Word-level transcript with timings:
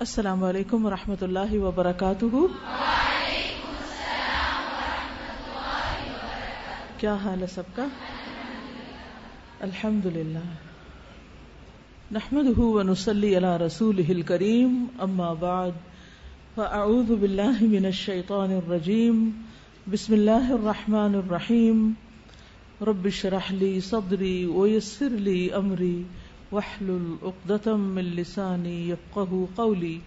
السلام 0.00 0.44
علیکم 0.44 0.86
و 0.86 0.90
رحمۃ 0.90 1.22
اللہ 1.22 1.58
وبرکاتہ۔ 1.58 2.24
کیا 6.96 7.14
حال 7.14 7.42
ہے 7.42 7.46
سب 7.46 7.62
کا؟ 7.74 7.86
الحمد 9.60 10.06
للہ 10.06 10.38
نحمد 12.10 12.58
ونسلی 12.58 13.36
علی 13.36 13.64
رسول 13.66 14.22
کریم 14.22 14.84
اما 14.98 15.32
بعد، 15.32 15.70
فاعوذ 16.54 17.10
باللہ 17.20 17.62
من 17.62 17.84
الشیطان 17.84 18.52
الرجیم، 18.52 19.30
بسم 19.90 20.12
اللہ 20.12 20.52
الرحمن 20.52 21.14
الرحیم۔ 21.14 21.92
رب 22.80 23.04
اشرح 23.04 23.50
لی 23.50 23.80
صدری 23.80 24.44
ویسر 24.44 25.08
لی 25.08 25.52
امری۔ 25.52 26.02
واحلل 26.52 27.16
عقدة 27.22 27.76
من 27.76 28.02
لساني 28.02 28.88
يفقه 28.88 29.48
قولي. 29.58 30.00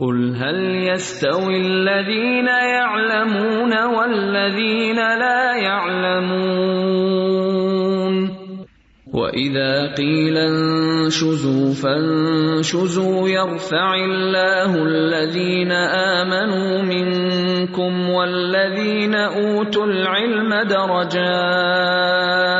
قل 0.00 0.36
هل 0.36 0.88
يستوي 0.92 1.56
الذين 1.56 2.46
يعلمون 2.46 3.84
والذين 3.84 4.96
لا 4.96 5.56
يعلمون؟ 5.56 6.86
وإذا 9.14 9.94
قيل 9.94 10.36
انشزوا 10.36 11.74
فانشزوا 11.74 13.28
يرفع 13.28 13.94
الله 13.94 14.82
الذين 14.82 15.72
آمنوا 15.72 16.82
منكم 16.82 18.10
والذين 18.10 19.14
أوتوا 19.14 19.86
العلم 19.86 20.54
درجات. 20.68 22.55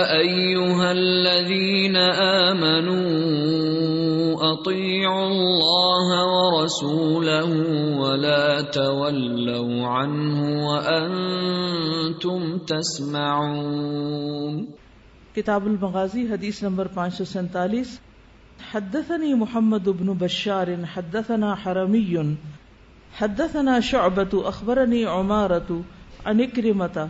ایوہا 0.04 0.90
الذین 0.90 1.98
آمنوا 2.18 4.52
اطیعوا 4.52 5.26
اللہ 5.26 6.20
ورسولہ 6.20 8.00
ولا 8.00 8.62
تولوا 8.62 10.04
عنہ 10.04 10.66
وانتم 10.66 12.58
تسمعون۔ 12.58 14.66
کتاب 15.36 15.66
المغازی، 15.66 16.22
حدیث 16.22 16.64
نمبر 16.64 16.88
پانچ 16.88 17.14
سو 17.14 17.26
سینتالیس۔ 17.26 18.00
حدثني 18.72 19.34
محمد 19.34 19.90
بن 19.90 20.14
بشار، 20.14 20.86
حدثنا 20.86 21.56
حرمي، 21.56 22.36
حدثنا 23.20 23.80
شعبة، 23.80 24.44
أخبرني 24.46 25.06
عمارة 25.06 25.82
عن 26.26 26.42
إكرمة 26.42 27.10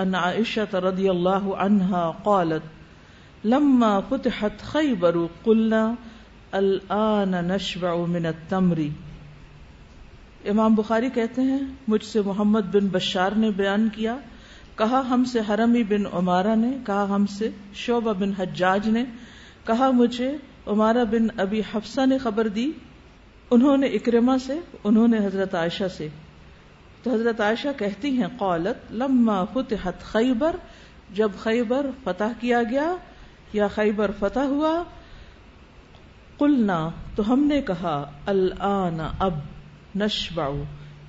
أن 0.00 0.14
عائشة 0.14 0.68
رضي 0.74 1.10
الله 1.10 1.56
عنها 1.56 2.14
قالت، 2.24 2.62
لما 3.44 4.00
فتحت 4.00 4.62
خيبر 4.62 5.28
قلنا، 5.44 5.94
الآن 6.52 7.30
نشبع 7.30 7.94
من 8.08 8.26
التمر. 8.26 8.80
امام 10.50 10.74
بخاری 10.74 11.08
کہتے 11.10 11.42
ہیں، 11.42 11.58
مجھ 11.88 12.04
سے 12.04 12.20
محمد 12.20 12.60
بن 12.72 12.86
بشار 12.86 13.30
نے 13.36 13.50
بیان 13.50 13.88
کیا، 13.88 14.16
کہا 14.76 15.02
ہم 15.10 15.24
سے 15.24 15.40
حرمی 15.48 15.82
بن 15.82 16.06
عمارہ 16.12 16.56
نے، 16.56 16.70
کہا 16.86 17.06
ہم 17.10 17.26
سے 17.26 17.48
شعبہ 17.74 18.12
بن 18.12 18.32
حجاج 18.38 18.88
نے، 18.88 19.04
کہا 19.66 19.90
مجھے 19.90 20.36
عمارہ 20.66 21.04
بن 21.04 21.40
ابی 21.40 21.62
حفصہ 21.74 22.06
نے 22.06 22.18
خبر 22.18 22.48
دی، 22.48 22.70
انہوں 23.50 23.76
نے 23.76 23.86
اکرما 23.86 24.38
سے، 24.38 24.60
انہوں 24.84 25.08
نے 25.08 25.18
حضرت 25.18 25.54
عائشہ 25.54 25.88
سے۔ 25.96 26.08
تو 27.02 27.14
حضرت 27.14 27.40
عائشہ 27.40 27.68
کہتی 27.76 28.10
ہیں 28.10 28.26
قولت 28.38 28.92
لما 28.92 29.44
فتحت 29.44 30.00
خیبر، 30.00 30.56
جب 31.10 31.30
خیبر 31.38 31.86
فتح 32.04 32.24
کیا 32.40 32.62
گیا 32.62 32.96
یا 33.52 33.68
خیبر 33.68 34.10
فتح 34.18 34.40
ہوا، 34.40 34.82
قلنا، 36.38 36.90
تو 37.14 37.32
ہم 37.32 37.44
نے 37.44 37.62
کہا، 37.62 38.10
الان 38.26 39.00
اب 39.18 39.34
نشبع، 39.96 40.48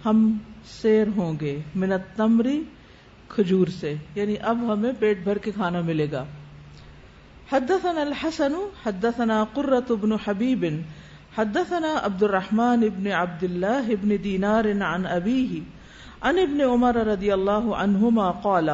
ہم 0.05 0.37
سیر 0.65 1.07
ہوں 1.17 1.33
گے 1.41 1.61
منت 1.75 2.17
تمری 2.17 2.63
کھجور 3.27 3.67
سے 3.67 3.95
یعنی 4.15 4.35
اب 4.41 4.73
ہمیں 4.73 4.91
پیٹ 4.99 5.23
بھر 5.23 5.37
کے 5.37 5.51
کھانا 5.51 5.81
ملے 5.81 6.07
گا۔ 6.11 6.25
حدثنا 7.51 8.01
الحسن، 8.01 8.53
حدثنا 8.85 9.43
قرة 9.53 9.95
بن 10.01 10.15
حبيب، 10.17 10.81
حدثنا 11.37 11.97
عبد 12.03 12.23
الرحمن 12.23 12.79
بن 12.79 13.11
عبد 13.11 13.43
الله 13.43 13.95
بن 14.01 14.15
دينار 14.23 14.83
عن 14.83 15.07
أبيه، 15.07 15.59
عن 16.21 16.39
ابن 16.39 16.61
عمر 16.61 16.95
رضي 16.95 17.33
الله 17.33 17.75
عنهما 17.75 18.31
قال، 18.31 18.69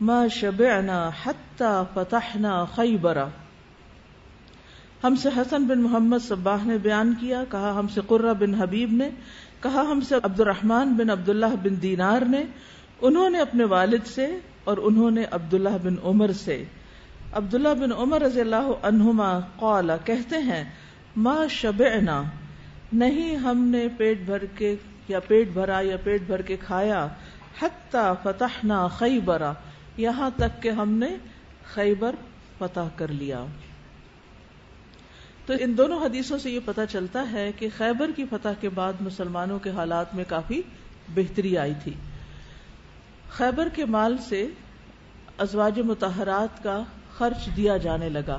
ما 0.00 0.28
شبعنا 0.28 1.10
حتى 1.24 1.82
فتحنا 1.94 2.64
خيبر. 2.64 3.18
ہم 5.04 5.16
سے 5.16 5.28
حسن 5.36 5.64
بن 5.64 5.80
محمد 5.80 6.18
صباح 6.28 6.64
نے 6.64 6.78
بیان 6.78 7.14
کیا، 7.20 7.44
کہا 7.50 7.78
ہم 7.78 7.88
سے 7.88 8.00
قرہ 8.06 8.32
بن 8.32 8.54
حبیب 8.54 8.92
نے، 8.92 9.10
کہا 9.62 9.82
ہم 9.82 10.00
سے 10.00 10.14
عبد 10.22 10.40
الرحمن 10.40 10.94
بن 10.94 11.10
عبداللہ 11.10 11.54
بن 11.62 11.82
دینار 11.82 12.22
نے، 12.22 12.44
انہوں 13.02 13.30
نے 13.30 13.38
اپنے 13.38 13.64
والد 13.64 14.06
سے 14.06 14.38
اور 14.64 14.76
انہوں 14.76 15.10
نے 15.10 15.24
عبداللہ 15.30 15.76
بن 15.82 15.94
عمر 16.04 16.32
سے۔ 16.32 16.64
عبداللہ 17.32 17.74
بن 17.80 17.92
عمر 17.92 18.20
رضی 18.20 18.40
اللہ 18.40 18.70
عنہما 18.82 19.40
قال 19.56 19.90
کہتے 20.04 20.38
ہیں، 20.38 20.64
ما 21.16 21.46
شبعنا، 21.50 22.22
نہیں 22.92 23.36
ہم 23.36 23.64
نے 23.64 23.88
پیٹ 23.96 24.20
بھر 24.20 24.44
کے 24.44 24.76
یا 25.08 25.20
پیٹ 25.20 25.48
بھرا 25.48 25.80
یا 25.82 25.96
پیٹ 25.96 26.22
بھر 26.22 26.42
کے 26.42 26.56
کھایا، 26.56 27.06
حتی 27.60 28.12
فتحنا 28.22 28.88
خیبرا 28.88 29.52
یہاں 29.96 30.30
تک 30.36 30.62
کہ 30.62 30.68
ہم 30.68 30.92
نے 30.92 31.16
خیبر 31.74 32.14
فتح 32.58 32.88
کر 32.96 33.08
لیا۔ 33.08 33.44
تو 35.46 35.54
ان 35.60 35.78
دونوں 35.78 36.04
حدیثوں 36.04 36.38
سے 36.38 36.50
یہ 36.50 36.60
پتا 36.64 36.86
چلتا 36.86 37.32
ہے 37.32 37.52
کہ 37.52 37.68
خیبر 37.76 38.10
کی 38.16 38.24
فتح 38.30 38.48
کے 38.60 38.68
بعد 38.68 38.92
مسلمانوں 39.00 39.58
کے 39.58 39.70
حالات 39.70 40.14
میں 40.14 40.24
کافی 40.28 40.62
بہتری 41.14 41.58
آئی 41.58 41.74
تھی۔ 41.82 41.92
خیبر 43.30 43.68
کے 43.68 43.84
مال 43.84 44.16
سے 44.18 44.46
ازواج 45.38 45.80
متحرات 45.80 46.62
کا 46.62 46.82
خرچ 47.18 47.48
دیا 47.56 47.76
جانے 47.76 48.08
لگا۔ 48.08 48.38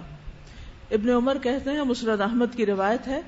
ابن 0.92 1.10
عمر 1.10 1.38
کہتے 1.38 1.72
ہیں، 1.72 1.84
مسرد 1.84 2.22
احمد 2.22 2.56
کی 2.56 2.66
روایت 2.66 3.08
ہے 3.08 3.22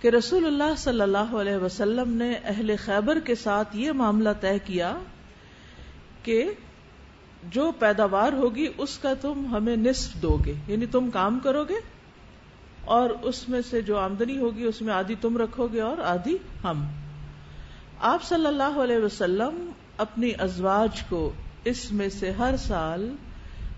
کہ 0.00 0.08
رسول 0.08 0.46
اللہ 0.46 0.74
صلی 0.78 1.00
اللہ 1.00 1.34
علیہ 1.34 1.56
وسلم 1.56 2.12
نے 2.12 2.32
اہل 2.44 2.74
خیبر 2.84 3.18
کے 3.20 3.34
ساتھ 3.34 3.76
یہ 3.76 3.92
معاملہ 3.92 4.28
طے 4.40 4.58
کیا 4.64 4.96
کہ 6.22 6.50
جو 7.50 7.70
پیداوار 7.78 8.32
ہوگی، 8.32 8.66
اس 8.78 8.98
کا 8.98 9.14
تم 9.20 9.46
ہمیں 9.50 9.76
نصف 9.76 10.22
دو 10.22 10.36
گے 10.44 10.54
یعنی 10.66 10.86
تم 10.86 11.10
کام 11.10 11.38
کرو 11.38 11.64
گے 11.64 11.80
اور 12.84 13.10
اس 13.22 13.48
میں 13.48 13.60
سے 13.70 13.82
جو 13.82 13.98
آمدنی 13.98 14.38
ہوگی، 14.38 14.64
اس 14.64 14.82
میں 14.82 14.94
آدھی 14.94 15.14
تم 15.20 15.36
رکھو 15.36 15.66
گے 15.72 15.80
اور 15.80 15.98
آدھی 15.98 16.36
ہم۔ 16.64 16.86
آپ 18.00 18.22
صلی 18.22 18.46
اللہ 18.46 18.78
علیہ 18.78 18.96
وسلم 18.96 19.70
اپنی 19.96 20.32
ازواج 20.38 21.02
کو 21.08 21.30
اس 21.64 21.92
میں 21.92 22.08
سے 22.08 22.30
ہر 22.30 22.56
سال 22.56 23.08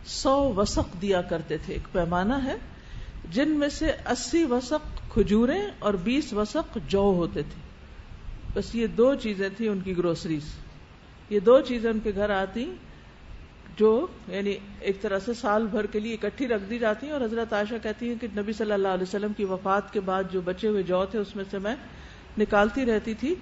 سو 0.05 0.53
وسق 0.57 1.03
دیا 1.03 1.23
کرتے 1.23 1.57
تھے۔ 1.57 1.75
ایک 1.75 1.93
پیمانہ 1.93 2.35
ہے 2.45 2.57
جن 3.31 3.51
میں 3.51 3.69
سے 3.69 3.87
اسی 3.87 4.45
وسق 4.45 5.13
کھجورے 5.13 5.59
اور 5.79 5.95
بیس 5.95 6.33
وسق 6.33 6.79
جو 6.89 6.99
ہوتے 6.99 7.43
تھے۔ 7.43 7.71
بس 8.55 8.75
یہ 8.75 8.87
دو 8.87 9.15
چیزیں 9.15 9.49
تھیں 9.57 9.69
ان 9.69 9.81
کی 9.81 9.97
گروسریز 9.97 10.43
یہ 11.31 11.41
دو 11.41 11.61
چیزیں 11.61 11.91
ان 11.91 11.99
کے 12.01 12.13
گھر 12.15 12.31
آتی 12.31 12.75
جو 13.77 14.07
یعنی 14.29 14.55
ایک 14.81 15.03
طرح 15.03 15.19
سے 15.19 15.35
سال 15.35 15.67
بھر 15.67 15.87
کے 15.87 16.01
لیے 16.01 16.15
اکٹھی 16.15 16.49
رکھ 16.49 16.63
دی 16.71 16.79
جاتی 16.79 17.07
ہیں 17.07 17.13
اور 17.13 17.21
حضرت 17.21 17.53
عائشہ 17.53 17.75
کہتی 17.83 18.09
ہیں 18.09 18.15
کہ 18.21 18.27
نبی 18.37 18.53
صلی 18.53 18.73
اللہ 18.73 18.89
علیہ 18.89 19.03
وسلم 19.03 19.33
کی 19.37 19.45
وفات 19.45 19.93
کے 19.93 20.01
بعد 20.01 20.25
جو 20.33 20.41
بچے 20.41 20.69
ہوئے 20.69 20.83
جو 20.83 21.05
تھے 21.05 21.19
اس 21.19 21.37
میں 21.37 21.45
سے 21.51 21.59
میں 21.59 21.77
نکالتی 22.39 22.87
رہتی 22.87 23.15
تھی۔ 23.15 23.35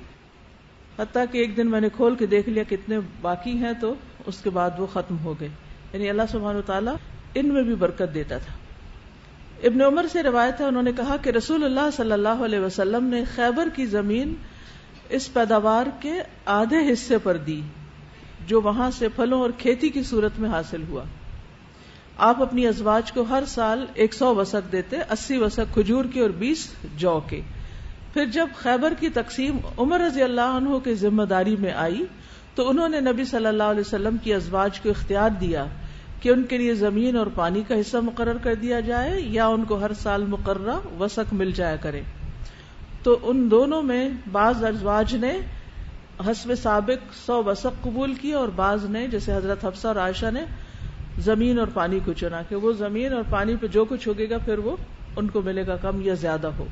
حتیٰ 0.98 1.24
کہ 1.32 1.38
ایک 1.38 1.56
دن 1.56 1.70
میں 1.70 1.80
نے 1.80 1.88
کھول 1.96 2.16
کے 2.16 2.26
دیکھ 2.26 2.48
لیا 2.48 2.62
کتنے 2.68 2.98
باقی 3.20 3.52
ہیں 3.52 3.72
تو 3.80 3.94
اس 4.26 4.40
کے 4.42 4.50
بعد 4.50 4.70
وہ 4.78 4.86
ختم 4.86 5.18
ہو 5.18 5.34
گئے۔ 5.40 5.48
یعنی 5.92 6.10
اللہ 6.10 6.22
سبحانہ 6.30 6.60
تعالیٰ 6.66 6.94
ان 7.34 7.48
میں 7.48 7.62
بھی 7.62 7.74
برکت 7.74 8.14
دیتا 8.14 8.38
تھا۔ 8.38 8.54
ابن 9.62 9.82
عمر 9.82 10.06
سے 10.12 10.22
روایت 10.22 10.60
ہے، 10.60 10.66
انہوں 10.66 10.82
نے 10.82 10.92
کہا 10.92 11.16
کہ 11.22 11.30
رسول 11.30 11.64
اللہ 11.64 11.90
صلی 11.96 12.12
اللہ 12.12 12.28
علیہ 12.28 12.58
وسلم 12.58 13.04
نے 13.04 13.24
خیبر 13.34 13.68
کی 13.74 13.86
زمین 13.86 14.34
اس 15.08 15.32
پیداوار 15.32 15.86
کے 16.00 16.12
آدھے 16.44 16.92
حصے 16.92 17.18
پر 17.18 17.36
دی، 17.36 17.60
جو 18.46 18.60
وہاں 18.60 18.90
سے 18.90 19.08
پھلوں 19.08 19.40
اور 19.40 19.50
کھیتی 19.58 19.88
کی 19.88 20.02
صورت 20.02 20.32
میں 20.38 20.50
حاصل 20.50 20.82
ہوا۔ 20.88 21.02
آپ 22.18 22.42
اپنی 22.42 22.66
ازواج 22.66 23.12
کو 23.12 23.22
ہر 23.22 23.42
سال 23.46 23.86
ایک 23.94 24.14
سو 24.14 24.34
وسق 24.34 24.72
دیتے، 24.72 24.96
اسی 25.10 25.36
وسق 25.36 25.74
کھجور 25.74 26.04
کی 26.04 26.20
اور 26.20 26.30
بیس 26.30 26.68
جو 26.96 27.20
کے۔ 27.28 27.40
پھر 28.12 28.24
جب 28.26 28.46
خیبر 28.56 28.92
کی 29.00 29.08
تقسیم 29.08 29.58
عمر 29.78 30.00
رضی 30.00 30.22
اللہ 30.22 30.40
عنہ 30.40 30.78
کی 30.78 30.94
ذمہ 30.94 31.22
داری 31.22 31.56
میں 31.56 31.72
آئی 31.72 32.04
تو 32.58 32.68
انہوں 32.68 32.88
نے 32.88 33.00
نبی 33.00 33.24
صلی 33.24 33.46
اللہ 33.46 33.62
علیہ 33.62 33.80
وسلم 33.80 34.16
کی 34.22 34.34
ازواج 34.34 34.80
کو 34.80 34.90
اختیار 34.90 35.30
دیا 35.30 35.64
کہ 36.20 36.28
ان 36.28 36.42
کے 36.42 36.58
لیے 36.58 36.74
زمین 36.74 37.16
اور 37.16 37.26
پانی 37.34 37.62
کا 37.68 37.74
حصہ 37.74 37.96
مقرر 37.96 38.36
کر 38.42 38.54
دیا 38.54 38.80
جائے 38.80 39.20
یا 39.20 39.46
ان 39.46 39.64
کو 39.64 39.80
ہر 39.80 39.90
سال 39.92 40.24
مقررہ 40.28 41.00
وسق 41.00 41.34
مل 41.34 41.50
جایا 41.50 41.76
کرے۔ 41.76 42.02
تو 43.02 43.18
ان 43.22 43.50
دونوں 43.50 43.82
میں 43.82 44.10
بعض 44.32 44.64
ازواج 44.64 45.14
نے 45.14 45.40
حسب 46.26 46.54
سابق 46.54 47.14
سو 47.26 47.44
وسق 47.44 47.82
قبول 47.82 48.14
کی 48.14 48.32
اور 48.32 48.48
بعض 48.56 48.84
نے 48.84 49.06
جیسے 49.08 49.34
حضرت 49.34 49.64
حفصہ 49.64 49.88
اور 49.88 49.96
عائشہ 49.96 50.30
نے 50.30 50.40
زمین 51.18 51.58
اور 51.58 51.68
پانی 51.74 51.98
کو 52.04 52.12
چنا 52.12 52.42
کہ 52.48 52.56
وہ 52.56 52.72
زمین 52.72 53.12
اور 53.12 53.22
پانی 53.30 53.56
پہ 53.56 53.66
جو 53.66 53.84
کچھ 53.84 54.08
ہوگے 54.08 54.30
گا 54.30 54.38
پھر 54.38 54.58
وہ 54.58 54.76
ان 55.16 55.28
کو 55.28 55.42
ملے 55.42 55.66
گا 55.66 55.76
کم 55.76 56.00
یا 56.00 56.14
زیادہ 56.14 56.50
ہو۔ 56.58 56.66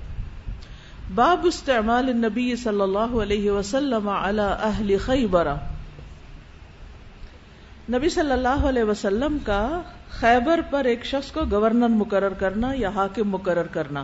باب 1.15 1.41
استعمال 1.45 2.09
النبی 2.09 2.57
صلی 2.57 2.81
اللہ 2.81 3.23
علیہ 3.23 3.51
وسلم 3.51 4.09
علی 4.09 4.43
اہل 4.43 4.97
خیبر 5.01 5.47
نبی 7.93 8.09
صلی 8.09 8.33
اللہ 8.33 8.65
علیہ 8.69 8.85
وسلم 8.85 9.37
کا 9.45 9.81
خیبر 10.11 10.61
پر 10.71 10.85
ایک 10.85 11.05
شخص 11.05 11.31
کو 11.33 11.41
گورنر 11.51 11.89
مقرر 11.89 12.33
کرنا 12.39 12.71
یا 12.77 12.89
حاکم 12.89 13.29
مقرر 13.31 13.67
کرنا۔ 13.67 14.03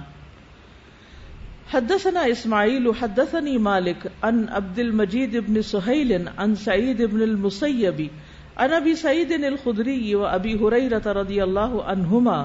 حدثنا 1.73 2.21
اسماعیل 2.21 2.87
حدثني 3.01 3.57
مالک 3.57 4.07
ان 4.23 4.45
عبد 4.53 4.79
المجید 4.79 5.37
ابن 5.37 5.63
سہیل 5.63 6.29
ان 6.39 6.55
سعید 6.55 7.01
ابن 7.01 7.23
المسیبی 7.23 8.09
ان 8.57 8.73
ابی 8.73 8.95
سعید 8.95 9.33
الخدری 9.45 10.15
و 10.15 10.25
ابی 10.27 10.55
حریرت 10.55 11.09
رضی 11.09 11.41
اللہ 11.41 11.75
عنہما 11.87 12.39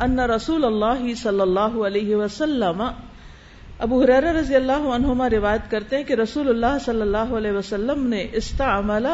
ان 0.00 0.20
رسول 0.20 0.64
اللہ 0.64 1.14
صلی 1.14 1.40
اللہ 1.40 1.80
علیہ 1.86 2.16
وسلم، 2.16 2.82
ابو 3.78 4.02
حریر 4.02 4.32
رضی 4.34 4.54
اللہ 4.54 4.86
عنہما 4.94 5.30
روایت 5.30 5.70
کرتے 5.70 5.96
ہیں 5.96 6.04
کہ 6.04 6.12
رسول 6.12 6.48
اللہ 6.48 6.78
صلی 6.84 7.00
اللہ 7.00 7.34
علیہ 7.36 7.52
وسلم 7.52 8.06
نے 8.06 8.26
استعمل 8.32 9.06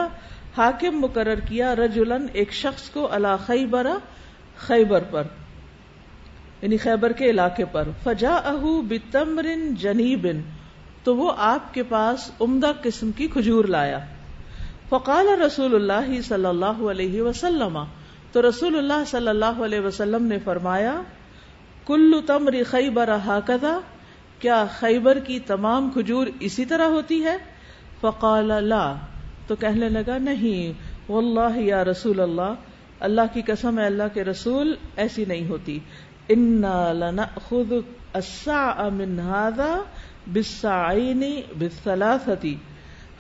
حاکم 0.56 1.00
مقرر 1.00 1.40
کیا 1.40 1.76
رجلن 1.76 2.26
ایک 2.32 2.52
شخص 2.52 2.90
کو 2.90 3.08
اللہ 3.12 3.36
خیبر 3.46 3.86
خیبر 4.56 5.02
پر 5.10 5.22
یعنی 6.62 6.76
خیبر 6.76 7.12
کے 7.12 7.30
علاقے 7.30 7.64
پر۔ 7.64 7.88
فجا 8.04 8.34
اہو 8.34 8.82
بتمرن 8.82 9.74
جنیبن 9.74 10.40
تو 11.04 11.16
وہ 11.16 11.32
آپ 11.38 11.74
کے 11.74 11.82
پاس 11.82 12.30
عمدہ 12.40 12.72
قسم 12.82 13.10
کی 13.10 13.28
کھجور 13.28 13.64
لایا۔ 13.64 13.98
فقال 14.88 15.42
رسول 15.42 15.74
اللہ 15.74 16.20
صلی 16.20 16.46
اللہ 16.46 16.90
علیہ 16.90 17.22
وسلم، 17.22 17.78
تو 18.32 18.48
رسول 18.48 18.78
اللہ 18.78 19.04
صلی 19.06 19.28
اللہ 19.28 19.62
علیہ 19.64 19.80
وسلم 19.80 20.26
نے 20.26 20.38
فرمایا، 20.38 21.02
کل 21.86 22.20
تمر 22.26 22.54
خیبر 22.66 23.08
ہاکدہ 23.08 23.80
کیا 24.38 24.64
خیبر 24.72 25.18
کی 25.18 25.40
تمام 25.40 25.90
کھجور 25.90 26.26
اسی 26.40 26.64
طرح 26.64 26.86
ہوتی 26.86 27.24
ہے؟ 27.24 27.36
فقال 28.00 28.64
لا۔ 28.64 28.94
تو 29.50 29.56
کہنے 29.56 29.88
لگا، 29.88 30.18
نہیں، 30.18 30.72
واللہ 31.10 31.58
یا 31.58 31.84
رسول 31.84 32.20
اللہ 32.20 32.54
اللہ 33.00 33.20
کی 33.32 33.42
قسم 33.42 33.78
ہے، 33.78 33.86
اللہ 33.86 34.02
کے 34.14 34.24
رسول 34.24 34.74
ایسی 34.96 35.24
نہیں 35.24 35.48
ہوتی۔ 35.48 35.78
انا 36.28 36.92
لنأخذ 36.92 37.72
الساع 38.12 38.88
من 38.88 39.20
هذا 39.20 39.82
بالساعین 40.32 41.22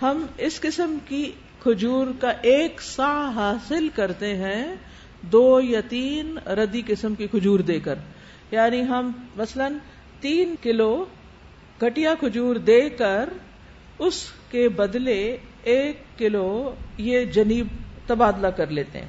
ہم 0.02 0.26
اس 0.38 0.60
قسم 0.60 0.98
کی 1.08 1.32
کھجور 1.62 2.06
کا 2.20 2.32
ایک 2.42 2.80
سا 2.80 3.30
حاصل 3.34 3.88
کرتے 3.94 4.36
ہیں 4.36 4.74
دو 5.22 5.60
یا 5.64 5.80
تین 5.88 6.38
ردی 6.48 6.82
قسم 6.86 7.14
کی 7.14 7.26
کھجور 7.26 7.60
دے 7.60 7.80
کر۔ 7.80 7.94
یعنی 8.50 8.82
ہم 8.82 9.12
مثلاً 9.36 9.72
تین 10.20 10.54
کلو 10.62 11.04
گٹیا 11.82 12.14
کھجور 12.14 12.56
دے 12.56 12.90
کر 12.90 13.28
اس 13.98 14.26
کے 14.50 14.68
بدلے 14.68 15.36
ایک 15.62 16.02
کلو 16.18 16.74
یہ 16.96 17.24
جنیب 17.24 17.66
تبادلہ 18.06 18.46
کر 18.46 18.66
لیتے 18.66 19.00
ہیں۔ 19.00 19.08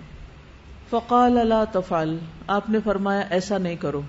فقال 0.89 1.37
اللہ 1.37 1.63
تفال 1.71 2.17
آپ 2.47 2.69
نے 2.69 2.77
فرمایا 2.83 3.21
ایسا 3.29 3.57
نہیں 3.57 3.75
کرو۔ 3.75 4.01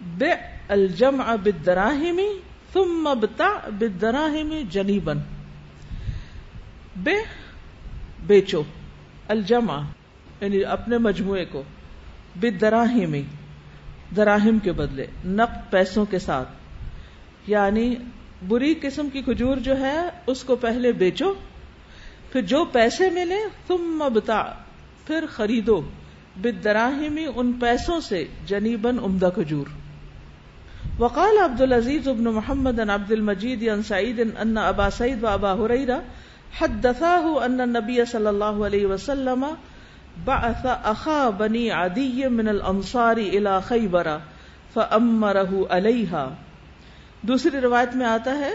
بے 0.00 0.30
الجم 0.68 1.22
بدراہمی 1.42 2.40
تم 2.72 2.80
مبتا 2.80 3.68
بدراہمی 3.68 4.62
جنیبن 4.70 5.18
بے 6.96 7.14
بیچو۔ 8.26 8.62
الجمع 9.28 9.80
یعنی 10.40 10.64
اپنے 10.64 10.98
مجموعے 10.98 11.44
کو۔ 11.44 11.62
بدراہمی 12.36 13.22
دراہم 14.16 14.58
کے 14.58 14.72
بدلے۔ 14.72 15.06
نقد 15.24 15.70
پیسوں 15.70 16.04
کے 16.04 16.18
ساتھ۔ 16.18 16.48
یعنی 17.46 17.94
بری 18.48 18.74
قسم 18.74 19.08
کی 19.12 19.22
کھجور 19.22 19.56
جو 19.56 19.78
ہے، 19.78 20.10
اس 20.26 20.44
کو 20.44 20.56
پہلے 20.56 20.92
بیچو، 20.92 21.32
پھر 22.32 22.42
جو 22.42 22.64
پیسے 22.64 23.10
ملے 23.10 23.38
تم 23.66 23.82
مبتا 23.82 24.42
پھر 25.06 25.24
خریدو۔ 25.32 25.80
بدراہمی 26.42 27.26
ان 27.36 27.52
پیسوں 27.52 28.00
سے 28.00 28.24
جنیبن 28.46 28.98
عمدہ 28.98 29.30
کھجور۔ 29.34 29.66
وقال 30.98 31.38
عبد 31.38 31.60
العزیز 31.60 32.08
ابن 32.08 32.24
محمد 32.24 32.80
ان 32.80 32.90
عبد 32.90 33.12
المجید 33.12 33.68
ان 33.68 33.82
سعید 33.82 34.20
ان 34.38 34.58
ابا 34.58 34.90
سعید 34.90 35.22
و 35.22 35.26
ابا 35.26 35.52
حریرہ 35.52 35.98
حدثاه 36.60 37.44
ان 37.44 37.60
النبي 37.60 38.04
صلی 38.04 38.26
اللہ 38.26 38.62
علیہ 38.66 38.86
وسلم 38.86 39.44
بعث 40.24 40.66
اخا 40.82 41.30
بنی 41.30 41.70
عدی 41.70 42.28
من 42.28 42.48
الانصار 42.48 43.16
الى 43.16 43.58
خیبر 43.68 44.08
فامره 44.74 45.62
علیها 45.70 46.45
دوسری 47.26 47.60
روایت 47.60 47.94
میں 47.96 48.06
آتا 48.06 48.38
ہے 48.38 48.50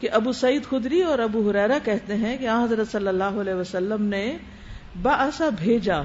کہ 0.00 0.10
ابو 0.10 0.32
سعید 0.32 0.64
خدری 0.64 1.02
اور 1.02 1.18
ابو 1.18 1.48
حریرہ 1.50 1.78
کہتے 1.84 2.16
ہیں 2.16 2.36
کہ 2.38 2.48
حضرت 2.48 2.90
صلی 2.92 3.08
اللہ 3.08 3.40
علیہ 3.40 3.54
وسلم 3.54 4.04
نے 4.04 4.36
باسا 5.02 5.48
بھیجا، 5.48 6.02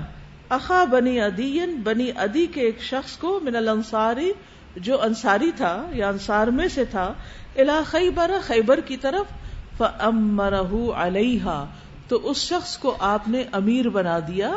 اخا 0.49 0.83
بنی 0.83 1.19
ادین 1.21 1.81
بنی 1.83 2.09
ادی 2.17 2.45
کے 2.45 2.61
ایک 2.61 2.81
شخص 2.81 3.17
کو 3.17 3.39
من 3.43 3.55
الانصاری، 3.55 4.31
جو 4.77 5.01
انصاری 5.01 5.51
تھا 5.55 5.73
یا 5.91 6.09
انصار 6.09 6.47
میں 6.47 6.67
سے 6.67 6.85
تھا 6.85 7.13
الا 7.55 7.81
خیبر 7.85 8.31
خیبر 8.43 8.79
کی 8.79 8.97
طرف 8.97 9.77
فامرہ 9.77 10.61
علیہا 10.95 11.65
تو 12.07 12.19
اس 12.23 12.37
شخص 12.37 12.77
کو 12.77 12.95
آپ 12.99 13.27
نے 13.27 13.43
امیر 13.51 13.89
بنا 13.89 14.19
دیا 14.27 14.51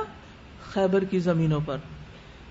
خیبر 0.72 1.04
کی 1.04 1.18
زمینوں 1.18 1.60
پر۔ 1.66 1.78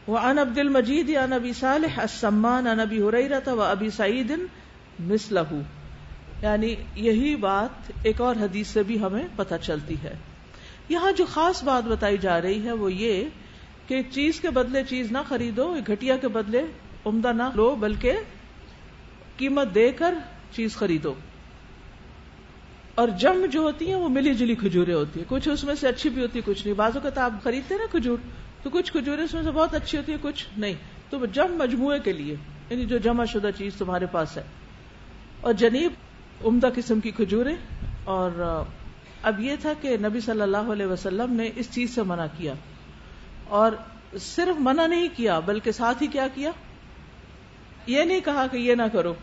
وہ 0.07 0.17
عبد 0.17 0.57
المجید 0.57 1.09
یا 1.09 1.25
نبی 1.25 1.53
صالح 1.53 1.99
السمان 1.99 2.67
ان 2.67 2.79
ابی 2.79 3.01
و 3.01 3.61
ابی 3.61 3.89
سعید 3.89 4.31
مثلہ 5.01 5.39
یعنی 6.41 6.75
یہی 6.95 7.35
بات 7.35 7.91
ایک 8.03 8.21
اور 8.21 8.35
حدیث 8.35 8.67
سے 8.67 8.83
بھی 8.83 9.01
ہمیں 9.01 9.27
پتہ 9.35 9.55
چلتی 9.61 9.95
ہے۔ 10.03 10.13
یہاں 10.89 11.11
جو 11.11 11.25
خاص 11.25 11.63
بات 11.63 11.83
بتائی 11.83 12.17
جا 12.17 12.41
رہی 12.41 12.65
ہے 12.65 12.71
وہ 12.71 12.93
یہ 12.93 13.25
کہ 13.87 14.01
چیز 14.11 14.39
کے 14.39 14.49
بدلے 14.49 14.83
چیز 14.89 15.11
نہ 15.11 15.17
خریدو، 15.27 15.75
گھٹیا 15.87 16.17
کے 16.17 16.27
بدلے 16.27 16.61
عمدہ 17.05 17.33
نہ 17.33 17.43
لو، 17.55 17.75
بلکہ 17.75 18.13
قیمت 19.37 19.75
دے 19.75 19.91
کر 19.91 20.13
چیز 20.51 20.75
خریدو۔ 20.75 21.13
اور 22.95 23.07
جم 23.07 23.45
جو 23.51 23.59
ہوتی 23.59 23.87
ہیں 23.87 23.95
وہ 23.95 24.09
ملی 24.09 24.33
جلی 24.33 24.55
کھجورے 24.55 24.93
ہوتی 24.93 25.19
ہیں۔ 25.19 25.29
کچھ 25.29 25.49
اس 25.49 25.63
میں 25.63 25.75
سے 25.75 25.87
اچھی 25.87 26.09
بھی 26.09 26.21
ہوتی 26.21 26.39
ہے 26.39 26.43
کچھ 26.45 26.67
نہیں۔ 26.67 26.77
بازو 26.77 26.99
کا 27.03 27.25
آپ 27.25 27.43
خریدتے 27.43 27.75
نا 27.75 27.85
کھجور، 27.91 28.17
تو 28.63 28.69
کچھ 28.69 28.91
کھجورے 28.91 29.21
اس 29.21 29.33
میں 29.33 29.43
سے 29.43 29.51
بہت 29.51 29.73
اچھی 29.73 29.97
ہوتی 29.97 30.11
ہے 30.11 30.17
کچھ 30.21 30.47
نہیں۔ 30.57 30.73
تو 31.09 31.25
جم 31.25 31.55
مجموعے 31.57 31.99
کے 31.99 32.13
لیے 32.13 32.35
یعنی 32.69 32.85
جو 32.85 32.97
جمع 32.97 33.25
شدہ 33.25 33.49
چیز 33.57 33.73
تمہارے 33.75 34.05
پاس 34.05 34.37
ہے۔ 34.37 34.43
اور 35.41 35.53
جنیب 35.53 35.91
عمدہ 36.45 36.69
قسم 36.75 36.99
کی 36.99 37.11
کھجورے 37.11 37.55
اور 38.03 38.63
اب 39.23 39.39
یہ 39.39 39.55
تھا 39.61 39.73
کہ 39.81 39.97
نبی 39.97 40.19
صلی 40.19 40.41
اللہ 40.41 40.57
علیہ 40.57 40.85
وسلم 40.85 41.33
نے 41.33 41.49
اس 41.55 41.71
چیز 41.71 41.95
سے 41.95 42.03
منع 42.03 42.25
کیا۔ 42.37 42.53
اور 43.47 43.71
صرف 44.19 44.55
منع 44.59 44.87
نہیں 44.87 45.07
کیا، 45.15 45.39
بلکہ 45.39 45.71
ساتھ 45.71 46.03
ہی 46.03 46.07
کیا 46.07 46.27
کیا؟ 46.33 46.51
یہ 47.87 48.03
نہیں 48.03 48.19
کہا 48.19 48.47
کہ 48.47 48.57
یہ 48.57 48.75
نہ 48.75 48.83
کرو۔ 48.93 49.13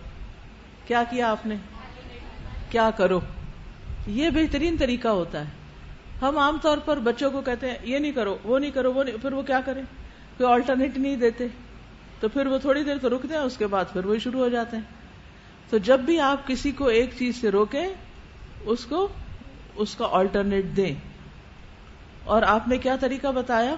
کیا 0.86 1.04
کیا 1.10 1.30
آپ 1.30 1.46
نے؟ 1.46 1.56
کیا 2.70 2.90
کرو؟ 2.90 3.20
یہ 4.06 4.30
بہترین 4.30 4.76
طریقہ 4.78 5.08
ہوتا 5.08 5.40
ہے۔ 5.40 5.50
ہم 6.22 6.38
عام 6.38 6.58
طور 6.62 6.78
پر 6.78 6.98
بچوں 6.98 7.30
کو 7.30 7.40
کہتے 7.40 7.70
ہیں، 7.70 7.78
یہ 7.82 7.98
نہیں 7.98 8.12
کرو، 8.12 8.36
وہ 8.44 8.58
نہیں 8.58 8.70
کرو، 8.70 8.92
وہ 8.92 9.04
نہیں، 9.04 9.16
پھر 9.22 9.32
وہ 9.32 9.42
کیا 9.42 9.60
کریں؟ 9.64 9.82
کوئی 10.38 10.52
آلٹرنیٹ 10.52 10.98
نہیں 10.98 11.16
دیتے۔ 11.16 11.46
تو 12.20 12.28
پھر 12.28 12.46
وہ 12.46 12.58
تھوڑی 12.58 12.84
دیر 12.84 12.98
تو 13.02 13.08
رکتے 13.08 13.28
ہیں، 13.28 13.40
اس 13.40 13.56
کے 13.56 13.66
بعد 13.66 13.84
پھر 13.92 14.04
وہ 14.04 14.18
شروع 14.18 14.40
ہو 14.40 14.48
جاتے 14.48 14.76
ہیں۔ 14.76 14.97
تو 15.70 15.78
جب 15.78 16.00
بھی 16.00 16.20
آپ 16.20 16.46
کسی 16.46 16.70
کو 16.70 16.86
ایک 16.86 17.10
چیز 17.18 17.36
سے 17.36 17.50
روکیں، 17.50 17.88
اس 18.60 18.84
کو، 18.84 19.08
اس 19.74 19.94
کا 19.94 20.08
آلٹرنیٹ 20.10 20.64
دیں۔ 20.76 20.94
اور 22.24 22.42
آپ 22.42 22.68
نے 22.68 22.78
کیا 22.78 22.96
طریقہ 22.96 23.26
بتایا؟ 23.26 23.74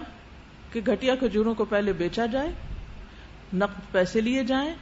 کہ 0.72 0.80
گھٹیا 0.86 1.14
کھجوروں 1.14 1.54
کو 1.54 1.64
پہلے 1.64 1.92
بیچا 1.92 2.26
جائے، 2.26 2.52
نقد 3.52 3.92
پیسے 3.92 4.20
لیے 4.20 4.44
جائیں، 4.44 4.74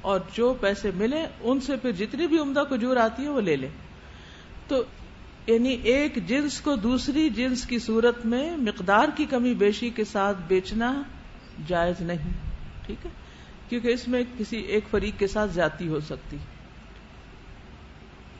اور 0.00 0.20
جو 0.32 0.54
پیسے 0.60 0.90
ملے 0.94 1.26
ان 1.40 1.60
سے 1.60 1.76
پھر 1.76 1.92
جتنی 1.92 2.26
بھی 2.26 2.38
عمدہ 2.38 2.64
کھجور 2.68 2.96
آتی 2.96 3.22
ہے، 3.22 3.28
وہ 3.28 3.40
لے 3.40 3.56
لیں۔ 3.56 3.70
تو 4.68 4.82
یعنی 5.46 5.70
ایک 5.70 6.28
جنس 6.28 6.60
کو 6.60 6.76
دوسری 6.76 7.30
جنس 7.30 7.66
کی 7.66 7.78
صورت 7.78 8.26
میں 8.26 8.56
مقدار 8.56 9.06
کی 9.16 9.24
کمی 9.24 9.54
بیشی 9.54 9.90
کے 9.90 10.04
ساتھ 10.04 10.36
بیچنا 10.48 11.02
جائز 11.66 12.00
نہیں، 12.00 12.32
ٹھیک 12.86 13.06
ہے؟ 13.06 13.10
کیونکہ 13.68 13.88
اس 13.88 14.08
میں 14.08 14.22
کسی 14.38 14.56
ایک 14.56 14.84
فریق 14.90 15.18
کے 15.18 15.26
ساتھ 15.26 15.50
زیادتی 15.50 15.88
ہو 15.88 16.00
سکتی۔ 16.00 16.36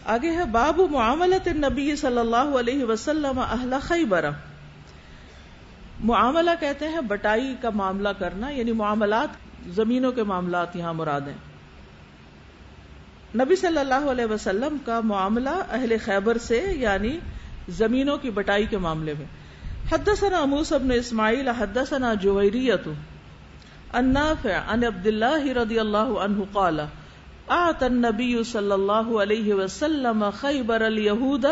آگے 0.05 0.31
ہے، 0.31 0.45
باب 0.45 0.81
معاملت 0.91 1.49
نبی 1.49 1.97
صلی 1.97 2.19
اللہ 2.19 2.37
علیہ 2.37 2.85
وسلم 2.85 3.39
اہل 3.39 3.75
خیبر۔ 3.83 4.25
معاملہ 6.01 6.51
کہتے 6.61 6.89
ہیں 6.89 7.01
بٹائی 7.01 7.55
کا 7.61 7.71
معاملہ 7.71 8.09
کرنا 8.19 8.49
یعنی 8.49 8.73
معاملات، 8.73 9.29
زمینوں 9.67 10.13
کے 10.13 10.23
معاملات 10.23 10.77
یہاں 10.77 10.95
مراد 10.95 11.21
ہیں۔ 11.21 11.37
نبی 13.35 13.57
صلی 13.57 13.79
اللہ 13.79 14.11
علیہ 14.11 14.25
وسلم 14.25 14.77
کا 14.87 15.01
معاملہ 15.01 15.49
اہل 15.49 15.97
خیبر 16.05 16.39
سے 16.39 16.65
یعنی 16.77 17.19
زمینوں 17.69 18.19
کی 18.19 18.31
بٹائی 18.31 18.67
کے 18.67 18.79
معاملے 18.79 19.15
میں۔ 19.19 19.27
حدثنا 19.93 20.45
موسى 20.45 20.75
بن 20.83 20.93
اسماعیل، 20.93 21.49
حدثنا 21.49 22.15
جویریت 22.15 22.89
النافع 23.93 24.53
عن 24.69 24.85
عبد 24.85 25.07
الله 25.07 25.63
رضی 25.63 25.79
اللہ 25.79 25.99
عنہ 25.99 26.43
قال 26.53 26.81
اعطى 27.49 27.87
النبي 27.87 28.43
صلى 28.43 28.75
الله 28.75 29.21
عليه 29.21 29.55
وسلم 29.55 30.31
خيبر 30.31 30.81
اليهود 30.81 31.45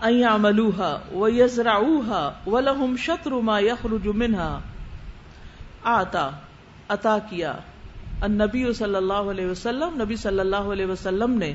ان 0.00 0.14
يعملوها 0.14 0.98
ويزرعوها 1.14 2.32
ولهم 2.46 2.96
شطر 2.96 3.30
ما 3.30 3.60
يخرج 3.60 4.06
منها. 4.06 4.60
اعطى 5.84 6.28
عطا 6.88 7.18
کیا۔ 7.30 7.52
النبی 8.20 8.72
صلی 8.72 8.96
اللہ 8.96 9.12
علیہ 9.12 9.46
وسلم، 9.46 10.02
نبی 10.02 10.16
صلی 10.16 10.40
اللہ 10.40 10.56
علیہ 10.56 10.86
وسلم 10.86 11.30
نے 11.30 11.54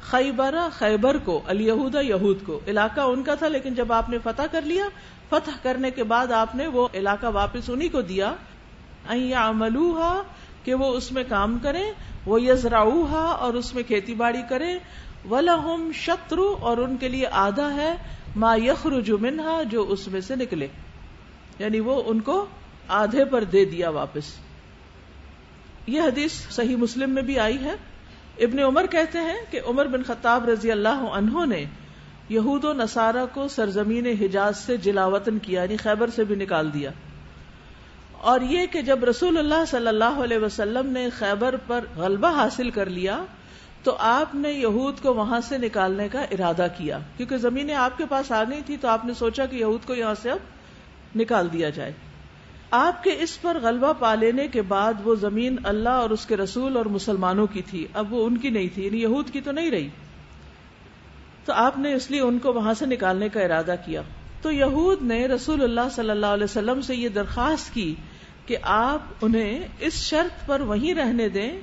خیبر 0.00 0.54
خیبر 0.72 1.16
کو، 1.18 1.42
الیہود، 1.46 1.96
یہود 2.02 2.38
کو، 2.46 2.60
علاقہ 2.66 3.00
ان 3.00 3.22
کا 3.22 3.34
تھا، 3.34 3.48
لیکن 3.48 3.74
جب 3.74 3.92
آپ 3.92 4.10
نے 4.10 4.18
فتح 4.18 4.42
کر 4.52 4.62
لیا، 4.62 4.84
فتح 5.28 5.50
کرنے 5.62 5.90
کے 5.90 6.04
بعد 6.04 6.32
آپ 6.32 6.54
نے 6.54 6.66
وہ 6.66 6.88
علاقہ 6.94 7.26
واپس 7.26 7.70
انہیں 7.70 7.88
کو 7.92 8.00
دیا۔ 8.00 8.34
عملوہا 9.36 10.22
کہ 10.66 10.74
وہ 10.74 10.86
اس 10.86 11.12
میں 11.12 11.24
کام 11.28 11.58
کریں، 11.62 11.92
وہ 12.26 12.42
یزراؤہا 12.42 13.24
اور 13.24 13.54
اس 13.54 13.74
میں 13.74 13.82
کھیتی 13.82 14.14
باڑی 14.14 14.42
کریں۔ 14.48 14.78
ولہم 15.30 15.90
شطرو 15.94 16.56
اور 16.60 16.76
ان 16.76 16.96
کے 16.96 17.08
لیے 17.08 17.26
آدھا 17.30 17.74
ہے، 17.74 17.94
ما 18.36 18.56
یخرج 18.56 19.10
منہا 19.10 19.62
جو 19.62 19.82
اس 19.88 20.08
میں 20.08 20.20
سے 20.20 20.36
نکلے۔ 20.36 20.66
یعنی 21.58 21.80
وہ 21.80 22.02
ان 22.06 22.20
کو 22.20 22.46
آدھے 22.88 23.24
پر 23.24 23.44
دے 23.44 23.64
دیا 23.64 23.88
واپس۔ 23.88 24.24
یہ 25.86 26.00
حدیث 26.00 26.32
صحیح 26.32 26.76
مسلم 26.76 27.10
میں 27.10 27.22
بھی 27.22 27.38
آئی 27.38 27.58
ہے۔ 27.64 27.72
ابن 28.38 28.58
عمر 28.58 28.86
کہتے 28.86 29.18
ہیں 29.18 29.38
کہ 29.50 29.60
عمر 29.66 29.86
بن 29.86 30.02
خطاب 30.02 30.48
رضی 30.48 30.70
اللہ 30.70 31.08
عنہ 31.12 31.46
نے 31.46 31.64
یہود 32.28 32.64
و 32.64 32.72
نصارہ 32.72 33.26
کو 33.34 33.48
سرزمین 33.48 34.06
حجاز 34.06 34.56
سے 34.56 34.76
جلاوطن 34.76 35.38
کیا 35.38 35.62
یعنی 35.62 35.76
خیبر 35.76 36.10
سے 36.10 36.24
بھی 36.24 36.34
نکال 36.34 36.74
دیا۔ 36.74 36.90
اور 38.20 38.40
یہ 38.40 38.66
کہ 38.66 38.82
جب 38.82 39.04
رسول 39.04 39.38
اللہ 39.38 39.64
صلی 39.68 39.88
اللہ 39.88 40.04
علیہ 40.04 40.38
وسلم 40.38 40.86
نے 40.86 41.10
خیبر 41.10 41.54
پر 41.66 41.84
غلبہ 41.96 42.36
حاصل 42.36 42.70
کر 42.70 42.86
لیا، 42.86 43.24
تو 43.82 43.96
آپ 43.98 44.34
نے 44.34 44.52
یہود 44.52 45.00
کو 45.02 45.14
وہاں 45.14 45.40
سے 45.40 45.58
نکالنے 45.58 46.08
کا 46.08 46.20
ارادہ 46.20 46.66
کیا۔ 46.78 46.98
کیونکہ 47.16 47.36
زمینیں 47.36 47.74
آپ 47.74 47.98
کے 47.98 48.04
پاس 48.08 48.32
آ 48.32 48.44
گئی 48.44 48.60
تھی، 48.66 48.76
تو 48.76 48.88
آپ 48.88 49.04
نے 49.04 49.14
سوچا 49.14 49.46
کہ 49.46 49.56
یہود 49.56 49.86
کو 49.86 49.94
یہاں 49.94 50.14
سے 50.22 50.30
اب 50.30 50.38
نکال 51.16 51.48
دیا 51.52 51.70
جائے۔ 51.70 51.92
آپ 52.70 53.04
کے 53.04 53.16
اس 53.18 53.42
پر 53.42 53.56
غلبہ 53.62 53.92
پا 53.98 54.14
لینے 54.14 54.48
کے 54.48 54.62
بعد 54.62 54.92
وہ 55.04 55.14
زمین 55.14 55.56
اللہ 55.64 55.88
اور 55.88 56.10
اس 56.10 56.26
کے 56.26 56.36
رسول 56.36 56.76
اور 56.76 56.86
مسلمانوں 56.86 57.46
کی 57.46 57.62
تھی۔ 57.62 57.86
اب 57.94 58.12
وہ 58.14 58.26
ان 58.26 58.36
کی 58.36 58.50
نہیں 58.50 58.68
تھی 58.74 58.86
یعنی 58.86 59.02
یہود 59.02 59.30
کی 59.30 59.40
تو 59.40 59.52
نہیں 59.52 59.70
رہی۔ 59.70 59.88
تو 61.44 61.52
آپ 61.52 61.78
نے 61.78 61.94
اس 61.94 62.10
لیے 62.10 62.20
ان 62.20 62.38
کو 62.38 62.52
وہاں 62.52 62.74
سے 62.74 62.86
نکالنے 62.86 63.28
کا 63.28 63.40
ارادہ 63.40 63.74
کیا۔ 63.84 64.02
تو 64.46 64.52
یہود 64.52 65.02
نے 65.02 65.26
رسول 65.26 65.62
اللہ 65.62 65.80
صلی 65.90 66.10
اللہ 66.10 66.26
علیہ 66.26 66.44
وسلم 66.44 66.80
سے 66.80 66.94
یہ 66.94 67.08
درخواست 67.08 67.74
کی 67.74 67.94
کہ 68.46 68.56
آپ 68.62 69.00
انہیں 69.22 69.68
اس 69.80 69.92
شرط 69.92 70.46
پر 70.46 70.60
وہیں 70.60 70.94
رہنے 70.94 71.28
دیں 71.28 71.60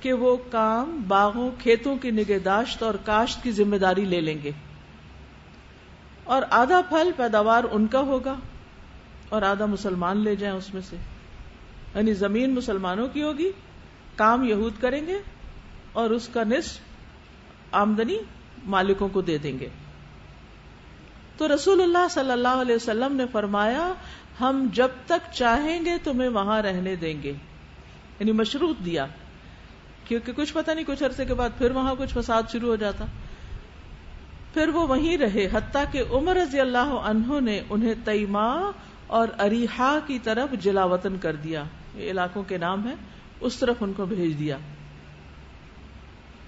کہ 0.00 0.12
وہ 0.12 0.36
کام 0.50 1.04
باغوں، 1.08 1.50
کھیتوں 1.58 1.96
کی 1.96 2.10
نگہداشت 2.10 2.82
اور 2.82 2.94
کاشت 3.04 3.42
کی 3.42 3.50
ذمہ 3.50 3.76
داری 3.76 4.04
لے 4.04 4.20
لیں 4.20 4.38
گے۔ 4.42 4.50
اور 6.24 6.42
آدھا 6.50 6.80
پھل 6.88 7.10
پیداوار 7.16 7.64
ان 7.72 7.86
کا 7.86 8.00
ہوگا 8.00 8.34
اور 9.28 9.42
آدھا 9.42 9.66
مسلمان 9.66 10.16
لے 10.16 10.36
جائیں 10.36 10.56
اس 10.56 10.74
میں 10.74 10.82
سے۔ 10.82 10.96
یعنی 11.94 12.14
زمین 12.14 12.54
مسلمانوں 12.54 13.08
کی 13.08 13.22
ہوگی، 13.22 13.52
کام 14.16 14.44
یہود 14.44 14.72
کریں 14.80 15.06
گے 15.06 15.18
اور 15.92 16.10
اس 16.10 16.28
کا 16.32 16.44
نصف 16.44 16.78
آمدنی 17.72 18.18
مالکوں 18.64 19.08
کو 19.08 19.20
دے 19.20 19.38
دیں 19.38 19.58
گے۔ 19.58 19.68
تو 21.36 21.54
رسول 21.54 21.82
اللہ 21.82 22.08
صلی 22.10 22.30
اللہ 22.30 22.48
علیہ 22.48 22.74
وسلم 22.74 23.16
نے 23.16 23.24
فرمایا، 23.32 23.92
ہم 24.40 24.68
جب 24.72 24.88
تک 25.06 25.32
چاہیں 25.32 25.84
گے 25.84 25.98
تمہیں 26.04 26.28
وہاں 26.28 26.62
رہنے 26.62 26.96
دیں 26.96 27.22
گے۔ 27.22 27.32
یعنی 28.18 28.32
مشروط 28.32 28.76
دیا۔ 28.84 29.06
کیونکہ 30.04 30.32
کچھ 30.32 30.54
پتہ 30.54 30.70
نہیں، 30.70 30.84
کچھ 30.84 31.02
عرصے 31.02 31.24
کے 31.24 31.34
بعد 31.34 31.50
پھر 31.58 31.70
وہاں 31.70 31.94
کچھ 31.98 32.14
فساد 32.14 32.42
شروع 32.52 32.68
ہو 32.68 32.76
جاتا۔ 32.76 33.04
پھر 34.54 34.68
وہ 34.68 34.86
وہیں 34.86 35.16
رہے، 35.16 35.48
حتیٰ 35.52 35.84
کہ 35.92 36.02
عمر 36.10 36.36
رضی 36.36 36.60
اللہ 36.60 36.78
عنہ 36.78 37.40
نے 37.40 37.60
انہیں 37.70 37.94
تیما 38.04 38.70
اور 39.06 39.28
اریحا 39.38 39.98
کی 40.06 40.18
طرف 40.18 40.50
جلا 40.60 40.84
وطن 40.84 41.18
کر 41.18 41.36
دیا۔ 41.36 41.64
یہ 41.94 42.10
علاقوں 42.10 42.42
کے 42.42 42.58
نام 42.58 42.88
ہے 42.88 42.94
اس 43.40 43.56
طرف 43.56 43.76
ان 43.80 43.92
کو 43.92 44.06
بھیج 44.06 44.38
دیا۔ 44.38 44.58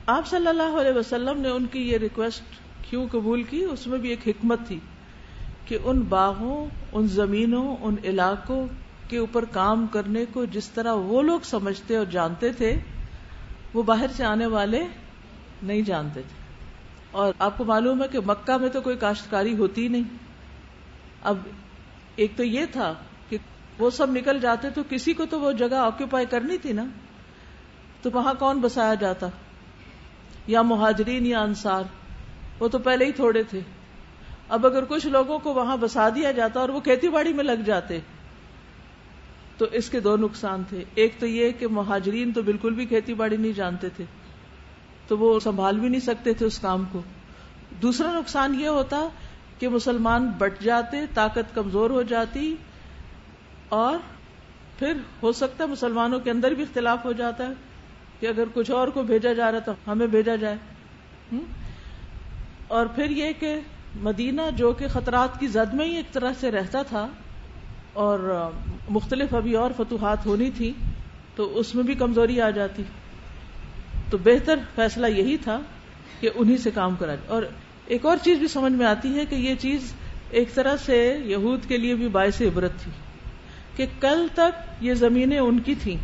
آپ 0.06 0.26
صلی 0.26 0.46
اللہ 0.46 0.80
علیہ 0.80 0.92
وسلم 0.92 1.40
نے 1.40 1.48
ان 1.48 1.66
کی 1.66 1.90
یہ 1.90 1.98
ریکویسٹ 1.98 2.42
کیوں 2.90 3.06
قبول 3.10 3.42
کی؟ 3.42 3.64
اس 3.64 3.86
میں 3.86 3.98
بھی 3.98 4.08
ایک 4.08 4.28
حکمت 4.28 4.58
تھی 4.66 4.78
کہ 5.66 5.78
ان 5.84 6.00
باغوں، 6.00 6.66
ان 6.92 7.06
زمینوں، 7.06 7.76
ان 7.80 7.94
علاقوں 8.04 8.66
کے 9.08 9.18
اوپر 9.18 9.44
کام 9.44 9.86
کرنے 9.86 10.24
کو 10.32 10.44
جس 10.44 10.68
طرح 10.68 10.92
وہ 10.92 11.22
لوگ 11.22 11.40
سمجھتے 11.44 11.96
اور 11.96 12.06
جانتے 12.06 12.52
تھے، 12.52 12.80
وہ 13.74 13.82
باہر 13.82 14.06
سے 14.16 14.24
آنے 14.24 14.46
والے 14.46 14.86
نہیں 15.62 15.82
جانتے 15.82 16.22
تھے۔ 16.22 16.44
اور 17.10 17.32
آپ 17.38 17.58
کو 17.58 17.64
معلوم 17.64 18.02
ہے 18.02 18.08
کہ 18.08 18.18
مکہ 18.26 18.56
میں 18.56 18.68
تو 18.68 18.80
کوئی 18.80 18.96
کاشتکاری 18.96 19.56
ہوتی 19.56 19.88
نہیں۔ 19.88 20.02
اب 21.22 21.38
ایک 22.16 22.32
تو 22.36 22.44
یہ 22.44 22.66
تھا 22.72 22.94
کہ 23.28 23.36
وہ 23.78 23.90
سب 23.90 24.10
نکل 24.10 24.40
جاتے 24.40 24.70
تو 24.70 24.82
کسی 24.88 25.12
کو 25.12 25.26
تو 25.26 25.40
وہ 25.40 25.52
جگہ 25.52 25.74
آکوپائی 25.74 26.26
کرنی 26.26 26.58
تھی 26.58 26.72
نا۔ 26.72 26.84
تو 28.02 28.10
وہاں 28.12 28.34
کون 28.38 28.60
بسایا 28.60 28.94
جاتا؟ 28.94 29.26
یا 30.46 30.62
مہاجرین 30.62 31.26
یا 31.26 31.40
انصار۔ 31.40 31.82
وہ 32.58 32.68
تو 32.68 32.78
پہلے 32.78 33.04
ہی 33.04 33.12
تھوڑے 33.12 33.42
تھے۔ 33.42 33.60
اب 34.48 34.66
اگر 34.66 34.84
کچھ 34.88 35.06
لوگوں 35.06 35.38
کو 35.38 35.54
وہاں 35.54 35.76
بسا 35.76 36.08
دیا 36.08 36.32
جاتا 36.32 36.60
اور 36.60 36.68
وہ 36.68 36.80
کھیتی 36.80 37.08
باڑی 37.08 37.32
میں 37.32 37.44
لگ 37.44 37.62
جاتے، 37.66 37.98
تو 39.58 39.66
اس 39.72 39.90
کے 39.90 40.00
دو 40.00 40.16
نقصان 40.16 40.62
تھے۔ 40.68 40.84
ایک 40.94 41.14
تو 41.18 41.26
یہ 41.26 41.50
کہ 41.50 41.66
مہاجرین 41.68 42.32
تو 42.32 42.42
بالکل 42.42 42.74
بھی 42.74 42.86
کھیتی 42.86 43.14
باڑی 43.14 43.36
نہیں 43.36 43.52
جانتے 43.52 43.88
تھے، 43.88 44.04
تو 45.08 45.18
وہ 45.18 45.38
سنبھال 45.40 45.80
بھی 45.80 45.88
نہیں 45.88 46.00
سکتے 46.00 46.32
تھے 46.34 46.46
اس 46.46 46.58
کام 46.58 46.84
کو۔ 46.92 47.02
دوسرا 47.82 48.12
نقصان 48.12 48.60
یہ 48.60 48.68
ہوتا 48.68 49.08
کہ 49.58 49.68
مسلمان 49.68 50.28
بٹ 50.38 50.62
جاتے، 50.62 50.96
طاقت 51.14 51.54
کمزور 51.54 51.90
ہو 51.90 52.02
جاتی 52.02 52.54
اور 53.68 53.98
پھر 54.78 54.92
ہو 55.22 55.32
سکتا 55.32 55.64
ہے 55.64 55.68
مسلمانوں 55.68 56.20
کے 56.20 56.30
اندر 56.30 56.50
بھی 56.50 56.62
اختلاف 56.62 57.04
ہو 57.04 57.12
جاتا 57.12 57.46
ہے 57.46 57.52
کہ 58.20 58.26
اگر 58.26 58.44
کچھ 58.54 58.70
اور 58.70 58.88
کو 58.88 59.02
بھیجا 59.02 59.32
جا 59.32 59.52
رہا 59.52 59.58
تو 59.58 59.72
ہمیں 59.86 60.06
بھیجا 60.06 60.36
جائے۔ 60.36 60.56
اور 62.68 62.86
پھر 62.86 63.10
یہ 63.10 63.32
کہ 63.40 63.60
مدینہ 64.02 64.42
جو 64.56 64.72
کہ 64.72 64.88
خطرات 64.88 65.40
کی 65.40 65.46
زد 65.46 65.74
میں 65.74 65.86
ہی 65.86 65.96
ایک 65.96 66.12
طرح 66.12 66.30
سے 66.40 66.50
رہتا 66.50 66.82
تھا 66.82 67.08
اور 67.92 68.50
مختلف 68.90 69.34
ابھی 69.34 69.54
اور 69.54 69.70
فتوحات 69.76 70.26
ہونی 70.26 70.50
تھی، 70.50 70.72
تو 71.36 71.58
اس 71.58 71.74
میں 71.74 71.84
بھی 71.84 71.94
کمزوری 71.94 72.40
آ 72.40 72.50
جاتی۔ 72.50 72.82
تو 74.10 74.18
بہتر 74.18 74.58
فیصلہ 74.74 75.06
یہی 75.06 75.36
تھا 75.36 75.60
کہ 76.20 76.30
انہی 76.34 76.56
سے 76.56 76.70
کام 76.70 76.94
کرا 76.94 77.14
جائے۔ 77.14 77.28
اور 77.28 77.42
ایک 77.86 78.06
اور 78.06 78.16
چیز 78.22 78.38
بھی 78.38 78.48
سمجھ 78.48 78.72
میں 78.72 78.86
آتی 78.86 79.18
ہے 79.18 79.24
کہ 79.24 79.34
یہ 79.34 79.54
چیز 79.54 79.92
ایک 80.30 80.54
طرح 80.54 80.76
سے 80.76 81.18
یہود 81.24 81.60
کے 81.68 81.76
لیے 81.76 81.94
بھی 81.94 82.08
باعث 82.08 82.42
عبرت 82.42 82.72
تھی 82.82 82.92
کہ 83.76 83.86
کل 84.00 84.26
تک 84.34 84.84
یہ 84.84 84.94
زمینیں 84.94 85.38
ان 85.38 85.58
کی 85.58 85.74
تھیں 85.74 85.96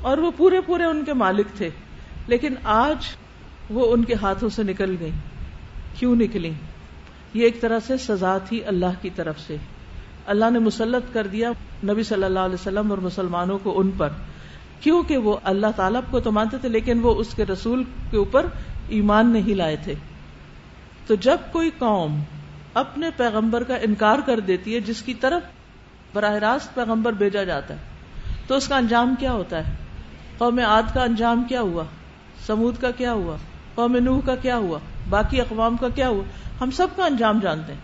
اور 0.00 0.18
وہ 0.18 0.30
پورے 0.36 0.60
پورے 0.60 0.84
ان 0.84 1.04
کے 1.04 1.12
مالک 1.12 1.46
تھے، 1.56 1.70
لیکن 2.26 2.54
آج 2.64 2.96
وہ 3.70 3.92
ان 3.92 4.04
کے 4.04 4.14
ہاتھوں 4.14 4.48
سے 4.48 4.62
نکل 4.62 4.96
گئی 5.00 5.10
کیوں 5.98 6.16
نکلی؟ 6.16 6.52
یہ 7.34 7.44
ایک 7.44 7.60
طرح 7.60 7.78
سے 7.86 7.96
سزا 7.96 8.38
تھی 8.38 8.64
اللہ 8.64 9.02
کی 9.02 9.10
طرف 9.16 9.40
سے۔ 9.40 9.56
اللہ 10.26 10.44
نے 10.50 10.58
مسلط 10.58 11.14
کر 11.14 11.26
دیا 11.26 11.50
نبی 11.84 12.02
صلی 12.02 12.24
اللہ 12.24 12.38
علیہ 12.38 12.54
وسلم 12.54 12.90
اور 12.90 12.98
مسلمانوں 12.98 13.58
کو 13.62 13.80
ان 13.80 13.90
پر۔ 13.96 14.08
کیونکہ 14.80 15.16
وہ 15.16 15.36
اللہ 15.44 15.66
تعالیٰ 15.76 16.00
کو 16.10 16.20
تو 16.20 16.32
مانتے 16.32 16.58
تھے، 16.58 16.68
لیکن 16.68 16.98
وہ 17.02 17.14
اس 17.14 17.34
کے 17.34 17.44
رسول 17.44 17.84
کے 18.10 18.16
اوپر 18.16 18.46
ایمان 18.88 19.32
نہیں 19.32 19.54
لائے 19.54 19.76
تھے۔ 19.84 19.94
تو 21.06 21.14
جب 21.14 21.36
کوئی 21.52 21.70
قوم 21.78 22.20
اپنے 22.74 23.10
پیغمبر 23.16 23.62
کا 23.62 23.76
انکار 23.76 24.18
کر 24.26 24.40
دیتی 24.40 24.74
ہے، 24.74 24.80
جس 24.80 25.02
کی 25.02 25.14
طرف 25.14 25.42
براہ 26.14 26.34
راست 26.34 26.74
پیغمبر 26.74 27.12
بھیجا 27.12 27.44
جاتا 27.44 27.74
ہے، 27.74 27.78
تو 28.46 28.54
اس 28.54 28.68
کا 28.68 28.76
انجام 28.76 29.14
کیا 29.18 29.32
ہوتا 29.32 29.68
ہے؟ 29.68 29.72
قوم 30.38 30.58
عاد 30.58 30.82
کا 30.94 31.02
انجام 31.02 31.44
کیا 31.48 31.60
ہوا؟ 31.60 31.84
سمود 32.46 32.74
کا 32.80 32.90
کیا 32.90 33.12
ہوا؟ 33.12 33.36
قوم 33.74 33.96
نوح 33.96 34.20
کا 34.24 34.36
کیا 34.36 34.56
ہوا؟ 34.56 34.78
باقی 35.08 35.40
اقوام 35.40 35.76
کا 35.76 35.88
کیا 35.88 36.08
ہوا؟ 36.08 36.24
ہم 36.60 36.70
سب 36.70 36.86
کا 36.96 37.04
انجام 37.04 37.40
جانتے 37.40 37.72
ہیں۔ 37.72 37.80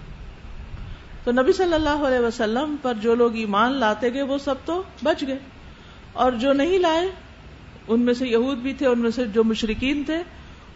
تو 1.24 1.32
نبی 1.32 1.52
صلی 1.52 1.74
اللہ 1.74 2.06
علیہ 2.06 2.18
وسلم 2.18 2.76
پر 2.82 2.94
جو 2.94 3.14
لوگ 3.14 3.36
ایمان 3.36 3.72
لاتے 3.72 4.14
گئے، 4.14 4.22
وہ 4.22 4.38
سب 4.38 4.54
تو 4.64 4.82
بچ 5.02 5.24
گئے۔ 5.26 5.38
اور 6.12 6.32
جو 6.32 6.52
نہیں 6.52 6.78
لائے، 6.78 7.10
ان 7.88 8.00
میں 8.00 8.14
سے 8.14 8.28
یہود 8.28 8.58
بھی 8.58 8.72
تھے، 8.72 8.86
ان 8.86 8.98
میں 8.98 9.10
سے 9.10 9.24
جو 9.24 9.44
مشرقین 9.44 10.02
تھے، 10.04 10.22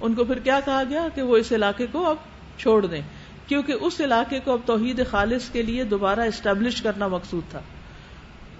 ان 0.00 0.14
کو 0.14 0.24
پھر 0.24 0.38
کیا 0.38 0.60
کہا 0.64 0.82
گیا 0.88 1.08
کہ 1.14 1.22
وہ 1.22 1.36
اس 1.36 1.52
علاقے 1.52 1.86
کو 1.92 2.10
اب 2.10 2.16
چھوڑ 2.58 2.86
دیں۔ 2.86 3.02
کیونکہ 3.46 3.74
اس 3.80 4.00
علاقے 4.00 4.40
کو 4.40 4.52
اب 4.52 4.60
توحید 4.66 5.06
خالص 5.10 5.50
کے 5.50 5.62
لیے 5.62 5.84
دوبارہ 5.84 6.20
اسٹیبلش 6.20 6.82
کرنا 6.82 7.06
مقصود 7.06 7.50
تھا۔ 7.50 7.60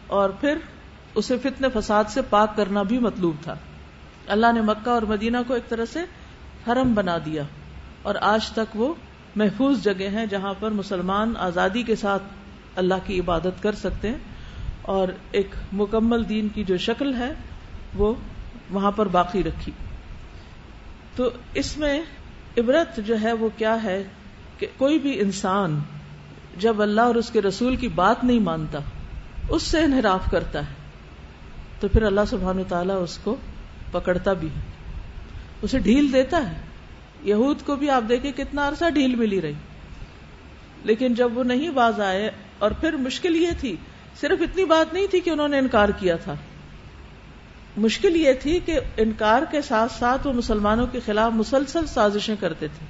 اور 0.07 0.31
پھر 0.31 0.59
اسے 1.15 1.39
فتن 1.39 1.81
فساد 1.81 2.05
سے 2.09 2.21
پاک 2.31 2.57
کرنا 2.57 2.83
بھی 2.83 2.99
مطلوب 2.99 3.37
تھا۔ 3.43 3.55
اللہ 4.27 4.47
نے 4.55 4.61
مکہ 4.61 4.91
اور 4.91 5.03
مدینہ 5.03 5.37
کو 5.47 5.55
ایک 5.55 5.69
طرح 5.69 5.85
سے 5.85 5.99
حرم 6.69 6.95
بنا 6.95 7.19
دیا۔ 7.25 7.43
اور 8.05 8.15
آج 8.21 8.49
تک 8.53 8.77
وہ 8.77 8.95
محفوظ 9.37 9.83
جگہ 9.83 10.09
ہیں 10.09 10.27
جہاں 10.27 10.55
پر 10.61 10.71
مسلمان 10.71 11.33
آزادی 11.39 11.83
کے 11.83 11.97
ساتھ 11.97 12.23
اللہ 12.77 13.03
کی 13.07 13.21
عبادت 13.21 13.63
کر 13.63 13.75
سکتے 13.75 14.09
ہیں 14.09 14.19
اور 14.83 15.09
ایک 15.31 15.55
مکمل 15.73 16.29
دین 16.29 16.49
کی 16.49 16.65
جو 16.65 16.77
شکل 16.77 17.15
ہے 17.15 17.33
وہ 17.95 18.15
وہاں 18.71 18.91
پر 18.91 19.09
باقی 19.09 19.43
رکھی۔ 19.43 19.73
تو 21.17 21.31
اس 21.55 21.77
میں 21.79 22.01
عبرت 22.59 23.01
جو 23.07 23.21
ہے 23.21 23.33
وہ 23.33 23.49
کیا 23.57 23.83
ہے 23.83 24.03
کہ 24.59 24.67
کوئی 24.77 24.99
بھی 24.99 25.21
انسان 25.21 25.81
جب 26.59 26.83
اللہ 26.83 27.01
اور 27.01 27.15
اس 27.15 27.31
کے 27.31 27.43
رسول 27.43 27.77
کی 27.77 27.89
بات 27.89 28.25
نہیں 28.25 28.41
مانتا، 28.41 28.79
اس 29.49 29.63
سے 29.63 29.81
انحراف 29.81 30.31
کرتا 30.31 30.59
ہے، 30.59 30.75
تو 31.81 31.89
پھر 31.89 32.03
اللہ 32.03 32.29
سبحان 32.31 32.63
تعالیٰ 32.69 33.03
اس 33.03 33.19
کو 33.19 33.37
پکڑتا 33.93 34.33
بھی 34.33 34.49
ہے، 34.49 34.61
اسے 35.63 35.79
ڈھیل 35.79 36.13
دیتا 36.13 36.51
ہے۔ 36.51 36.74
یہود 37.25 37.63
کو 37.67 37.77
بھی 37.77 37.91
آپ 37.91 38.03
دیکھیں 38.09 38.33
کتنا 38.33 38.69
عرصہ 38.69 38.91
ڈھیل 38.91 39.15
ملی 39.15 39.43
رہی۔ 39.43 39.53
لیکن 40.85 41.15
جب 41.15 41.39
وہ 41.39 41.45
نہیں 41.45 41.71
باز 41.71 42.01
آئے 42.01 42.31
اور 42.59 42.71
پھر 42.71 42.93
مشکل 42.93 43.37
یہ 43.37 43.49
تھی، 43.61 43.77
صرف 44.21 44.43
اتنی 44.43 44.65
بات 44.65 44.95
نہیں 44.95 45.07
تھی 45.07 45.21
کہ 45.21 45.31
انہوں 45.31 45.49
نے 45.49 45.59
انکار 45.59 45.89
کیا 45.89 46.17
تھا۔ 46.17 46.35
مشکل 47.77 48.17
یہ 48.17 48.33
تھی 48.33 48.61
کہ 48.61 48.81
انکار 48.97 49.43
کے 49.51 49.63
ساتھ 49.63 49.93
ساتھ 49.93 50.27
وہ 50.27 50.33
مسلمانوں 50.33 50.87
کے 50.87 51.01
خلاف 51.07 51.33
مسلسل 51.33 51.87
سازشیں 51.87 52.37
کرتے 52.41 52.69
تھے۔ 52.69 52.87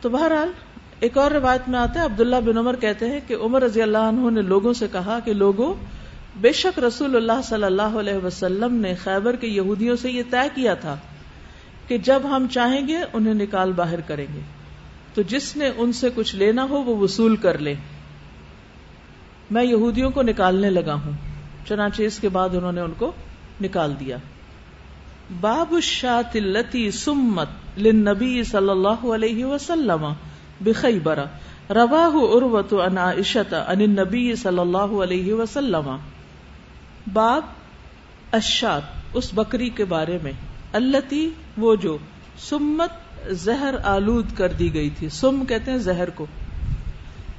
تو 0.00 0.08
بہرحال، 0.08 0.52
ایک 1.00 1.18
اور 1.18 1.30
روایت 1.30 1.68
میں 1.68 1.78
آتا 1.78 2.00
ہے، 2.00 2.04
عبداللہ 2.04 2.36
بن 2.36 2.58
عمر 2.58 2.76
کہتے 2.76 3.08
ہیں 3.08 3.20
کہ 3.26 3.36
عمر 3.40 3.62
رضی 3.62 3.82
اللہ 3.82 3.98
عنہ 3.98 4.30
نے 4.30 4.42
لوگوں 4.42 4.72
سے 4.72 4.86
کہا 4.92 5.18
کہ 5.24 5.32
لوگوں، 5.32 5.74
بے 6.36 6.52
شک 6.52 6.78
رسول 6.78 7.16
اللہ 7.16 7.42
صلی 7.44 7.64
اللہ 7.64 7.82
علیہ 7.82 8.26
وسلم 8.26 8.74
نے 8.74 8.94
خیبر 8.94 9.36
کے 9.36 9.46
یہودیوں 9.46 9.96
سے 9.96 10.10
یہ 10.10 10.22
طے 10.30 10.48
کیا 10.54 10.74
تھا 10.74 10.96
کہ 11.90 11.98
جب 11.98 12.22
ہم 12.24 12.46
چاہیں 12.50 12.88
گے، 12.88 12.98
انہیں 13.12 13.34
نکال 13.34 13.72
باہر 13.72 14.00
کریں 14.00 14.26
گے۔ 14.34 14.40
تو 15.14 15.22
جس 15.22 15.56
نے 15.56 15.70
ان 15.76 15.92
سے 15.92 16.08
کچھ 16.14 16.36
لینا 16.36 16.62
ہو، 16.62 16.82
وہ 16.82 16.96
وصول 16.96 17.36
کر 17.36 17.58
لے۔ 17.58 17.74
میں 19.50 19.64
یہودیوں 19.64 20.10
کو 20.10 20.22
نکالنے 20.22 20.70
لگا 20.70 20.94
ہوں۔ 20.94 21.12
چنانچہ 21.68 22.02
اس 22.02 22.18
کے 22.18 22.28
بعد 22.28 22.48
انہوں 22.52 22.72
نے 22.72 22.80
ان 22.80 22.92
کو 22.98 23.12
نکال 23.62 23.94
دیا۔ 24.00 24.16
باب 25.40 25.72
الشات 25.72 26.36
التي 26.36 26.90
سمت 26.90 27.78
للنبي 27.78 28.42
صلی 28.42 28.70
اللہ 28.70 29.14
علیہ 29.14 29.44
وسلم 29.44 30.06
بخیبر۔ 30.60 31.18
رواہ 31.70 32.08
عروت 32.08 32.74
عن 32.74 32.98
عائشة 32.98 33.52
عن 33.52 33.80
النبي 33.80 34.34
صلی 34.34 34.58
اللہ 34.58 35.02
علیہ 35.02 35.32
وسلم۔ 35.34 35.96
باب 37.12 37.42
الشات 38.32 38.82
اس 39.14 39.30
بکری 39.34 39.68
کے 39.68 39.84
بارے 39.84 40.18
میں۔ 40.22 40.32
التی 40.72 41.30
وہ 41.56 41.74
جو 41.74 41.96
سمت 42.38 42.90
زہر 43.30 43.74
آلود 43.84 44.26
کر 44.36 44.48
دی 44.48 44.74
گئی 44.74 44.90
تھی۔ 44.90 45.08
سم 45.08 45.44
کہتے 45.48 45.70
ہیں 45.70 45.78
زہر 45.78 46.10
کو۔ 46.10 46.26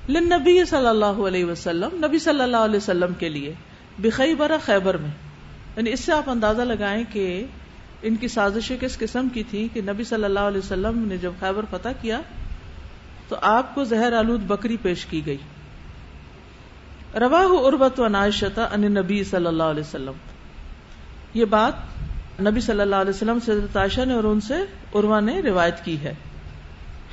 لنبی 0.09 0.65
صلی 0.65 0.87
اللہ 0.87 1.05
علیہ 1.05 1.45
وسلم، 1.45 2.05
نبی 2.05 2.19
صلی 2.19 2.41
اللہ 2.41 2.57
علیہ 2.57 2.77
وسلم 2.77 3.13
کے 3.13 3.29
لیے 3.29 3.53
بخیبر 3.99 4.51
خیبر 4.65 4.97
میں۔ 4.97 5.09
یعنی 5.77 5.91
اس 5.91 5.99
سے 5.99 6.13
آپ 6.13 6.29
اندازہ 6.29 6.61
لگائیں 6.61 7.03
کہ 7.11 7.45
ان 8.01 8.15
کی 8.15 8.27
سازشیں 8.27 8.77
کس 8.81 8.97
قسم 8.97 9.27
کی 9.29 9.43
تھی 9.43 9.67
کہ 9.73 9.81
نبی 9.81 10.03
صلی 10.03 10.23
اللہ 10.23 10.39
علیہ 10.39 10.57
وسلم 10.57 11.07
نے 11.07 11.17
جب 11.17 11.31
خیبر 11.39 11.65
فتح 11.69 11.89
کیا 12.01 12.21
تو 13.27 13.35
آپ 13.41 13.75
کو 13.75 13.83
زہر 13.83 14.13
آلود 14.13 14.41
بکری 14.41 14.77
پیش 14.81 15.05
کی 15.05 15.25
گئی۔ 15.25 15.37
روا 17.15 17.41
اربت 17.41 17.99
و 17.99 18.07
نائشتا 18.07 18.63
ان 18.71 18.81
نبی 18.81 19.23
صلی 19.23 19.45
اللہ 19.45 19.63
علیہ 19.63 19.81
وسلم۔ 19.81 20.13
یہ 21.33 21.45
بات 21.45 21.73
نبی 22.41 22.61
صلی 22.61 22.81
اللہ 22.81 22.95
علیہ 22.95 23.09
وسلم 23.09 23.39
سے 23.45 23.51
عائشہ 23.75 24.01
نے 24.01 24.13
اور 24.13 24.23
ان 24.23 24.41
سے 24.41 24.53
عروا 24.95 25.19
نے 25.19 25.41
روایت 25.41 25.85
کی 25.85 25.99
ہے۔ 26.03 26.13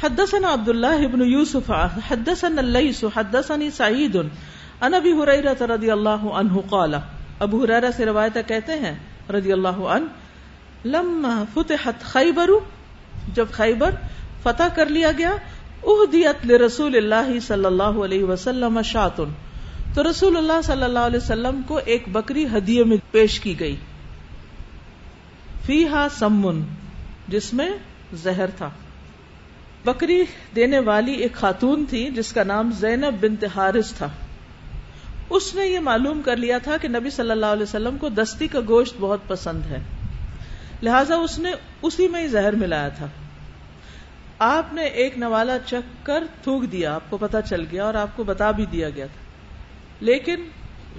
حدثنا 0.02 0.52
عبد 0.52 0.68
الله 0.68 1.04
ابن 1.04 1.22
يوسف 1.22 1.70
حدثنا 2.10 2.60
الليث 2.60 3.04
حدثني 3.14 3.70
سعيد 3.70 4.16
عن 4.80 4.94
ابي 4.94 5.12
هريره 5.12 5.74
رضي 5.74 5.90
الله 5.90 6.38
عنه 6.38 6.60
قال، 6.70 6.94
ابو 7.38 7.64
حرارا 7.64 7.90
سے 7.96 8.06
روایت 8.06 8.38
کہتے 8.48 8.72
ہیں، 8.72 8.94
رضی 9.32 9.52
اللہ 9.52 9.68
عنہ، 9.68 10.06
لما 10.84 11.44
فتحت 11.54 12.00
خیبر، 12.00 12.50
جب 13.34 13.46
خیبر 13.50 13.90
فتح 14.42 14.62
کر 14.74 14.86
لیا 14.86 15.10
گیا، 15.18 15.30
اہدیت 15.82 16.46
لرسول 16.46 16.96
اللہ 16.96 17.38
صلی 17.38 17.64
اللہ 17.64 17.82
علیہ 17.82 18.24
وسلم 18.24 18.82
شاتن۔ 18.82 19.30
تو 19.94 20.10
رسول 20.10 20.36
اللہ 20.36 20.60
صلی 20.64 20.82
اللہ 20.82 20.98
علیہ 20.98 21.16
وسلم 21.16 21.60
کو 21.66 21.80
ایک 21.84 22.04
بکری 22.12 22.46
ہدیے 22.46 22.84
میں 22.84 22.96
پیش 23.10 23.40
کی 23.40 23.60
گئی۔ 23.60 23.76
فیہا 25.68 26.06
سمن 26.10 26.62
جس 27.28 27.54
میں 27.54 27.70
زہر 28.12 28.50
تھا۔ 28.50 28.70
بکری 29.84 30.24
دینے 30.56 30.78
والی 30.78 31.12
ایک 31.12 31.32
خاتون 31.32 31.84
تھی، 31.88 32.10
جس 32.14 32.32
کا 32.32 32.42
نام 32.42 32.70
زینب 32.72 33.14
بنت 33.20 33.44
حارث 33.56 33.92
تھا۔ 33.92 34.08
اس 35.30 35.54
نے 35.54 35.66
یہ 35.66 35.80
معلوم 35.80 36.22
کر 36.24 36.36
لیا 36.36 36.58
تھا 36.58 36.76
کہ 36.76 36.88
نبی 36.88 37.10
صلی 37.10 37.30
اللہ 37.30 37.46
علیہ 37.46 37.62
وسلم 37.62 37.98
کو 37.98 38.08
دستی 38.08 38.48
کا 38.48 38.58
گوشت 38.68 38.94
بہت 39.00 39.20
پسند 39.26 39.66
ہے۔ 39.66 39.78
لہذا 40.82 41.14
اس 41.14 41.38
نے 41.38 41.50
اسی 41.82 42.08
میں 42.08 42.22
ہی 42.22 42.28
زہر 42.28 42.52
ملایا 42.52 42.88
تھا۔ 42.88 43.06
آپ 44.38 44.74
نے 44.74 44.82
ایک 44.82 45.18
نوالا 45.18 45.58
چک 45.66 46.06
کر 46.06 46.24
تھوک 46.42 46.62
دیا، 46.72 46.94
آپ 46.94 47.02
کو 47.10 47.16
پتا 47.16 47.42
چل 47.42 47.64
گیا 47.72 47.84
اور 47.84 47.94
آپ 47.94 48.08
کو 48.16 48.24
بتا 48.24 48.50
بھی 48.50 48.66
دیا 48.66 48.90
گیا 48.90 49.06
تھا۔ 49.06 49.22
لیکن 50.00 50.48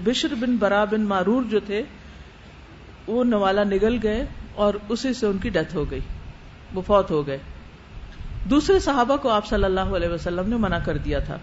بشر 0.03 0.35
بن 0.35 0.55
برا 0.55 0.83
بن 0.83 1.01
معرور 1.01 1.43
جو 1.43 1.59
تھے، 1.59 1.83
وہ 3.07 3.23
نوالا 3.23 3.63
نگل 3.63 3.97
گئے۔ 4.03 4.25
اور 4.59 4.73
اسی 4.89 5.13
سے 5.13 5.27
ان 5.27 5.37
کی 5.37 5.49
ڈیتھ 5.49 5.75
ہو 5.75 5.91
گئی، 5.91 5.99
وہ 6.73 6.81
فوت 6.81 7.11
ہو 7.11 7.27
گئے۔ 7.27 7.37
دوسرے 8.43 8.79
صحابہ 8.79 9.17
کو 9.17 9.29
آپ 9.29 9.47
صلی 9.47 9.63
اللہ 9.63 9.79
علیہ 9.79 10.09
وسلم 10.09 10.49
نے 10.49 10.55
منع 10.55 10.77
کر 10.85 10.97
دیا 10.97 11.19
تھا۔ 11.19 11.37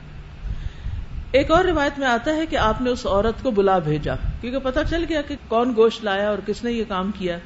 ایک 1.33 1.51
اور 1.51 1.65
روایت 1.65 1.99
میں 1.99 2.07
آتا 2.07 2.37
ہے 2.37 2.47
کہ 2.47 2.57
آپ 2.57 2.81
نے 2.81 2.91
اس 2.91 3.07
عورت 3.07 3.43
کو 3.43 3.51
بلا 3.51 3.79
بھیجا، 3.79 4.15
کیونکہ 4.41 4.59
پتا 4.59 4.85
چل 4.85 5.05
گیا 5.09 5.23
کہ 5.23 5.37
کون 5.49 5.73
گوشت 5.77 6.05
لایا 6.05 6.31
اور 6.31 6.39
کس 6.47 6.65
نے 6.65 6.73
یہ 6.73 6.85
کام 6.89 7.11
کیا۔ 7.19 7.39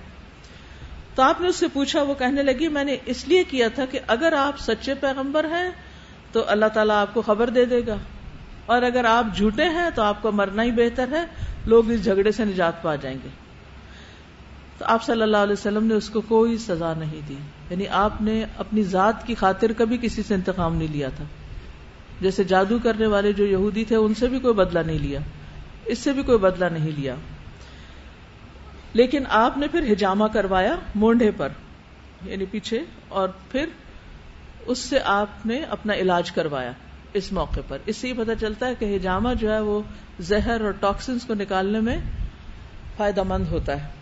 تو 1.14 1.22
آپ 1.22 1.40
نے 1.40 1.48
اس 1.48 1.56
سے 1.56 1.66
پوچھا، 1.72 2.02
وہ 2.02 2.14
کہنے 2.14 2.42
لگی، 2.42 2.68
میں 2.68 2.85
نے 2.85 2.96
اس 3.06 3.28
لیے 3.28 3.44
کیا 3.44 3.68
تھا 3.68 3.85
کہ 3.85 3.98
اگر 4.06 4.33
آپ 4.33 4.59
سچے 4.59 4.94
پیغمبر 4.94 5.44
ہیں 5.44 5.70
تو 6.33 6.44
اللہ 6.46 6.66
تعالیٰ 6.66 6.96
آپ 6.96 7.14
کو 7.14 7.22
خبر 7.22 7.50
دے 7.50 7.64
دے 7.64 7.80
گا۔ 7.87 7.96
اور 8.66 8.83
اگر 8.83 9.04
آپ 9.04 9.37
جھوٹے 9.37 9.64
ہیں 9.64 9.90
تو 9.94 10.02
آپ 10.02 10.22
کو 10.22 10.33
مرنا 10.33 10.62
ہی 10.62 10.70
بہتر 10.70 11.09
ہے، 11.12 11.24
لوگ 11.66 11.90
اس 11.90 12.04
جھگڑے 12.04 12.33
سے 12.33 12.44
نجات 12.44 12.83
پا 12.83 12.94
جائیں 12.94 13.16
گے۔ 13.24 13.49
تو 14.80 14.86
آپ 14.88 15.04
صلی 15.04 15.22
اللہ 15.22 15.36
علیہ 15.36 15.52
وسلم 15.52 15.86
نے 15.86 15.94
اس 15.94 16.10
کو 16.10 16.20
کوئی 16.20 16.58
سزا 16.58 16.94
نہیں 16.94 17.20
دی۔ 17.28 17.36
یعنی 17.70 17.88
آپ 17.88 18.22
نے 18.22 18.44
اپنی 18.56 18.82
ذات 18.82 19.26
کی 19.26 19.34
خاطر 19.34 19.72
کبھی 19.76 19.98
کسی 20.02 20.22
سے 20.22 20.34
انتقام 20.34 20.76
نہیں 20.76 20.88
لیا 20.88 21.08
تھا۔ 21.08 21.24
جیسے 22.20 22.44
جادو 22.44 22.78
کرنے 22.82 23.06
والے 23.06 23.32
جو 23.32 23.46
یہودی 23.46 23.84
تھے، 23.84 23.96
ان 23.96 24.14
سے 24.14 24.28
بھی 24.28 24.38
کوئی 24.38 24.54
بدلہ 24.54 24.78
نہیں 24.78 24.98
لیا۔ 24.98 25.20
اس 25.84 25.98
سے 25.98 26.12
بھی 26.12 26.22
کوئی 26.22 26.38
بدلہ 26.38 26.64
نہیں 26.64 26.90
لیا۔ 26.96 27.14
لیکن 28.92 29.24
آپ 29.28 29.58
نے 29.58 29.66
پھر 29.66 29.92
ہجامہ 29.92 30.24
کروایا 30.24 30.76
مونڈے 30.94 31.30
پر 31.30 31.48
یعنی 32.24 32.44
پیچھے، 32.44 32.80
اور 33.08 33.28
پھر 33.52 33.66
اس 34.66 34.78
سے 34.78 34.98
آپ 35.04 35.46
نے 35.46 35.62
اپنا 35.62 35.94
علاج 35.94 36.32
کروایا 36.32 36.72
اس 37.12 37.32
موقع 37.32 37.60
پر۔ 37.68 37.78
اس 37.86 37.96
سے 37.96 38.08
یہ 38.08 38.14
پتا 38.16 38.34
چلتا 38.34 38.66
ہے 38.66 38.74
کہ 38.74 38.96
ہجامہ 38.96 39.28
جو 39.34 39.52
ہے 39.52 39.60
وہ 39.60 39.82
زہر 40.20 40.60
اور 40.60 40.70
ٹاکسنس 40.70 41.24
کو 41.26 41.34
نکالنے 41.34 41.80
میں 41.80 41.96
فائدہ 42.96 43.22
مند 43.22 43.46
ہوتا 43.50 43.84
ہے۔ 43.84 43.99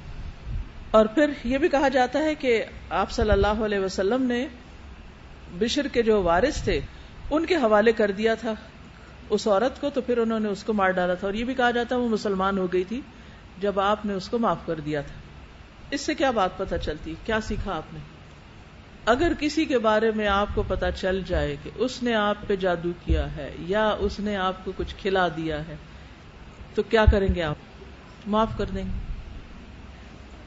اور 0.90 1.06
پھر 1.06 1.30
یہ 1.44 1.58
بھی 1.58 1.68
کہا 1.68 1.88
جاتا 1.88 2.18
ہے 2.18 2.34
کہ 2.34 2.64
آپ 2.90 3.10
صلی 3.10 3.30
اللہ 3.30 3.46
علیہ 3.46 3.78
وسلم 3.78 4.22
نے 4.22 4.46
بشر 5.58 5.88
کے 5.88 6.02
جو 6.02 6.22
وارث 6.22 6.62
تھے، 6.62 6.80
ان 7.30 7.46
کے 7.46 7.54
حوالے 7.54 7.92
کر 7.92 8.10
دیا 8.10 8.34
تھا 8.34 8.54
اس 9.30 9.48
عورت 9.48 9.80
کو، 9.80 9.90
تو 9.90 10.00
پھر 10.00 10.18
انہوں 10.18 10.40
نے 10.40 10.48
اس 10.48 10.64
کو 10.64 10.72
مار 10.72 10.90
ڈالا 10.90 11.14
تھا۔ 11.14 11.26
اور 11.26 11.34
یہ 11.34 11.44
بھی 11.44 11.54
کہا 11.54 11.70
جاتا 11.70 11.96
وہ 11.96 12.08
مسلمان 12.08 12.58
ہو 12.58 12.72
گئی 12.72 12.84
تھی 12.84 13.00
جب 13.60 13.80
آپ 13.80 14.06
نے 14.06 14.12
اس 14.12 14.28
کو 14.28 14.38
معاف 14.38 14.58
کر 14.66 14.80
دیا 14.80 15.00
تھا۔ 15.00 15.14
اس 15.90 16.00
سے 16.00 16.14
کیا 16.14 16.30
بات 16.30 16.58
پتا 16.58 16.78
چلتی؟ 16.78 17.14
کیا 17.24 17.40
سیکھا 17.40 17.76
آپ 17.76 17.92
نے؟ 17.92 17.98
اگر 19.04 19.32
کسی 19.38 19.64
کے 19.64 19.78
بارے 19.78 20.10
میں 20.10 20.26
آپ 20.26 20.48
کو 20.54 20.62
پتا 20.68 20.90
چل 20.90 21.22
جائے 21.26 21.56
کہ 21.62 21.70
اس 21.74 22.02
نے 22.02 22.14
آپ 22.14 22.36
پہ 22.46 22.56
جادو 22.56 22.90
کیا 23.04 23.36
ہے 23.36 23.54
یا 23.58 23.96
اس 23.98 24.20
نے 24.20 24.36
آپ 24.36 24.64
کو 24.64 24.72
کچھ 24.76 24.94
کھلا 24.96 25.28
دیا 25.28 25.68
ہے، 25.68 25.76
تو 26.74 26.82
کیا 26.82 27.04
کریں 27.12 27.34
گے 27.34 27.42
آپ؟ 27.42 27.56
معاف 28.26 28.48
کر 28.58 28.64
دیں 28.64 28.84
گے۔ 28.84 29.07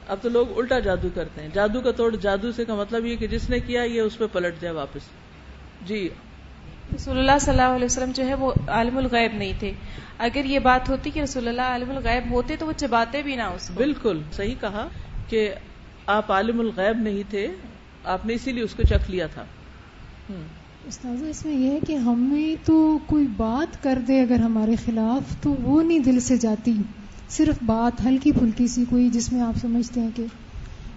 اب 0.08 0.16
تو 0.22 0.28
لوگ 0.28 0.58
الٹا 0.58 0.78
جادو 0.78 1.08
کرتے 1.14 1.42
ہیں۔ 1.42 1.48
جادو 1.54 1.80
کا 1.80 1.90
توڑ 1.90 2.16
جادو 2.16 2.52
سے 2.52 2.64
کا 2.64 2.74
مطلب 2.74 3.06
یہ 3.06 3.16
کہ 3.16 3.26
جس 3.26 3.50
نے 3.50 3.60
کیا 3.60 3.82
یہ 3.82 4.00
اس 4.00 4.18
پہ 4.18 4.24
پلٹ 4.32 4.54
جائے 4.60 4.74
واپس۔ 4.74 5.02
جی۔ 5.86 6.08
رسول 6.94 7.18
اللہ 7.18 7.38
صلی 7.40 7.50
اللہ 7.50 7.76
علیہ 7.76 7.84
وسلم 7.84 8.10
جو 8.14 8.26
ہے 8.26 8.34
وہ 8.34 8.52
عالم 8.68 8.96
الغیب 8.96 9.34
نہیں 9.34 9.52
تھے۔ 9.58 9.72
اگر 10.18 10.44
یہ 10.44 10.58
بات 10.58 10.88
ہوتی 10.88 11.10
کہ 11.10 11.20
رسول 11.20 11.48
اللہ 11.48 11.62
عالم 11.62 11.90
الغیب 11.90 12.30
ہوتے 12.30 12.56
تو 12.56 12.66
وہ 12.66 12.72
چباتے 12.76 13.22
بھی 13.22 13.36
نہ 13.36 13.42
اس 13.42 13.68
کو۔ 13.68 13.74
بالکل 13.74 14.20
صحیح 14.32 14.54
کہا 14.60 14.88
کہ 15.28 15.54
آپ 16.06 16.32
عالم 16.32 16.60
الغیب 16.60 16.96
نہیں 16.96 17.22
تھے۔ 17.30 17.48
آپ 18.04 18.26
نے 18.26 18.34
اسی 18.34 18.52
لیے 18.52 18.62
اس 18.62 18.74
کو 18.74 18.82
چکھ 18.82 19.10
لیا 19.10 19.26
تھا۔ 19.26 19.44
استاذہ 20.86 21.24
اس 21.24 21.46
میں 21.46 21.54
یہ 21.54 21.70
ہے 21.70 21.78
کہ 21.86 21.92
ہمیں 21.96 22.66
تو 22.66 22.98
کوئی 23.06 23.26
بات 23.36 23.82
کر 23.82 23.98
دے 24.08 24.20
اگر 24.20 24.34
ہمارے 24.34 24.76
خلاف 24.84 25.42
تو 25.42 25.50
وہ 25.50 25.82
نہیں 25.82 25.98
دل 25.98 26.20
سے 26.20 26.36
جاتی۔ 26.36 26.72
صرف 27.36 27.62
بات 27.62 28.06
ہلکی 28.06 28.32
پھلکی 28.32 28.66
سی 28.66 28.84
کوئی 28.90 29.08
جس 29.08 29.32
میں 29.32 29.40
آپ 29.40 29.54
سمجھتے 29.60 30.00
ہیں 30.00 30.10
کہ 30.14 30.24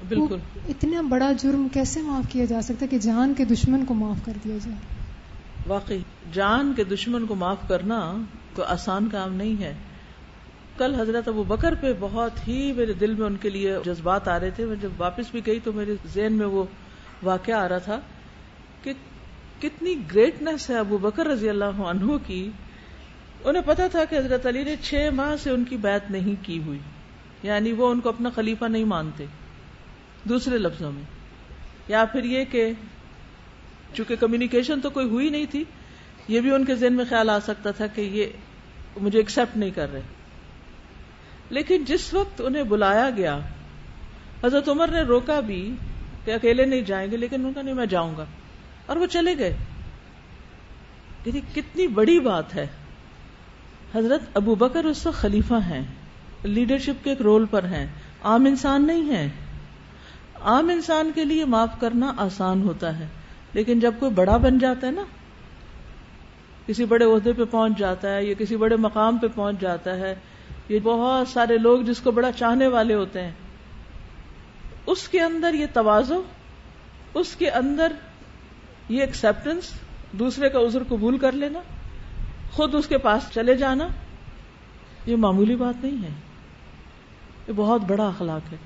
بالکل۔ 0.08 0.38
اتنا 0.70 1.02
بڑا 1.02 1.32
جرم 1.32 1.68
کیسے 1.74 2.02
معاف 2.02 2.32
کیا 2.32 2.46
جا 2.46 2.62
سکتا 2.62 2.82
ہے 2.82 2.88
کہ 2.88 2.98
جان 2.98 3.34
کے 3.38 3.46
دشمن 3.46 3.86
کو 3.86 3.94
معاف 3.94 4.26
کر 4.26 4.34
دیا 4.44 4.58
جائے؟ 4.66 4.78
واقعی 5.68 6.00
جان 6.34 6.74
کے 6.76 6.84
دشمن 6.84 7.26
کو 7.26 7.36
معاف 7.36 7.68
کرنا 7.68 8.18
کوئی 8.56 8.68
آسان 8.68 9.08
کام 9.10 9.34
نہیں 9.34 9.62
ہے۔ 9.62 9.74
کل 10.78 10.96
حضرت 10.96 11.28
ابو 11.28 11.44
بکر 11.44 11.76
پہ 11.76 11.94
بہت 12.00 12.48
ہی 12.48 12.74
میرے 12.74 12.94
دل 12.94 13.14
میں 13.14 13.26
ان 13.26 13.36
کے 13.36 13.50
لیے 13.50 13.78
جذبات 13.86 14.28
آ 14.28 14.40
رہے 14.40 14.50
تھے۔ 14.50 14.66
میں 14.66 14.76
جب 14.82 14.90
واپس 14.98 15.26
بھی 15.32 15.42
گئی 15.46 15.60
تو 15.64 15.74
میرے 15.74 15.96
ذہن 16.14 16.34
میں 16.34 16.46
وہ 16.46 16.64
واقعہ 17.24 17.56
آ 17.56 17.70
رہا 17.70 17.78
تھا 17.78 18.00
کہ 18.84 18.94
کتنی 19.60 19.96
گریٹنس 20.14 20.70
ہے 20.70 20.76
ابو 20.76 20.98
بکر 20.98 21.28
رضی 21.28 21.50
اللہ 21.50 21.82
عنہ 21.90 22.18
کی۔ 22.28 22.50
انہیں 23.44 23.64
پتا 23.66 23.88
تھا 23.88 24.06
کہ 24.06 24.16
حضرت 24.16 24.46
علی 24.46 24.64
نے 24.64 24.76
چھ 24.82 25.10
ماہ 25.14 25.36
سے 25.36 25.50
ان 25.50 25.64
کی 25.64 25.78
بات 25.78 26.12
نہیں 26.12 26.46
کی 26.46 26.64
ہوئی۔ 26.66 26.80
یعنی 27.44 27.72
وہ 27.72 27.90
ان 27.90 28.00
کو 28.00 28.10
اپنا 28.10 28.30
خلیفہ 28.30 28.66
نہیں 28.66 28.84
مانتے۔ 28.84 29.26
دوسرے 30.24 30.58
لفظوں 30.58 30.92
میں۔ 30.92 31.04
یا 31.88 32.06
پھر 32.06 32.24
یہ 32.24 32.46
کہ 32.52 32.72
چونکہ 33.94 34.16
کمیونیکیشن 34.16 34.82
تو 34.82 34.90
کوئی 34.90 35.10
ہوئی 35.10 35.30
نہیں 35.30 35.46
تھی، 35.52 35.64
یہ 36.28 36.42
بھی 36.42 36.52
ان 36.52 36.66
کے 36.66 36.76
ذہن 36.76 36.94
میں 36.94 37.06
خیال 37.10 37.30
آ 37.30 37.40
سکتا 37.40 37.72
تھا 37.72 37.88
کہ 37.88 38.02
یہ 38.02 38.26
مجھے 39.02 39.20
ایکسپٹ 39.20 39.58
نہیں 39.58 39.70
کر 39.70 39.94
رہے۔ 39.94 40.02
لیکن 41.50 41.84
جس 41.84 42.14
وقت 42.14 42.42
انہیں 42.46 42.64
بلایا 42.64 43.10
گیا، 43.18 43.40
حضرت 44.44 44.70
عمر 44.70 44.88
نے 44.88 45.02
روکا 45.02 45.40
بھی 45.40 45.76
کہ 46.26 46.32
اکیلے 46.32 46.66
نہیں 46.66 46.82
جائیں 46.82 47.12
گے، 47.12 47.18
لیکن 47.18 47.46
ان 47.46 47.54
کا 47.54 47.62
نہیں، 47.62 47.76
میں 47.76 47.86
جاؤں 47.86 48.18
گا۔ 48.18 48.26
اور 48.86 48.98
وہ 48.98 49.06
چلے 49.06 49.38
گئے۔ 49.38 49.58
کتنی 51.54 51.88
بڑی 51.88 52.20
بات 52.20 52.56
ہے۔ 52.56 52.68
حضرت 53.94 54.22
ابو 54.34 54.56
بکر 54.56 54.86
اس 54.86 55.06
وقت 55.08 55.18
خلیفہ 55.18 55.60
ہیں 55.66 55.82
لیڈرشپ 56.44 57.04
کے 57.04 57.10
ایک 57.10 57.22
رول 57.22 57.46
پر 57.46 57.64
ہیں۔ 57.64 57.86
عام 58.24 58.46
انسان 58.46 58.88
نہیں 58.88 59.10
ہے 59.10 59.28
عام 60.44 60.70
انسان 60.70 61.12
کے 61.16 61.24
لیے 61.26 61.46
معاف 61.46 61.80
کرنا 61.80 62.12
آسان 62.18 62.62
ہوتا 62.62 62.98
ہے، 63.00 63.08
لیکن 63.54 63.80
جب 63.80 63.94
کوئی 64.00 64.12
بڑا 64.12 64.38
بن 64.38 64.58
جاتا 64.60 64.88
ہے 64.88 64.92
نا، 64.92 65.04
کسی 66.66 66.86
بڑے 66.86 67.06
عہدے 67.06 67.34
پہ 67.34 67.44
پہنچ 67.44 67.78
جاتا 67.78 68.16
ہے 68.16 68.24
یا 68.26 68.34
کسی 68.38 68.56
بڑے 68.56 68.76
مقام 68.78 69.18
پہ 69.18 69.28
پہنچ 69.36 69.62
جاتا 69.62 69.96
ہے، 69.98 70.14
یہ 70.70 70.80
بہت 70.84 71.28
سارے 71.28 71.58
لوگ 71.58 71.82
جس 71.82 72.00
کو 72.02 72.12
بڑا 72.12 72.32
چاہنے 72.32 72.68
والے 72.68 72.94
ہوتے 72.94 73.22
ہیں، 73.22 73.32
اس 74.88 75.08
کے 75.08 75.22
اندر 75.22 75.54
یہ 75.54 75.66
توازو، 75.74 76.22
اس 77.14 77.36
کے 77.36 77.50
اندر 77.52 77.94
یہ 78.90 79.02
ایکسپٹینس 79.02 79.72
دوسرے 80.12 80.50
کا 80.50 80.60
عذر 80.60 80.84
قبول 80.88 81.18
کر 81.18 81.32
لینا۔ 81.32 81.60
خود 82.56 82.76
اس 82.76 82.88
کے 82.88 82.98
پاس 82.98 83.24
چلے 83.34 83.56
جانا، 83.56 83.88
یہ 85.06 85.16
معمولی 85.16 85.56
بات 85.56 85.84
نہیں 85.84 86.04
ہے۔ 86.04 86.10
یہ 87.48 87.54
بہت 87.56 87.82
بڑا 87.82 88.08
اخلاق 88.08 88.54
ہے۔ 88.54 88.58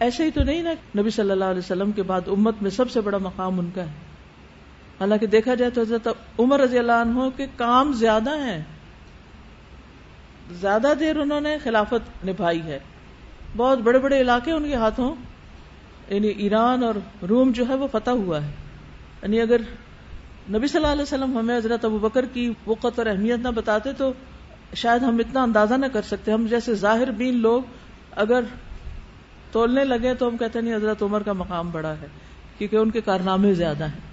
ایسے 0.00 0.24
ہی 0.24 0.30
تو 0.30 0.42
نہیں 0.42 0.62
نا، 0.62 0.70
نبی 0.98 1.10
صلی 1.10 1.30
اللہ 1.30 1.44
علیہ 1.44 1.58
وسلم 1.58 1.92
کے 1.92 2.02
بعد 2.02 2.20
امت 2.26 2.54
میں 2.60 2.70
سب 2.70 2.90
سے 2.90 3.00
بڑا 3.00 3.18
مقام 3.18 3.58
ان 3.58 3.70
کا 3.74 3.82
ہے۔ 3.82 4.10
حالانکہ 5.00 5.26
دیکھا 5.26 5.54
جائے 5.54 5.70
تو 5.70 5.80
حضرت 5.80 6.08
عمر 6.38 6.60
رضی 6.60 6.78
اللہ 6.78 6.92
عنہ 6.92 7.20
کے 7.36 7.46
کام 7.56 7.92
زیادہ 7.92 8.38
ہیں۔ 8.38 8.62
زیادہ 10.50 10.92
دیر 11.00 11.16
انہوں 11.16 11.40
نے 11.40 11.58
خلافت 11.58 12.24
نبھائی 12.24 12.62
ہے۔ 12.62 12.78
بہت 13.56 13.78
بڑے 13.78 13.98
بڑے 13.98 14.20
علاقے 14.20 14.52
ان 14.52 14.68
کے 14.68 14.74
ہاتھوں 14.74 15.14
یعنی 16.08 16.28
ایران 16.28 16.84
اور 16.84 16.94
روم 17.28 17.50
جو 17.50 17.68
ہے 17.68 17.74
وہ 17.74 17.86
فتح 17.92 18.10
ہوا 18.10 18.44
ہے۔ 18.44 18.50
یعنی 19.22 19.40
اگر 19.40 19.60
نبی 20.54 20.66
صلی 20.66 20.80
اللہ 20.80 20.92
علیہ 20.92 21.02
وسلم 21.02 21.38
ہمیں 21.38 21.56
حضرت 21.56 21.84
ابو 21.84 21.98
بکر 21.98 22.24
کی 22.24 22.52
وقت 22.66 22.98
اور 22.98 23.06
اہمیت 23.06 23.38
نہ 23.38 23.48
بتاتے 23.48 23.92
تو 23.92 24.12
شاید 24.74 25.02
ہم 25.02 25.18
اتنا 25.18 25.42
اندازہ 25.42 25.74
نہ 25.74 25.86
کر 25.86 26.02
سکتے۔ 26.02 26.32
ہم 26.32 26.46
جیسے 26.46 26.74
ظاہر 26.74 27.10
بین 27.10 27.36
لوگ 27.36 27.62
اگر 28.16 28.40
تولنے 29.52 29.84
لگے 29.84 30.14
تو 30.14 30.28
ہم 30.28 30.36
کہتے 30.36 30.60
نہیں، 30.60 30.74
حضرت 30.74 31.02
عمر 31.02 31.22
کا 31.22 31.32
مقام 31.32 31.70
بڑا 31.70 31.92
ہے، 31.92 32.06
کیونکہ 32.58 32.76
ان 32.76 32.90
کے 32.90 33.00
کارنامے 33.00 33.54
زیادہ 33.54 33.84
ہیں۔ 33.84 34.10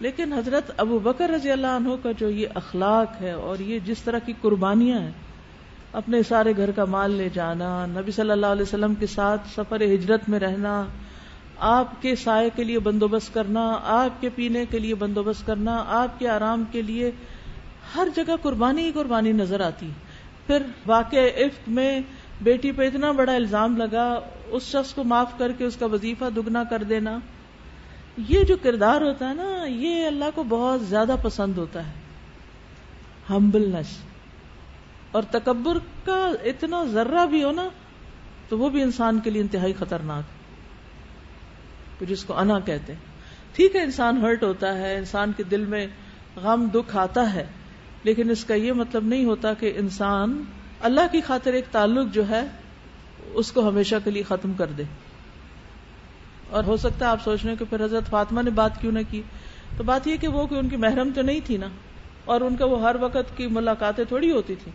لیکن 0.00 0.32
حضرت 0.32 0.70
ابو 0.76 0.98
بکر 0.98 1.30
رضی 1.30 1.50
اللہ 1.50 1.66
عنہ 1.66 1.88
کا 2.02 2.12
جو 2.12 2.30
یہ 2.30 2.48
اخلاق 2.54 3.22
ہے 3.22 3.32
اور 3.32 3.58
یہ 3.58 3.78
جس 3.78 4.02
طرح 4.02 4.18
کی 4.18 4.32
قربانیاں 4.40 4.98
ہیں، 4.98 5.12
اپنے 5.92 6.22
سارے 6.22 6.52
گھر 6.56 6.70
کا 6.70 6.84
مال 6.84 7.10
لے 7.10 7.28
جانا، 7.34 7.86
نبی 7.86 8.10
صلی 8.10 8.30
اللہ 8.30 8.46
علیہ 8.46 8.62
وسلم 8.62 8.94
کے 8.94 9.06
ساتھ 9.06 9.48
سفر 9.56 9.80
ہجرت 9.80 10.28
میں 10.28 10.38
رہنا 10.38 10.84
آپ 11.60 12.02
کے 12.02 12.16
سائے 12.16 12.50
کے 12.56 12.64
لیے 12.64 12.78
بندوبست 12.78 13.34
کرنا، 13.34 13.80
آپ 13.82 14.20
کے 14.20 14.28
پینے 14.28 14.66
کے 14.66 14.78
لیے 14.78 14.94
بندوبست 14.94 15.46
کرنا، 15.46 15.84
آپ 15.88 16.18
کے 16.18 16.28
آرام 16.28 16.64
کے 16.72 16.82
لیے 16.82 17.10
ہر 17.94 18.08
جگہ 18.14 18.32
قربانی 18.42 18.82
ہی 18.82 18.92
قربانی 18.92 19.32
نظر 19.32 19.60
آتی۔ 19.60 19.90
پھر 20.46 20.62
واقع 20.86 21.16
عفق 21.16 21.68
میں 21.68 22.00
بیٹی 22.40 22.72
پہ 22.72 22.86
اتنا 22.86 23.12
بڑا 23.12 23.34
الزام 23.34 23.76
لگا، 23.76 24.20
اس 24.46 24.62
شخص 24.62 24.94
کو 24.94 25.04
معاف 25.04 25.38
کر 25.38 25.52
کے 25.52 25.64
اس 25.64 25.76
کا 25.76 25.86
وظیفہ 25.86 26.24
دگنا 26.36 26.64
کر 26.64 26.82
دینا۔ 26.82 27.18
یہ 28.16 28.44
جو 28.44 28.56
کردار 28.62 29.00
ہوتا 29.00 29.28
ہے 29.28 29.34
نا، 29.34 29.64
یہ 29.66 30.06
اللہ 30.06 30.24
کو 30.34 30.42
بہت 30.42 30.82
زیادہ 30.82 31.16
پسند 31.22 31.58
ہوتا 31.58 31.86
ہے۔ 31.86 31.92
ہمبلنس 33.30 33.86
اور 35.12 35.22
تکبر 35.22 35.78
کا 36.04 36.30
اتنا 36.44 36.84
ذرہ 36.84 37.26
بھی 37.26 37.44
ہو 37.44 37.52
نا، 37.52 37.68
تو 38.48 38.58
وہ 38.58 38.68
بھی 38.68 38.82
انسان 38.82 39.20
کے 39.20 39.30
لیے 39.30 39.42
انتہائی 39.42 39.72
خطرناک۔ 39.72 40.37
جس 42.06 42.24
کو 42.24 42.38
انا 42.38 42.58
کہتے 42.60 42.92
ہیں۔ 42.92 43.00
ٹھیک 43.52 43.76
ہے، 43.76 43.82
انسان 43.82 44.20
ہرٹ 44.20 44.42
ہوتا 44.42 44.78
ہے، 44.78 44.96
انسان 44.96 45.32
کے 45.36 45.42
دل 45.42 45.64
میں 45.64 45.86
غم، 46.36 46.66
دکھ 46.74 46.96
آتا 46.96 47.34
ہے، 47.34 47.46
لیکن 48.04 48.30
اس 48.30 48.44
کا 48.44 48.54
یہ 48.54 48.72
مطلب 48.72 49.04
نہیں 49.04 49.24
ہوتا 49.24 49.54
کہ 49.54 49.72
انسان 49.76 50.42
اللہ 50.80 51.12
کی 51.12 51.20
خاطر 51.20 51.52
ایک 51.52 51.64
تعلق 51.70 52.14
جو 52.14 52.28
ہے، 52.28 52.42
اس 53.34 53.52
کو 53.52 53.68
ہمیشہ 53.68 53.94
کے 54.04 54.10
لیے 54.10 54.22
ختم 54.22 54.52
کر 54.52 54.66
دے۔ 54.66 54.82
اور 56.50 56.64
ہو 56.64 56.76
سکتا 56.76 57.06
ہے 57.06 57.10
آپ 57.10 57.22
سوچ 57.24 57.44
رہے 57.44 57.56
کہ 57.56 57.64
پھر 57.70 57.84
حضرت 57.84 58.10
فاطمہ 58.10 58.42
نے 58.42 58.50
بات 58.50 58.80
کیوں 58.80 58.92
نہ 58.92 58.98
کی۔ 59.10 59.22
تو 59.76 59.84
بات 59.84 60.06
یہ 60.06 60.16
کہ 60.16 60.28
وہ 60.28 60.46
کہ 60.46 60.54
ان 60.54 60.68
کی 60.68 60.76
محرم 60.76 61.10
تو 61.14 61.22
نہیں 61.22 61.40
تھی 61.44 61.56
نا، 61.56 61.68
اور 62.24 62.40
ان 62.40 62.56
کا 62.56 62.64
وہ 62.64 62.82
ہر 62.82 62.96
وقت 63.00 63.36
کی 63.36 63.46
ملاقاتیں 63.46 64.04
تھوڑی 64.04 64.30
ہوتی 64.30 64.54
تھی 64.54 64.72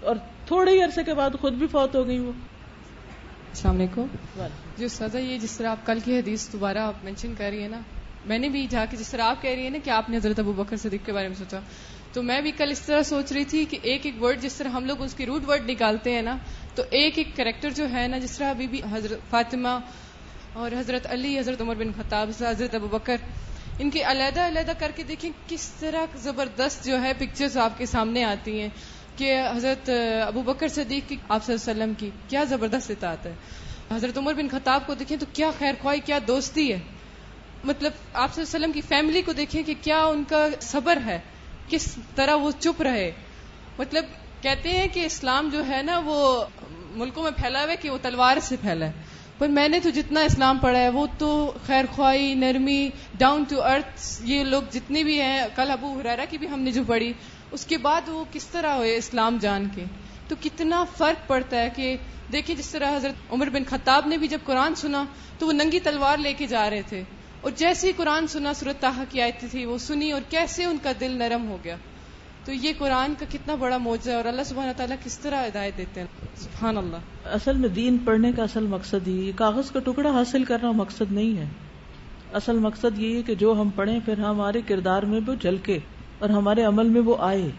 اور 0.00 0.16
تھوڑے 0.46 0.70
ہی 0.70 0.82
عرصے 0.82 1.04
کے 1.04 1.14
بعد 1.14 1.30
خود 1.40 1.52
بھی 1.52 1.66
فوت 1.66 1.94
ہو 1.94 2.06
گئی 2.06 2.18
وہ۔ 2.18 2.32
السلام 3.56 3.76
علیکم۔ 3.76 4.06
جو 4.78 4.88
سزا 4.88 5.18
یہ 5.18 5.38
جس 5.38 5.56
طرح 5.56 5.70
آپ 5.70 5.86
کل 5.86 5.98
کی 6.04 6.18
حدیث 6.18 6.52
دوبارہ 6.52 6.78
آپ 6.78 6.94
مینشن 7.04 7.34
کر 7.38 7.50
رہی 7.50 7.62
ہیں 7.62 7.68
نا، 7.68 7.80
میں 8.26 8.38
نے 8.38 8.48
بھی 8.48 8.66
جا 8.70 8.84
کے 8.90 8.96
جس 8.96 9.08
طرح 9.08 9.22
آپ 9.22 9.42
کہہ 9.42 9.50
رہی 9.50 9.62
ہیں 9.62 9.70
نا 9.70 9.78
کہ 9.84 9.90
آپ 9.90 10.10
نے 10.10 10.16
حضرت 10.16 10.38
ابو 10.38 10.52
بکر 10.52 10.76
صدیق 10.76 11.06
کے 11.06 11.12
بارے 11.12 11.28
میں 11.28 11.36
سوچا۔ 11.36 11.58
تو 12.12 12.22
میں 12.22 12.40
بھی 12.40 12.50
کل 12.50 12.70
اس 12.70 12.80
طرح 12.80 13.02
سوچ 13.02 13.32
رہی 13.32 13.44
تھی 13.44 13.64
کہ 13.64 13.78
ایک 13.82 14.06
ایک 14.06 14.22
ورڈ 14.22 14.40
جس 14.40 14.54
طرح 14.54 14.68
ہم 14.68 14.84
لوگ 14.84 15.02
اس 15.02 15.14
کی 15.14 15.26
روٹ 15.26 15.48
ورڈ 15.48 15.70
نکالتے 15.70 16.12
ہیں 16.12 16.22
نا، 16.22 16.36
تو 16.74 16.82
ایک 16.90 17.18
ایک 17.18 17.28
کریکٹر 17.36 17.70
جو 17.70 17.90
ہے 17.92 18.08
نا، 18.08 18.18
جس 18.18 18.38
طرح 18.38 18.50
ابھی 18.50 18.66
بھی 18.66 18.80
حضرت 18.92 19.30
فاطمہ 19.30 19.78
اور 20.52 20.70
حضرت 20.72 21.06
علی، 21.10 21.38
حضرت 21.38 21.60
عمر 21.60 21.74
بن 21.74 21.92
خطاب، 21.96 22.30
حضرت 22.40 22.74
ابو 22.74 22.88
بکر، 22.88 23.16
ان 23.78 23.90
کے 23.90 24.02
علیحدہ 24.02 24.40
علیحدہ 24.40 24.72
کر 24.78 24.90
کے 24.96 25.02
دیکھیں 25.02 25.30
کس 25.48 25.68
طرح 25.80 26.16
زبردست 26.16 26.84
جو 26.84 27.02
ہے 27.02 27.12
پکچرز 27.18 27.56
آپ 27.56 27.78
کے 27.78 27.86
سامنے 27.86 28.24
آتی 28.24 28.60
ہیں۔ 28.60 28.68
کہ 29.16 29.40
حضرت 29.56 29.90
ابو 30.26 30.42
بکر 30.42 30.68
صدیق 30.68 31.08
کی 31.08 31.16
آپ 31.28 31.44
صلی 31.44 31.54
اللہ 31.54 31.70
علیہ 31.70 31.82
وسلم 31.82 31.94
کی 31.94 32.10
کیا 32.28 32.44
زبردست 32.44 32.90
اطاعت 32.90 33.26
ہے۔ 33.26 33.32
حضرت 33.90 34.18
عمر 34.18 34.34
بن 34.34 34.48
خطاب 34.48 34.86
کو 34.86 34.94
دیکھیں 34.94 35.16
تو 35.16 35.26
کیا 35.32 35.50
خیر 35.58 35.72
خواہ 35.82 35.96
کیا 36.04 36.18
دوستی 36.28 36.72
ہے۔ 36.72 36.78
مطلب 37.64 37.92
آپ 38.12 38.34
صلی 38.34 38.42
اللہ 38.42 38.56
علیہ 38.56 38.66
وسلم 38.66 38.72
کی 38.72 38.80
فیملی 38.80 39.22
کو 39.22 39.32
دیکھیں 39.32 39.62
کہ 39.62 39.74
کیا 39.82 40.04
ان 40.04 40.24
کا 40.28 40.48
صبر 40.60 40.98
ہے، 41.06 41.18
کس 41.68 41.94
طرح 42.14 42.34
وہ 42.34 42.50
چپ 42.58 42.82
رہے۔ 42.82 43.10
مطلب 43.78 44.04
کہتے 44.42 44.70
ہیں 44.70 44.86
کہ 44.92 45.04
اسلام 45.04 45.48
جو 45.52 45.66
ہے 45.68 45.82
نا 45.82 46.00
وہ 46.04 46.44
ملکوں 46.94 47.22
میں 47.22 47.30
پھیلا 47.30 47.62
ہوا 47.62 47.70
ہے 47.70 47.76
کہ 47.76 47.90
وہ 47.90 47.98
تلوار 48.02 48.36
سے 48.42 48.56
پھیلا 48.60 48.86
ہے۔ 48.86 48.92
پر 49.38 49.48
میں 49.48 49.68
نے 49.68 49.80
تو 49.80 49.90
جتنا 49.90 50.20
اسلام 50.20 50.58
پڑھا 50.58 50.78
ہے 50.78 50.88
وہ 50.88 51.06
تو 51.18 51.52
خیر 51.66 51.84
خواہی، 51.90 52.34
نرمی 52.34 52.88
ڈاؤن 53.14 53.44
ٹو 53.48 53.62
ارتھ 53.62 54.22
یہ 54.24 54.44
لوگ 54.44 54.62
جتنے 54.72 55.02
بھی 55.04 55.20
ہیں، 55.20 55.42
کل 55.56 55.70
ابو 55.70 55.98
حرارا 56.00 56.24
کی 56.30 56.38
بھی 56.38 56.48
ہم 56.48 56.60
نے 56.60 56.70
جو 56.70 56.82
پڑھی 56.86 57.12
اس 57.50 57.66
کے 57.66 57.78
بعد 57.78 58.08
وہ 58.08 58.24
کس 58.32 58.46
طرح 58.46 58.74
ہوئے 58.74 58.96
اسلام 58.96 59.38
جان 59.40 59.68
کے؟ 59.74 59.84
تو 60.28 60.34
کتنا 60.42 60.84
فرق 60.98 61.28
پڑتا 61.28 61.56
ہے 61.56 61.68
کہ 61.76 61.96
دیکھیں 62.32 62.56
جس 62.56 62.70
طرح 62.70 62.96
حضرت 62.96 63.32
عمر 63.32 63.48
بن 63.48 63.62
خطاب 63.64 64.06
نے 64.06 64.16
بھی 64.16 64.28
جب 64.28 64.38
قرآن 64.44 64.74
سنا 64.74 65.04
تو 65.38 65.46
وہ 65.46 65.52
ننگی 65.52 65.80
تلوار 65.80 66.18
لے 66.18 66.32
کے 66.32 66.46
جا 66.46 66.70
رہے 66.70 66.82
تھے 66.82 67.02
اور 67.40 67.50
جیسے 67.56 67.86
ہی 67.86 67.92
قرآن 67.96 68.26
سنا 68.26 68.52
صورت 68.52 68.80
تاہ 68.80 69.04
کی 69.08 69.20
آیت 69.20 69.44
تھی 69.50 69.64
وہ 69.64 69.78
سنی 69.78 70.12
اور 70.12 70.20
کیسے 70.28 70.64
ان 70.64 70.76
کا 70.82 70.92
دل 71.00 71.10
نرم 71.10 71.48
ہو 71.48 71.56
گیا۔ 71.64 71.76
تو 72.44 72.52
یہ 72.52 72.72
قرآن 72.78 73.14
کا 73.18 73.26
کتنا 73.30 73.54
بڑا 73.54 73.78
موجہ 73.78 74.10
ہے 74.10 74.16
اور 74.16 74.24
اللہ 74.24 74.42
سبحانہ 74.42 74.72
تعالیٰ 74.76 74.96
کس 75.04 75.18
طرح 75.18 75.46
ہدایت 75.46 75.76
دیتے 75.76 76.00
ہیں؟ 76.00 76.06
سبحان 76.36 76.76
اللہ۔ 76.76 76.96
اصل 77.24 77.56
میں 77.56 77.68
دین 77.68 77.98
پڑھنے 77.98 78.32
کا 78.32 78.42
اصل 78.42 78.66
مقصد 78.66 79.08
ہی، 79.08 79.32
کاغذ 79.36 79.70
کا 79.70 79.80
ٹکڑا 79.80 80.10
حاصل 80.10 80.44
کرنا 80.44 80.70
مقصد 80.70 81.12
نہیں 81.12 81.38
ہے۔ 81.38 81.44
اصل 82.32 82.58
مقصد 82.58 82.98
یہ 82.98 83.16
ہے 83.16 83.22
کہ 83.22 83.34
جو 83.34 83.52
ہم 83.52 83.70
پڑھیں 83.70 84.00
پھر 84.04 84.18
ہمارے 84.18 84.60
کردار 84.66 85.02
میں 85.02 85.20
وہ 85.26 85.34
جھلکے۔ 85.34 85.78
اور 86.18 86.30
ہمارے 86.30 86.62
عمل 86.62 86.88
میں 86.88 87.00
وہ 87.00 87.16
آئے۔ 87.18 87.50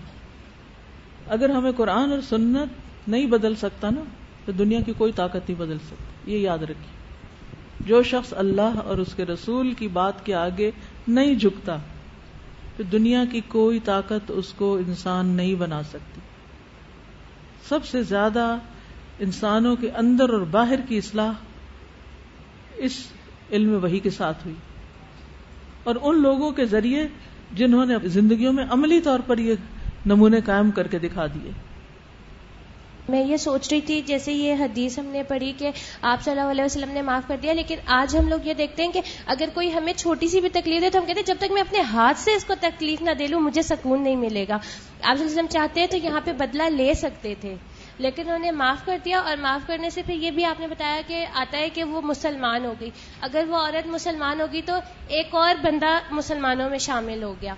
اگر 1.27 1.49
ہمیں 1.49 1.71
قرآن 1.71 2.11
اور 2.11 2.21
سنت 2.21 2.67
نہیں 3.09 3.25
بدل 3.25 3.55
سکتا 3.55 3.89
نا، 3.89 4.01
تو 4.45 4.51
دنیا 4.51 4.81
کی 4.81 4.93
کوئی 4.97 5.11
طاقت 5.11 5.49
نہیں 5.49 5.59
بدل 5.59 5.77
سکتی۔ 5.77 6.33
یہ 6.33 6.37
یاد 6.37 6.57
رکھیے۔ 6.57 6.97
جو 7.79 8.03
شخص 8.03 8.33
اللہ 8.37 8.79
اور 8.85 8.97
اس 8.97 9.15
کے 9.15 9.25
رسول 9.25 9.73
کی 9.73 9.87
بات 9.87 10.25
کے 10.25 10.35
آگے 10.35 10.71
نہیں 11.07 11.35
جھکتا، 11.35 11.77
تو 12.77 12.83
دنیا 12.83 13.23
کی 13.31 13.41
کوئی 13.47 13.79
طاقت 13.79 14.31
اس 14.35 14.53
کو 14.53 14.77
انسان 14.77 15.27
نہیں 15.27 15.55
بنا 15.55 15.83
سکتی۔ 15.83 16.21
سب 17.69 17.85
سے 17.85 18.03
زیادہ 18.03 18.57
انسانوں 19.19 19.75
کے 19.75 19.91
اندر 19.91 20.29
اور 20.29 20.41
باہر 20.41 20.79
کی 20.89 20.97
اصلاح 20.97 21.31
اس 22.75 23.07
علم 23.51 23.83
وہی 23.83 23.99
کے 23.99 24.09
ساتھ 24.09 24.37
ہوئی۔ 24.45 24.55
اور 25.83 25.95
ان 26.01 26.21
لوگوں 26.21 26.51
کے 26.51 26.65
ذریعے 26.65 27.07
جنہوں 27.51 27.85
نے 27.85 27.95
زندگیوں 28.03 28.53
میں 28.53 28.65
عملی 28.69 29.01
طور 29.01 29.19
پر 29.19 29.37
یہ 29.37 29.55
نمونے 30.05 30.41
قائم 30.41 30.71
کر 30.71 30.87
کے 30.87 30.99
دکھا 30.99 31.27
دیے۔ 31.27 31.51
میں 33.09 33.23
یہ 33.23 33.37
سوچ 33.37 33.67
رہی 33.71 33.81
تھی، 33.81 34.01
جیسے 34.05 34.33
یہ 34.33 34.55
حدیث 34.59 34.99
ہم 34.99 35.05
نے 35.05 35.23
پڑھی 35.23 35.53
کہ 35.57 35.71
آپ 36.01 36.23
صلی 36.23 36.39
اللہ 36.39 36.51
علیہ 36.51 36.65
وسلم 36.65 36.89
نے 36.89 37.01
معاف 37.01 37.27
کر 37.27 37.37
دیا، 37.41 37.53
لیکن 37.53 37.75
آج 37.85 38.17
ہم 38.17 38.27
لوگ 38.27 38.47
یہ 38.47 38.53
دیکھتے 38.53 38.83
ہیں 38.83 38.91
کہ 38.91 39.01
اگر 39.25 39.49
کوئی 39.53 39.73
ہمیں 39.73 39.93
چھوٹی 39.93 40.27
سی 40.27 40.41
بھی 40.41 40.49
تکلیف 40.49 40.81
دے 40.81 40.89
تو 40.89 40.99
ہم 40.99 41.05
کہتے 41.05 41.19
ہیں، 41.19 41.27
جب 41.27 41.35
تک 41.39 41.51
میں 41.51 41.61
اپنے 41.61 41.81
ہاتھ 41.81 42.19
سے 42.19 42.31
اس 42.31 42.45
کو 42.45 42.53
تکلیف 42.61 43.01
نہ 43.01 43.11
دے 43.19 43.27
لوں، 43.27 43.39
مجھے 43.39 43.61
سکون 43.61 44.03
نہیں 44.03 44.15
ملے 44.15 44.45
گا۔ 44.49 44.53
آپ 44.53 44.61
صلی 45.01 45.09
اللہ 45.09 45.23
علیہ 45.23 45.31
وسلم 45.31 45.45
چاہتے 45.49 45.79
ہیں 45.79 45.87
تو 45.87 45.97
یہاں 45.97 46.21
پہ 46.23 46.31
بدلہ 46.31 46.63
لے 46.63 46.93
سکتے 46.93 47.35
تھے۔ 47.41 47.55
لیکن 47.97 48.21
انہوں 48.21 48.39
نے 48.39 48.51
معاف 48.51 48.85
کر 48.85 48.97
دیا 49.05 49.19
اور 49.19 49.37
معاف 49.37 49.67
کرنے 49.67 49.89
سے 49.89 50.01
پھر 50.05 50.13
یہ 50.13 50.31
بھی 50.31 50.45
آپ 50.45 50.59
نے 50.59 50.67
بتایا 50.67 51.01
کہ 51.07 51.25
آتا 51.33 51.57
ہے 51.57 51.69
کہ 51.69 51.83
وہ 51.83 52.01
مسلمان 52.01 52.65
ہو 52.65 52.73
گئی۔ 52.79 52.89
اگر 53.21 53.43
وہ 53.47 53.57
عورت 53.57 53.87
مسلمان 53.87 54.41
ہوگی 54.41 54.61
تو 54.61 54.73
ایک 55.07 55.27
اور 55.31 55.55
بندہ 55.61 55.99
مسلمانوں 56.11 56.69
میں 56.69 56.77
شامل 56.77 57.23
ہو 57.23 57.35
گیا۔ 57.41 57.53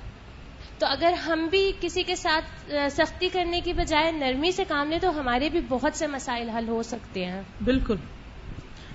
تو 0.77 0.85
اگر 0.85 1.13
ہم 1.13 1.47
بھی 1.47 1.71
کسی 1.81 2.03
کے 2.03 2.15
ساتھ 2.15 2.75
سختی 2.91 3.29
کرنے 3.29 3.61
کی 3.61 3.73
بجائے 3.73 4.11
نرمی 4.11 4.51
سے 4.51 4.63
کام 4.63 4.89
لیں 4.89 4.99
تو 4.99 5.19
ہمارے 5.19 5.49
بھی 5.49 5.61
بہت 5.67 5.97
سے 5.97 6.07
مسائل 6.07 6.49
حل 6.49 6.69
ہو 6.69 6.83
سکتے 6.83 7.25
ہیں۔ 7.25 7.41
بالکل۔ 7.63 7.95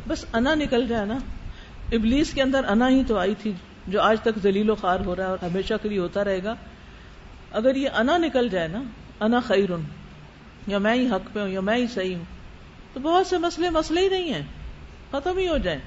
بس 0.08 0.24
انا 0.32 0.54
نکل 0.54 0.88
جائے 0.88 1.04
نا۔ 1.04 1.18
ابلیس 1.92 2.32
کے 2.32 2.42
اندر 2.42 2.64
انا 2.64 2.88
ہی 2.88 3.04
تو 3.04 3.18
آئی 3.18 3.34
تھی، 3.34 3.52
جو 3.86 4.02
آج 4.02 4.20
تک 4.20 4.38
ذلیل 4.42 4.70
و 4.70 4.74
خار 4.74 5.00
ہو 5.00 5.16
رہا 5.16 5.24
ہے 5.24 5.28
اور 5.28 5.38
ہمیشہ 5.42 5.74
کے 5.82 5.88
لیے 5.88 5.98
ہوتا 5.98 6.24
رہے 6.24 6.44
گا۔ 6.44 6.54
اگر 7.52 7.74
یہ 7.74 7.88
انا 7.94 8.18
نکل 8.18 8.48
جائے 8.48 8.68
نا، 8.68 8.82
انا 9.20 9.40
خیرن۔ 9.40 9.80
یا 10.66 10.78
میں 10.78 10.94
ہی 10.94 11.06
حق 11.06 11.32
پہ 11.32 11.40
ہوں 11.40 11.48
یا 11.48 11.60
میں 11.60 11.76
ہی 11.76 11.86
صحیح 11.86 12.16
ہوں، 12.16 12.24
تو 12.94 13.00
بہت 13.00 13.26
سے 13.26 13.38
مسئلے 13.38 13.70
مسئلے 13.70 14.00
ہی 14.00 14.08
نہیں 14.08 14.34
ہیں، 14.34 14.42
ختم 15.10 15.38
ہی 15.38 15.48
ہو 15.48 15.58
جائیں۔ 15.58 15.80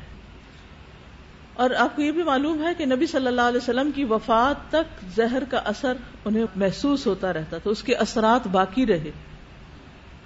اور 1.53 1.69
آپ 1.77 1.95
کو 1.95 2.01
یہ 2.01 2.11
بھی 2.11 2.23
معلوم 2.23 2.63
ہے 2.63 2.73
کہ 2.77 2.85
نبی 2.85 3.05
صلی 3.05 3.27
اللہ 3.27 3.41
علیہ 3.41 3.57
وسلم 3.57 3.91
کی 3.91 4.03
وفات 4.03 4.71
تک 4.71 5.05
زہر 5.15 5.43
کا 5.49 5.57
اثر 5.57 5.93
انہیں 6.25 6.45
محسوس 6.55 7.07
ہوتا 7.07 7.33
رہتا 7.33 7.57
تھا، 7.57 7.69
اس 7.69 7.83
کے 7.83 7.95
اثرات 7.95 8.47
باقی 8.47 8.85
رہے۔ 8.85 9.11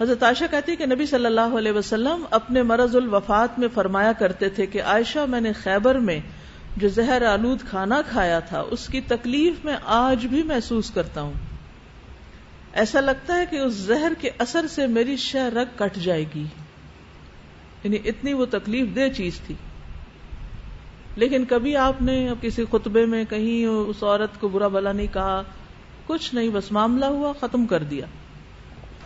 حضرت 0.01 0.23
عائشہ 0.23 0.43
کہتی 0.51 0.75
کہ 0.75 0.85
نبی 0.85 1.05
صلی 1.05 1.25
اللہ 1.25 1.57
علیہ 1.57 1.71
وسلم 1.71 2.25
اپنے 2.31 2.63
مرض 2.63 2.95
الوفات 2.95 3.59
میں 3.59 3.67
فرمایا 3.73 4.11
کرتے 4.11 4.49
تھے 4.49 4.65
کہ 4.65 4.83
عائشہ، 4.83 5.19
میں 5.29 5.41
نے 5.41 5.53
خیبر 5.53 5.95
میں 5.95 6.19
جو 6.77 6.89
زہر 6.89 7.25
آلود 7.25 7.61
کھانا 7.69 8.01
کھایا 8.09 8.39
تھا، 8.39 8.63
اس 8.71 8.87
کی 8.87 9.01
تکلیف 9.01 9.65
میں 9.65 9.77
آج 9.85 10.25
بھی 10.25 10.43
محسوس 10.43 10.91
کرتا 10.91 11.21
ہوں۔ 11.21 11.33
ایسا 12.73 13.01
لگتا 13.01 13.35
ہے 13.35 13.45
کہ 13.45 13.55
اس 13.55 13.73
زہر 13.73 14.11
کے 14.19 14.29
اثر 14.37 14.67
سے 14.67 14.87
میری 14.87 15.15
شہ 15.15 15.37
رگ 15.37 15.65
کٹ 15.75 15.95
جائے 15.95 16.25
گی۔ 16.35 16.45
یعنی 17.83 17.97
اتنی 18.05 18.33
وہ 18.33 18.45
تکلیف 18.45 18.95
دہ 18.95 19.07
چیز 19.17 19.39
تھی۔ 19.45 19.55
لیکن 21.15 21.45
کبھی 21.45 21.75
آپ 21.75 22.01
نے 22.01 22.29
کسی 22.41 22.65
خطبے 22.71 23.05
میں 23.05 23.23
کہیں 23.25 23.65
اس 23.65 24.03
عورت 24.03 24.39
کو 24.39 24.47
برا 24.47 24.67
بلا 24.67 24.91
نہیں 24.91 25.13
کہا 25.13 25.41
کچھ 26.07 26.35
نہیں 26.35 26.49
بس 26.49 26.71
معاملہ 26.71 27.05
ہوا 27.05 27.33
ختم 27.41 27.65
کر 27.65 27.83
دیا۔ 27.83 28.05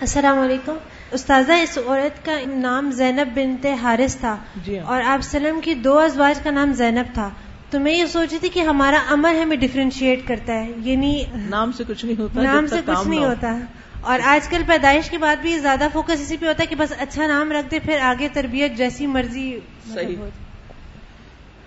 السلام 0.02 0.40
علیکم۔ 0.40 0.76
استاذہ 1.12 1.54
اس 1.54 1.78
عورت 1.78 2.26
کا 2.26 2.40
نام 2.48 2.92
زینب 2.92 3.36
بنت 3.36 3.66
حارث 3.66 4.18
تھا۔ 4.18 4.38
جی 4.66 4.80
ہاں۔ 4.80 4.86
اور 4.86 5.02
آپ 5.02 5.20
سلم 5.22 5.62
کی 5.62 5.74
دو 5.74 6.00
ازواج 6.00 6.40
کا 6.44 6.52
نام 6.52 6.74
زینب 6.74 7.14
تھا۔ 7.14 7.30
تو 7.72 7.80
میں 7.80 7.94
یہ 7.94 8.06
سوچ 8.06 8.32
رہی 8.32 8.40
تھی 8.40 8.50
کہ 8.50 8.60
ہمارا 8.60 9.00
عمل 9.08 9.38
ہمیں 9.42 9.58
ڈفرینشیٹ 9.58 10.28
کرتا 10.28 10.54
ہے 10.56 10.72
یعنی 10.84 11.14
نام 11.50 11.72
سے 11.72 11.84
کچھ 11.88 12.06
نہیں 12.06 12.20
ہوتا 12.22 12.42
نام 12.42 12.68
سے 12.68 12.80
کچھ 12.86 13.08
نہیں 13.08 13.20
نہ 13.20 13.26
ہو۔ 13.26 13.32
ہوتا 13.32 13.58
اور 14.02 14.20
آج 14.24 14.48
کل 14.48 14.62
پیدائش 14.68 15.10
کے 15.10 15.18
بعد 15.18 15.36
بھی 15.42 15.58
زیادہ 15.60 15.88
فوکس 15.94 16.22
اسی 16.22 16.38
پہ 16.38 16.46
ہوتا 16.46 16.64
ہے 16.64 16.68
کہ 16.68 16.76
بس 16.76 16.94
اچھا 17.00 17.28
نام 17.28 17.52
رکھ 17.52 17.72
دے 17.72 17.80
پھر 17.80 18.00
آگے 18.02 18.28
تربیت 18.34 18.78
جیسی 18.78 19.08
مرضی 19.08 19.48
مطلب 19.56 19.96
صحیح۔ 19.96 20.18
ہو۔ 20.18 20.30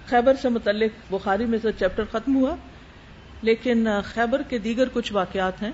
خیبر 0.06 0.34
سے 0.42 0.48
متعلق 0.48 0.90
بخاری 1.10 1.44
میں 1.44 1.58
سے 1.62 1.72
چیپٹر 1.72 2.04
ختم 2.10 2.36
ہوا 2.36 2.54
لیکن 3.42 3.86
خیبر 4.04 4.42
کے 4.42 4.58
دیگر 4.58 4.88
کچھ 4.92 5.12
واقعات 5.12 5.62
ہیں 5.62 5.70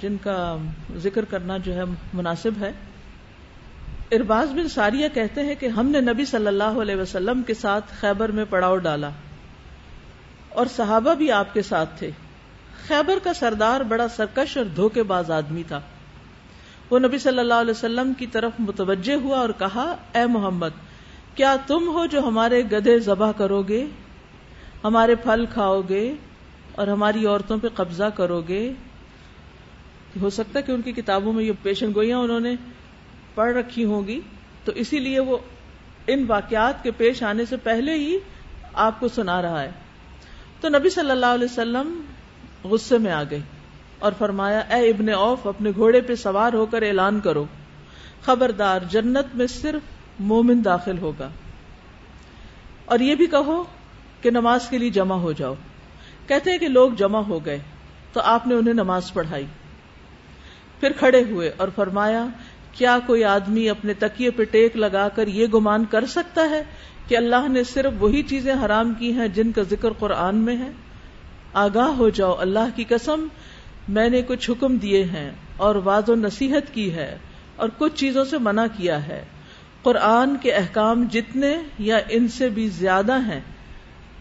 جن 0.00 0.16
کا 0.22 0.36
ذکر 0.96 1.24
کرنا 1.24 1.56
جو 1.56 1.74
ہے 1.74 1.84
مناسب 2.14 2.52
ہے 2.60 2.70
ارباز 4.12 4.52
بن 4.52 4.68
ساریہ 4.68 5.08
کہتے 5.14 5.42
ہیں 5.42 5.54
کہ 5.54 5.66
ہم 5.68 5.88
نے 5.88 6.00
نبی 6.02 6.24
صلی 6.24 6.46
اللہ 6.46 6.80
علیہ 6.82 6.96
وسلم 6.96 7.42
کے 7.42 7.54
ساتھ 7.54 7.92
خیبر 8.00 8.28
میں 8.30 8.44
پڑاؤ 8.50 8.76
ڈالا 8.76 9.10
اور 10.50 10.66
صحابہ 10.66 11.14
بھی 11.14 11.32
آپ 11.32 11.54
کے 11.54 11.62
ساتھ 11.62 11.98
تھے۔ 11.98 12.10
خیبر 12.88 13.18
کا 13.22 13.32
سردار 13.32 13.80
بڑا 13.80 14.08
سرکش 14.08 14.56
اور 14.56 14.64
دھوکے 14.64 15.02
باز 15.02 15.30
آدمی 15.30 15.62
تھا۔ 15.62 15.80
وہ 16.90 16.98
نبی 16.98 17.18
صلی 17.18 17.38
اللہ 17.38 17.54
علیہ 17.54 17.70
وسلم 17.70 18.12
کی 18.14 18.26
طرف 18.26 18.52
متوجہ 18.58 19.14
ہوا 19.14 19.38
اور 19.38 19.48
کہا، 19.58 19.96
اے 20.14 20.26
محمد، 20.26 20.68
کیا 21.34 21.56
تم 21.66 21.88
ہو 21.88 22.06
جو 22.06 22.20
ہمارے 22.20 22.62
گدھے 22.72 22.98
ذبح 22.98 23.32
کرو 23.32 23.62
گے 23.62 23.86
ہمارے 24.84 25.14
پھل 25.14 25.46
کھاؤ 25.52 25.80
گے 25.88 26.14
اور 26.72 26.86
ہماری 26.86 27.26
عورتوں 27.26 27.58
پہ 27.58 27.68
قبضہ 27.74 28.04
کرو 28.04 28.42
گے 28.48 28.72
ہو 30.20 30.30
سکتا 30.30 30.58
ہے 30.58 30.62
کہ 30.62 30.72
ان 30.72 30.82
کی 30.82 30.92
کتابوں 30.92 31.32
میں 31.32 31.44
یہ 31.44 31.52
پیشن 31.62 31.94
گوئیاں 31.94 32.18
انہوں 32.18 32.40
نے 32.40 32.54
پڑھ 33.34 33.54
رکھی 33.54 33.84
ہوں 33.84 34.06
گی۔ 34.06 34.20
تو 34.64 34.72
اسی 34.74 34.98
لیے 34.98 35.20
وہ 35.20 35.38
ان 36.06 36.24
واقعات 36.28 36.82
کے 36.82 36.90
پیش 36.90 37.22
آنے 37.22 37.44
سے 37.44 37.56
پہلے 37.56 37.94
ہی 37.94 38.18
آپ 38.74 39.00
کو 39.00 39.08
سنا 39.08 39.42
رہا 39.42 39.62
ہے۔ 39.62 39.70
تو 40.60 40.68
نبی 40.68 40.90
صلی 40.90 41.10
اللہ 41.10 41.26
علیہ 41.26 41.44
وسلم 41.44 42.00
غصے 42.64 42.98
میں 42.98 43.12
آ 43.12 43.22
گئے 43.30 43.40
اور 43.98 44.12
فرمایا، 44.18 44.58
اے 44.58 44.90
ابن 44.90 45.08
اوف 45.08 45.46
اپنے 45.46 45.70
گھوڑے 45.76 46.00
پہ 46.00 46.14
سوار 46.14 46.52
ہو 46.52 46.66
کر 46.66 46.82
اعلان 46.82 47.20
کرو۔ 47.20 47.44
خبردار، 48.22 48.80
جنت 48.90 49.26
میں 49.34 49.46
صرف 49.46 49.82
مومن 50.18 50.64
داخل 50.64 50.98
ہوگا۔ 50.98 51.28
اور 52.84 52.98
یہ 52.98 53.14
بھی 53.14 53.26
کہو 53.26 53.64
کہ 54.20 54.30
نماز 54.30 54.68
کے 54.68 54.78
لیے 54.78 54.90
جمع 54.90 55.14
ہو 55.14 55.32
جاؤ۔ 55.32 55.54
کہتے 56.26 56.50
ہیں 56.50 56.58
کہ 56.58 56.68
لوگ 56.68 56.90
جمع 56.90 57.18
ہو 57.18 57.44
گئے 57.44 57.58
تو 58.12 58.20
آپ 58.20 58.46
نے 58.46 58.54
انہیں 58.54 58.74
نماز 58.74 59.12
پڑھائی۔ 59.12 59.46
پھر 60.80 60.92
کھڑے 60.92 61.24
ہوئے 61.30 61.52
اور 61.56 61.68
فرمایا 61.74 62.26
کیا 62.72 62.98
کوئی 63.06 63.24
آدمی 63.24 63.70
اپنے 63.70 63.94
تکیے 63.94 64.30
پہ 64.30 64.44
ٹیک 64.44 64.76
لگا 64.76 65.08
کر 65.08 65.26
یہ 65.26 65.46
گمان 65.46 65.84
کر 65.84 66.06
سکتا 66.06 66.50
ہے 66.50 66.62
کہ 67.08 67.16
اللہ 67.16 67.48
نے 67.48 67.64
صرف 67.64 67.92
وہی 67.98 68.22
چیزیں 68.22 68.54
حرام 68.64 68.94
کی 68.94 69.12
ہیں 69.12 69.28
جن 69.28 69.52
کا 69.52 69.62
ذکر 69.62 69.92
قرآن 69.92 70.36
میں 70.36 70.56
ہے؟ 70.56 70.70
آگاہ 71.52 71.86
ہو 71.86 72.08
جاؤ، 72.08 72.34
اللہ 72.38 72.68
کی 72.76 72.84
قسم، 72.88 73.26
میں 73.88 74.08
نے 74.08 74.22
کچھ 74.22 74.50
حکم 74.50 74.76
دیے 74.76 75.04
ہیں 75.04 75.30
اور 75.56 75.74
واض 75.74 76.08
و 76.08 76.14
نصیحت 76.14 76.74
کی 76.74 76.94
ہے 76.94 77.18
اور 77.56 77.68
کچھ 77.78 77.94
چیزوں 77.94 78.24
سے 78.24 78.38
منع 78.38 78.66
کیا 78.76 79.06
ہے۔ 79.06 79.24
قرآن 79.82 80.36
کے 80.36 80.52
احکام 80.52 81.04
جتنے 81.10 81.56
یا 81.78 81.98
ان 82.08 82.28
سے 82.28 82.48
بھی 82.48 82.68
زیادہ 82.68 83.20
ہیں 83.26 83.40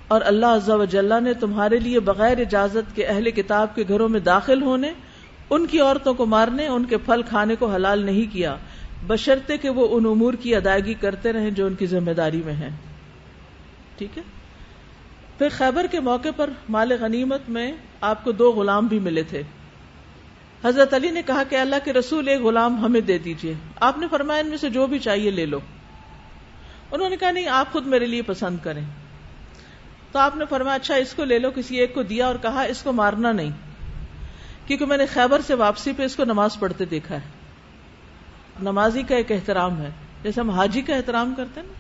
اور 0.08 0.22
اللہ 0.26 0.46
عز 0.46 0.70
و 0.70 0.86
جلہ 0.86 1.20
نے 1.24 1.34
تمہارے 1.34 1.80
لیے 1.80 2.00
بغیر 2.00 2.40
اجازت 2.40 2.96
کے 2.96 3.06
اہل 3.06 3.32
کتاب 3.32 3.76
کے 3.76 3.84
گھروں 3.88 4.10
میں 4.10 4.20
داخل 4.20 4.62
ہونے 4.62 4.92
ان 5.50 5.68
کی 5.68 5.80
عورتوں 5.80 6.14
کو 6.14 6.26
مارنے، 6.26 6.68
ان 6.68 6.86
کے 6.86 6.98
پھل 6.98 7.22
کھانے 7.30 7.56
کو 7.56 7.72
حلال 7.72 8.06
نہیں 8.06 8.34
کیا۔ 8.34 8.58
بشرطے 9.08 9.58
کہ 9.58 9.70
وہ 9.70 9.98
ان 9.98 10.06
امور 10.06 10.34
کی 10.34 10.56
ادائیگی 10.56 10.94
کرتے 10.94 11.34
رہیں 11.34 11.52
جو 11.52 11.66
ان 11.66 11.76
کی 11.76 11.86
ذمہ 11.86 12.12
داری 12.12 12.42
میں 12.46 12.54
ہیں۔ 12.54 12.70
ٹھیک 13.98 14.18
ہے؟ 14.18 14.24
پھر 15.38 15.48
خیبر 15.52 15.86
کے 15.92 16.00
موقع 16.00 16.28
پر 16.36 16.50
مال 16.70 16.92
غنیمت 17.02 17.42
میں 17.50 17.72
آپ 18.02 18.24
کو 18.24 18.32
دو 18.32 18.52
غلام 18.52 18.88
بھی 18.88 19.00
ملے 19.00 19.24
تھے۔ 19.24 19.44
حضرت 20.64 20.94
علی 20.94 21.12
نے 21.12 21.22
کہا 21.26 21.44
کہ 21.44 21.56
اللہ 21.56 21.76
کے 21.84 21.94
رسول 21.94 22.28
ایک 22.28 22.42
غلام 22.42 22.86
ہمیں 22.86 23.02
دے 23.02 23.18
دیجیے۔ 23.18 23.54
آپ 23.76 23.98
نے 23.98 24.08
فرمایا 24.12 24.40
ان 24.40 24.48
میں 24.48 24.58
سے 24.58 24.70
جو 24.70 24.88
بھی 24.88 25.00
چاہیے 25.00 25.32
لے 25.32 25.46
لو۔ 25.46 25.60
انہوں 26.92 27.10
نے 27.10 27.18
کہا 27.18 27.32
نہیں، 27.32 27.48
آپ 27.48 27.72
خود 27.72 27.88
میرے 27.88 28.06
لیے 28.06 28.22
پسند 28.22 28.58
کریں۔ 28.64 28.84
تو 30.12 30.20
آپ 30.20 30.36
نے 30.36 30.46
فرمایا 30.50 30.76
اچھا 30.76 30.96
اس 30.96 31.14
کو 31.14 31.24
لے 31.24 31.40
لو، 31.40 31.52
کسی 31.56 31.78
ایک 31.78 31.94
کو 31.94 32.04
دیا 32.04 32.28
اور 32.28 32.36
کہا 32.42 32.62
اس 32.62 32.82
کو 32.82 32.92
مارنا 32.92 33.32
نہیں۔ 33.32 33.52
کیونکہ 34.70 34.86
میں 34.86 34.98
نے 34.98 35.06
خیبر 35.06 35.42
سے 35.48 35.54
واپسی 35.54 35.92
پہ 35.98 36.04
اس 36.04 36.16
کو 36.16 36.26
نماز 36.26 36.60
پڑھتے 36.60 36.86
دیکھا 36.86 37.16
ہے۔ 37.16 37.20
نمازی 38.62 39.04
کا 39.04 39.16
ایک 39.16 39.32
احترام 39.32 39.82
ہے۔ 39.82 39.90
جیسے 40.24 40.42
ہم 40.42 40.50
حاجی 40.50 40.82
کا 40.82 40.96
احترام 40.96 41.34
کرتے 41.38 41.60
ہیں 41.60 41.68
نا، 41.68 41.74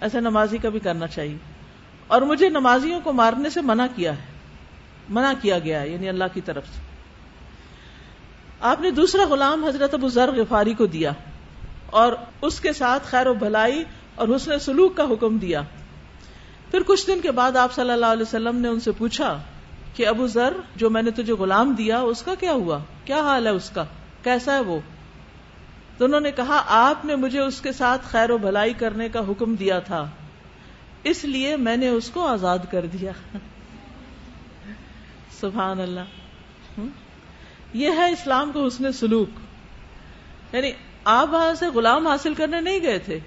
ایسا 0.00 0.20
نمازی 0.20 0.58
کا 0.58 0.68
بھی 0.68 0.80
کرنا 0.80 1.06
چاہیے۔ 1.06 1.36
اور 2.06 2.22
مجھے 2.22 2.48
نمازیوں 2.48 3.00
کو 3.04 3.12
مارنے 3.12 3.50
سے 3.50 3.60
منع 3.60 3.86
کیا 3.96 4.12
ہے۔ 4.12 4.22
منع 5.08 5.32
کیا 5.42 5.58
گیا 5.58 5.80
ہے 5.80 5.88
یعنی 5.88 6.08
اللہ 6.08 6.24
کی 6.34 6.40
طرف 6.40 6.66
سے۔ 6.66 6.80
آپ 8.60 8.80
نے 8.80 8.90
دوسرا 8.90 9.24
غلام 9.24 9.64
حضرت 9.64 9.94
ابو 9.94 10.08
ذر 10.08 10.30
غفاری 10.32 10.74
کو 10.74 10.86
دیا 10.86 11.12
اور 11.86 12.12
اس 12.42 12.60
کے 12.60 12.72
ساتھ 12.72 13.06
خیر 13.06 13.26
و 13.26 13.34
بھلائی 13.34 13.84
اور 14.14 14.28
حسن 14.36 14.58
سلوک 14.58 14.96
کا 14.96 15.02
حکم 15.02 15.38
دیا۔ 15.38 15.62
پھر 16.70 16.80
کچھ 16.86 17.06
دن 17.06 17.20
کے 17.20 17.30
بعد 17.30 17.56
آپ 17.56 17.72
صلی 17.72 17.90
اللہ 17.90 18.06
علیہ 18.06 18.22
وسلم 18.22 18.56
نے 18.56 18.68
ان 18.68 18.80
سے 18.80 18.92
پوچھا 18.92 19.42
کہ 19.94 20.06
ابو 20.06 20.26
ذر 20.26 20.52
جو 20.76 20.90
میں 20.90 21.02
نے 21.02 21.10
تجھے 21.10 21.32
غلام 21.32 21.72
دیا، 21.72 21.98
اس 21.98 22.22
کا 22.22 22.34
کیا 22.34 22.52
ہوا؟ 22.52 22.78
کیا 23.04 23.20
حال 23.20 23.46
ہے 23.46 23.50
اس 23.50 23.70
کا؟ 23.70 23.84
کیسا 24.22 24.54
ہے 24.54 24.60
وہ؟ 24.60 24.80
تو 25.98 26.04
انہوں 26.04 26.20
نے 26.20 26.30
کہا، 26.30 26.62
آپ 26.66 27.04
نے 27.04 27.16
مجھے 27.16 27.40
اس 27.40 27.60
کے 27.60 27.72
ساتھ 27.72 28.02
خیر 28.04 28.30
و 28.30 28.38
بھلائی 28.38 28.72
کرنے 28.72 29.08
کا 29.08 29.20
حکم 29.20 29.54
دیا 29.54 29.78
تھا۔ 29.78 30.08
اس 31.02 31.24
لیے 31.24 31.56
میں 31.56 31.76
نے 31.76 31.88
اس 31.88 32.10
کو 32.10 32.26
آزاد 32.26 32.58
کر 32.70 32.86
دیا۔ 32.86 33.12
سبحان 35.40 35.80
اللہ۔ 35.80 36.00
یہ 37.72 37.88
ہے 37.96 38.12
اسلام 38.12 38.52
کو 38.52 38.66
حسن 38.66 38.92
سلوک۔ 38.92 39.28
یعنی 40.54 40.72
آپ 41.04 41.34
وہاں 41.34 41.54
سے 41.54 41.66
غلام 41.66 42.06
حاصل 42.06 42.34
کرنے 42.34 42.60
نہیں 42.60 42.80
گئے 42.82 42.98
تھے 42.98 43.18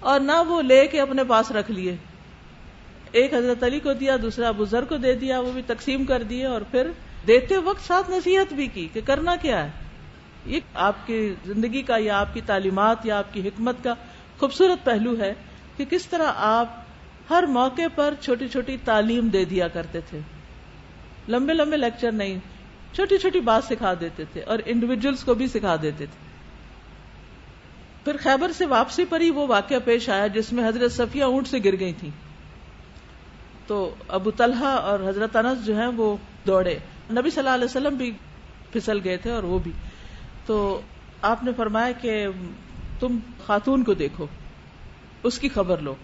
اور 0.00 0.20
نہ 0.20 0.42
وہ 0.48 0.62
لے 0.62 0.86
کے 0.86 1.00
اپنے 1.00 1.24
پاس 1.24 1.50
رکھ 1.50 1.70
لیے۔ 1.70 1.96
ایک 3.12 3.34
حضرت 3.34 3.64
علی 3.64 3.80
کو 3.80 3.92
دیا، 3.92 4.16
دوسرا 4.22 4.48
ابو 4.48 4.64
ذر 4.64 4.84
کو 4.84 4.96
دے 4.96 5.14
دیا، 5.14 5.40
وہ 5.40 5.52
بھی 5.52 5.62
تقسیم 5.66 6.04
کر 6.04 6.22
دیے 6.22 6.46
اور 6.46 6.60
پھر 6.70 6.90
دیتے 7.26 7.56
وقت 7.56 7.86
ساتھ 7.86 8.10
نصیحت 8.10 8.52
بھی 8.52 8.66
کی 8.66 8.88
کہ 8.92 9.00
کرنا 9.04 9.36
کیا 9.36 9.64
ہے؟ 9.64 9.70
یہ 10.46 10.60
آپ 10.74 11.06
کی 11.06 11.34
زندگی 11.46 11.82
کا 11.82 11.96
یا 11.98 12.20
آپ 12.20 12.34
کی 12.34 12.40
تعلیمات 12.46 13.06
یا 13.06 13.18
آپ 13.18 13.34
کی 13.34 13.48
حکمت 13.48 13.76
کا 13.82 13.94
خوبصورت 14.38 14.84
پہلو 14.84 15.18
ہے 15.18 15.34
کہ 15.76 15.84
کس 15.84 16.06
طرح 16.06 16.32
آپ 16.36 16.66
ہر 17.30 17.44
موقع 17.48 17.88
پر 17.94 18.14
چھوٹی 18.20 18.48
چھوٹی 18.48 18.76
تعلیم 18.84 19.28
دے 19.28 19.44
دیا 19.44 19.68
کرتے 19.68 20.00
تھے۔ 20.00 20.18
لمبے 21.28 21.54
لمبے 21.54 21.76
لیکچر 21.76 22.12
نہیں، 22.12 22.38
چھوٹی 22.92 23.18
چھوٹی 23.18 23.40
بات 23.40 23.64
سکھا 23.64 23.94
دیتے 24.00 24.24
تھے 24.32 24.42
اور 24.42 24.58
انڈیویجلس 24.66 25.24
کو 25.24 25.34
بھی 25.34 25.46
سکھا 25.46 25.76
دیتے 25.82 26.06
تھے۔ 26.06 26.26
پھر 28.04 28.16
خیبر 28.16 28.52
سے 28.52 28.66
واپسی 28.66 29.04
پر 29.04 29.20
ہی 29.20 29.30
وہ 29.30 29.46
واقعہ 29.46 29.76
پیش 29.84 30.08
آیا 30.08 30.26
جس 30.26 30.52
میں 30.52 30.68
حضرت 30.68 30.92
صفیہ 30.92 31.24
اونٹ 31.24 31.48
سے 31.48 31.58
گر 31.64 31.78
گئی 31.80 31.92
تھی 31.92 32.10
تو 33.68 33.94
ابو 34.08 34.30
طلحہ 34.30 34.66
اور 34.66 35.00
حضرت 35.08 35.36
انس 35.36 35.66
جو 35.66 35.78
ہیں 35.78 35.86
وہ 35.86 36.16
دوڑے۔ 36.46 36.78
نبی 37.10 37.30
صلی 37.30 37.38
اللہ 37.38 37.54
علیہ 37.54 37.64
وسلم 37.64 37.94
بھی 37.94 38.12
پھسل 38.72 39.00
گئے 39.04 39.16
تھے 39.16 39.32
اور 39.32 39.42
وہ 39.42 39.58
بھی۔ 39.58 39.72
تو 40.46 40.80
آپ 41.22 41.44
نے 41.44 41.50
فرمایا 41.56 41.92
کہ 41.92 42.26
تم 43.00 43.18
خاتون 43.46 43.84
کو 43.84 43.94
دیکھو، 43.94 44.26
اس 45.22 45.38
کی 45.38 45.48
خبر 45.48 45.78
لو۔ 45.78 45.94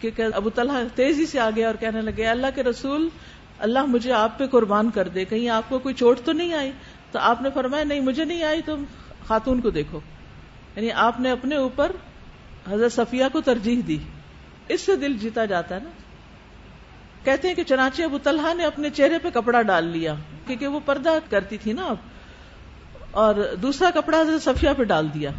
کیونکہ 0.00 0.24
ابو 0.34 0.50
طلحہ 0.50 0.82
تیزی 0.94 1.26
سے 1.26 1.40
آگے 1.40 1.64
اور 1.64 1.74
کہنے 1.80 2.00
لگے، 2.00 2.26
اللہ 2.26 2.46
کے 2.54 2.62
رسول، 2.62 3.08
اللہ 3.58 3.86
مجھے 3.86 4.12
آپ 4.12 4.38
پہ 4.38 4.46
قربان 4.46 4.90
کر 4.90 5.08
دے، 5.08 5.24
کہیں 5.24 5.48
آپ 5.48 5.62
کو 5.68 5.78
کوئی 5.78 5.94
چوٹ 5.94 6.20
تو 6.24 6.32
نہیں 6.32 6.54
آئی؟ 6.54 6.72
تو 7.12 7.18
آپ 7.18 7.42
نے 7.42 7.48
فرمایا، 7.54 7.84
نہیں، 7.84 8.00
مجھے 8.00 8.24
نہیں 8.24 8.44
آئی، 8.44 8.62
تم 8.62 8.84
خاتون 9.26 9.60
کو 9.60 9.70
دیکھو۔ 9.70 10.00
یعنی 10.76 10.92
آپ 10.92 11.20
نے 11.20 11.30
اپنے 11.30 11.56
اوپر 11.56 11.92
حضرت 12.70 12.92
صفیہ 12.92 13.24
کو 13.32 13.40
ترجیح 13.40 13.82
دی۔ 13.86 13.98
اس 14.68 14.80
سے 14.80 14.96
دل 14.96 15.18
جیتا 15.18 15.44
جاتا 15.44 15.74
ہے 15.74 15.80
نا۔ 15.80 15.90
کہتے 17.24 17.48
ہیں 17.48 17.54
کہ 17.54 17.62
چنانچہ 17.62 18.02
ابو 18.02 18.18
طلحہ 18.18 18.54
نے 18.54 18.64
اپنے 18.64 18.90
چہرے 18.90 19.18
پہ 19.18 19.28
کپڑا 19.34 19.62
ڈال 19.62 19.84
لیا، 19.84 20.14
کیونکہ 20.46 20.66
وہ 20.66 20.80
پردہ 20.84 21.18
کرتی 21.30 21.56
تھی 21.58 21.72
نا 21.72 21.82
اب۔ 21.82 21.96
اور 23.10 23.34
دوسرا 23.62 23.90
کپڑا 23.90 24.20
حضرت 24.20 24.42
صفیہ 24.42 24.70
پہ 24.76 24.84
ڈال 24.84 25.14
دیا۔ 25.14 25.30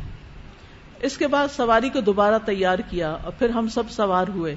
اس 1.01 1.17
کے 1.17 1.27
بعد 1.27 1.47
سواری 1.55 1.89
کو 1.89 2.01
دوبارہ 2.01 2.35
تیار 2.45 2.79
کیا 2.79 3.11
اور 3.11 3.31
پھر 3.39 3.49
ہم 3.49 3.67
سب 3.67 3.91
سوار 3.91 4.27
ہوئے۔ 4.27 4.55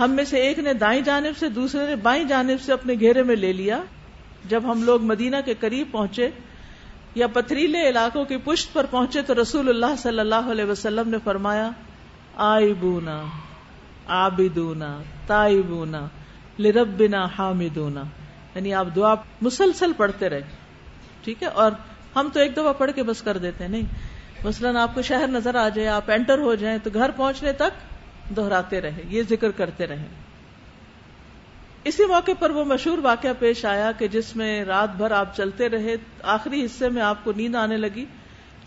ہم 0.00 0.10
میں 0.10 0.24
سے 0.24 0.38
ایک 0.38 0.58
نے 0.58 0.72
دائیں 0.72 1.00
جانب 1.00 1.38
سے، 1.38 1.48
دوسرے 1.48 1.86
نے 1.86 1.96
بائیں 1.96 2.24
جانب 2.24 2.62
سے 2.62 2.72
اپنے 2.72 2.94
گھیرے 3.00 3.22
میں 3.22 3.36
لے 3.36 3.52
لیا۔ 3.52 3.82
جب 4.44 4.62
ہم 4.64 4.82
لوگ 4.82 5.02
مدینہ 5.02 5.36
کے 5.44 5.54
قریب 5.60 5.88
پہنچے 5.90 6.30
یا 7.14 7.26
پتھریلے 7.26 7.88
علاقوں 7.88 8.24
کی 8.24 8.36
پشت 8.36 8.72
پر 8.72 8.86
پہنچے 8.90 9.22
تو 9.22 9.42
رسول 9.42 9.68
اللہ 9.68 9.96
صلی 9.98 10.20
اللہ 10.20 10.50
علیہ 10.50 10.64
وسلم 10.64 11.08
نے 11.08 11.16
فرمایا 11.24 11.70
آئی 12.36 12.74
بونا۔ 12.74 13.22
آبدونا 14.10 15.02
تائی 15.26 15.62
بونا 15.62 16.06
لربنا 16.58 17.26
حامدونا۔ 17.38 18.02
یعنی 18.54 18.74
آپ 18.74 18.86
دعا 18.96 19.14
مسلسل 19.40 19.92
پڑھتے 19.96 20.28
رہے۔ 20.28 20.40
ٹھیک 21.24 21.42
ہے؟ 21.42 21.48
اور 21.48 21.72
ہم 22.16 22.28
تو 22.32 22.40
ایک 22.40 22.52
دفعہ 22.52 22.72
پڑھ 22.72 22.90
کے 22.94 23.02
بس 23.02 23.22
کر 23.22 23.38
دیتے 23.38 23.64
ہیں۔ 23.64 23.70
نہیں، 23.70 23.82
مثلاً 24.44 24.76
آپ 24.76 24.94
کو 24.94 25.02
شہر 25.02 25.28
نظر 25.28 25.54
آ 25.54 25.68
جائے، 25.68 25.88
آپ 25.88 26.10
انٹر 26.10 26.38
ہو 26.38 26.54
جائیں 26.54 26.78
تو 26.82 26.90
گھر 26.94 27.10
پہنچنے 27.16 27.52
تک 27.52 27.90
دہراتے 28.36 28.80
رہے 28.80 29.02
یہ 29.08 29.22
ذکر 29.30 29.50
کرتے 29.50 29.86
رہے 29.86 30.06
اسی 31.84 32.04
موقع 32.04 32.30
پر 32.38 32.50
وہ 32.50 32.64
مشہور 32.64 32.98
واقعہ 32.98 33.30
پیش 33.38 33.64
آیا 33.64 33.92
کہ 33.92 34.08
جس 34.08 34.36
میں 34.36 34.64
رات 34.64 34.96
بھر 34.96 35.10
آپ 35.10 35.36
چلتے 35.36 35.68
رہے، 35.68 35.96
آخری 36.22 36.64
حصے 36.64 36.88
میں 36.88 37.02
آپ 37.02 37.24
کو 37.24 37.32
نیند 37.36 37.54
آنے 37.54 37.76
لگی۔ 37.76 38.04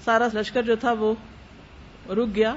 سارا 0.06 0.27
لشکر 0.34 0.62
جو 0.62 0.75
تھا 0.75 0.91
وہ 0.91 1.13
رک 2.10 2.36
گیا۔ 2.36 2.56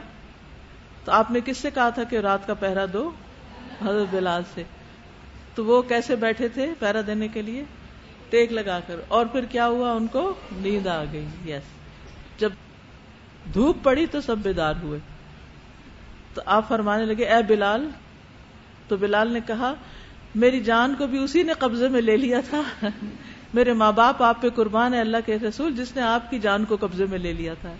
تو 1.06 1.12
آپ 1.12 1.30
نے 1.30 1.38
کس 1.44 1.56
سے 1.56 1.70
کہا 1.70 1.90
تھا 1.90 2.04
کہ 2.04 2.16
رات 2.16 2.46
کا 2.46 2.54
پہرا 2.54 2.84
دو؟ 2.92 3.10
حضرت 3.86 4.06
بلال 4.10 4.42
سے۔ 4.54 4.62
تو 5.54 5.64
وہ 5.64 5.82
کیسے 5.82 6.16
بیٹھے 6.16 6.48
تھے 6.48 6.72
پہرا 6.78 7.00
دینے 7.06 7.28
کے 7.28 7.42
لیے؟ 7.42 7.64
ٹیک 8.30 8.52
لگا 8.52 8.80
کر۔ 8.86 9.00
اور 9.08 9.26
پھر 9.26 9.44
کیا 9.44 9.66
ہوا؟ 9.66 9.92
ان 9.92 10.06
کو 10.06 10.34
نیند 10.52 10.86
آ 10.86 11.04
گئی۔ 11.12 11.26
یس 11.46 11.62
جب 12.38 12.52
دھوپ 13.54 13.76
پڑی 13.82 14.06
تو 14.06 14.20
سب 14.20 14.38
بیدار 14.38 14.74
ہوئے۔ 14.82 14.98
تو 16.34 16.42
آپ 16.46 16.68
فرمانے 16.68 17.04
لگے، 17.04 17.24
اے 17.24 17.42
بلال، 17.42 17.88
تو 18.88 18.96
بلال 18.96 19.32
نے 19.32 19.40
کہا، 19.46 19.74
میری 20.34 20.60
جان 20.60 20.94
کو 20.98 21.06
بھی 21.06 21.18
اسی 21.18 21.42
نے 21.42 21.52
قبضے 21.52 21.88
میں 21.88 22.00
لے 22.00 22.16
لیا 22.16 22.40
تھا۔ 22.50 22.86
میرے 23.54 23.72
ماں 23.72 23.92
باپ 23.92 24.22
آپ 24.22 24.42
پہ 24.42 24.48
قربان 24.48 24.94
ہے، 24.94 25.00
اللہ 25.00 25.16
کے 25.26 25.38
رسول، 25.38 25.76
جس 25.76 25.96
نے 25.96 26.02
آپ 26.02 26.30
کی 26.30 26.38
جان 26.38 26.64
کو 26.64 26.76
قبضے 26.80 27.04
میں 27.04 27.18
لے 27.18 27.32
لیا 27.32 27.54
تھا۔ 27.54 27.72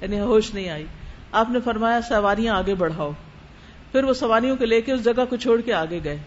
یعنی 0.00 0.20
ہوش 0.20 0.54
نہیں 0.54 0.70
آئی۔ 0.70 0.86
آپ 1.32 1.50
نے 1.50 1.60
فرمایا 1.60 2.00
سواریاں 2.08 2.54
آگے 2.54 2.74
بڑھاؤ۔ 2.74 3.10
پھر 3.92 4.04
وہ 4.04 4.12
سواریوں 4.12 4.56
کو 4.56 4.64
لے 4.64 4.80
کے 4.80 4.92
اس 4.92 5.04
جگہ 5.04 5.24
کو 5.30 5.36
چھوڑ 5.36 5.60
کے 5.60 5.72
آگے 5.72 6.00
گئے۔ 6.04 6.18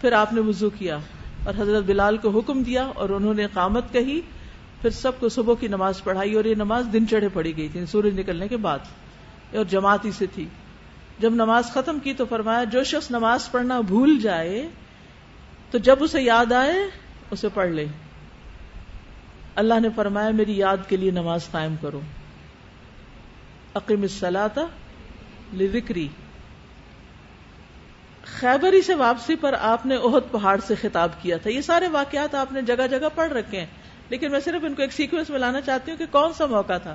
پھر 0.00 0.12
آپ 0.12 0.32
نے 0.32 0.40
وضو 0.40 0.70
کیا 0.70 0.98
اور 1.44 1.54
حضرت 1.58 1.84
بلال 1.84 2.16
کو 2.16 2.28
حکم 2.30 2.62
دیا 2.62 2.82
اور 2.94 3.08
انہوں 3.08 3.34
نے 3.34 3.46
قامت 3.52 3.92
کہی۔ 3.92 4.20
پھر 4.82 4.90
سب 4.90 5.20
کو 5.20 5.28
صبح 5.28 5.54
کی 5.60 5.68
نماز 5.68 6.04
پڑھائی 6.04 6.34
اور 6.34 6.44
یہ 6.44 6.54
نماز 6.54 6.88
دن 6.92 7.08
چڑھے 7.08 7.28
پڑی 7.32 7.56
گئی 7.56 7.68
تھی، 7.68 7.86
سورج 7.86 8.20
نکلنے 8.20 8.48
کے 8.48 8.56
بعد۔ 8.56 8.78
اور 9.54 9.64
جماعت 9.64 10.04
ہی 10.04 10.10
سے 10.10 10.26
تھی۔ 10.34 10.46
جب 11.18 11.34
نماز 11.34 11.64
ختم 11.64 11.98
کی 11.98 12.12
تو 12.12 12.24
فرمایا، 12.24 12.64
جو 12.64 12.84
شخص 12.84 13.10
نماز 13.10 13.50
پڑھنا 13.50 13.80
بھول 13.80 14.18
جائے 14.18 14.68
تو 15.70 15.78
جب 15.78 15.96
اسے 16.00 16.22
یاد 16.22 16.52
آئے، 16.52 16.74
اسے 17.30 17.48
پڑھ 17.54 17.70
لے۔ 17.70 17.86
اللہ 19.54 19.80
نے 19.80 19.88
فرمایا، 19.96 20.30
میری 20.30 20.56
یاد 20.56 20.76
کے 20.88 20.96
لیے 20.96 21.10
نماز 21.10 21.50
قائم 21.50 21.74
کرو۔ 21.80 22.00
عقیم 23.74 24.02
السلاتا 24.02 24.60
لذکری۔ 25.54 26.08
خیبری 28.24 28.80
سے 28.82 28.94
واپسی 28.94 29.34
پر 29.34 29.54
آپ 29.60 29.86
نے 29.86 29.96
اہد 29.96 30.30
پہاڑ 30.32 30.58
سے 30.66 30.74
خطاب 30.74 31.10
کیا 31.22 31.36
تھا۔ 31.36 31.50
یہ 31.50 31.60
سارے 31.60 31.88
واقعات 31.88 32.34
آپ 32.34 32.52
نے 32.52 32.62
جگہ 32.62 32.86
جگہ 32.86 33.08
پڑھ 33.14 33.32
رکھے 33.32 33.58
ہیں، 33.58 33.66
لیکن 34.08 34.30
میں 34.30 34.40
صرف 34.40 34.64
ان 34.64 34.74
کو 34.74 34.82
ایک 34.82 34.92
سیکوینس 34.92 35.30
میں 35.30 35.38
لانا 35.38 35.60
چاہتی 35.60 35.90
ہوں 35.90 35.98
کہ 35.98 36.06
کون 36.10 36.32
سا 36.32 36.46
موقع 36.46 36.76
تھا۔ 36.76 36.94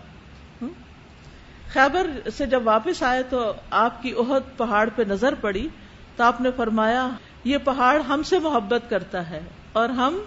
خیبر 1.73 2.07
سے 2.33 2.45
جب 2.45 2.61
واپس 2.63 3.03
آئے 3.03 3.23
تو 3.23 3.53
آپ 3.69 4.01
کی 4.03 4.13
اہد 4.17 4.57
پہاڑ 4.57 4.89
پہ 4.95 5.03
نظر 5.07 5.35
پڑی 5.35 5.67
تو 6.15 6.23
آپ 6.23 6.41
نے 6.41 6.49
فرمایا، 6.57 7.07
یہ 7.43 7.57
پہاڑ 7.57 7.99
ہم 8.01 8.23
سے 8.23 8.39
محبت 8.39 8.89
کرتا 8.89 9.29
ہے 9.29 9.39
اور 9.73 9.89
ہم 9.89 10.19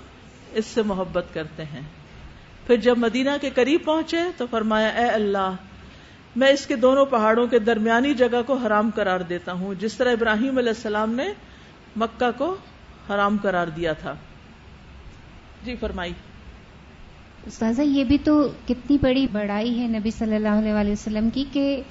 اس 0.52 0.66
سے 0.66 0.82
محبت 0.82 1.34
کرتے 1.34 1.64
ہیں۔ 1.64 1.82
پھر 2.66 2.76
جب 2.76 2.98
مدینہ 2.98 3.30
کے 3.40 3.50
قریب 3.50 3.84
پہنچے 3.84 4.22
تو 4.36 4.46
فرمایا، 4.50 4.88
اے 4.88 5.08
اللہ 5.08 5.54
میں 6.38 6.48
اس 6.48 6.66
کے 6.66 6.76
دونوں 6.76 7.04
پہاڑوں 7.04 7.46
کے 7.46 7.58
درمیانی 7.58 8.14
جگہ 8.14 8.42
کو 8.46 8.54
حرام 8.54 8.90
قرار 8.94 9.20
دیتا 9.20 9.52
ہوں۔ 9.52 9.74
جس 9.80 9.94
طرح 9.94 10.12
ابراہیم 10.12 10.58
علیہ 10.58 10.74
السلام 10.76 11.14
نے 11.14 11.28
مکہ 11.96 12.30
کو 12.38 12.56
حرام 13.10 13.36
قرار 13.42 13.66
دیا 13.66 13.92
تھا۔ 13.92 14.14
جی 15.64 15.74
فرمائی۔ 15.80 16.12
استاذہ، 17.46 17.82
یہ 17.82 18.04
بھی 18.04 18.18
تو 18.18 18.48
کتنی 18.68 18.98
بڑی 19.00 19.26
بڑائی 19.32 19.78
ہے 19.80 19.86
نبی 19.86 20.10
صلی 20.10 20.36
اللہ 20.36 20.80
علیہ 20.80 20.92
وسلم 20.92 21.30
کی 21.30 21.44
کہ 21.52 21.82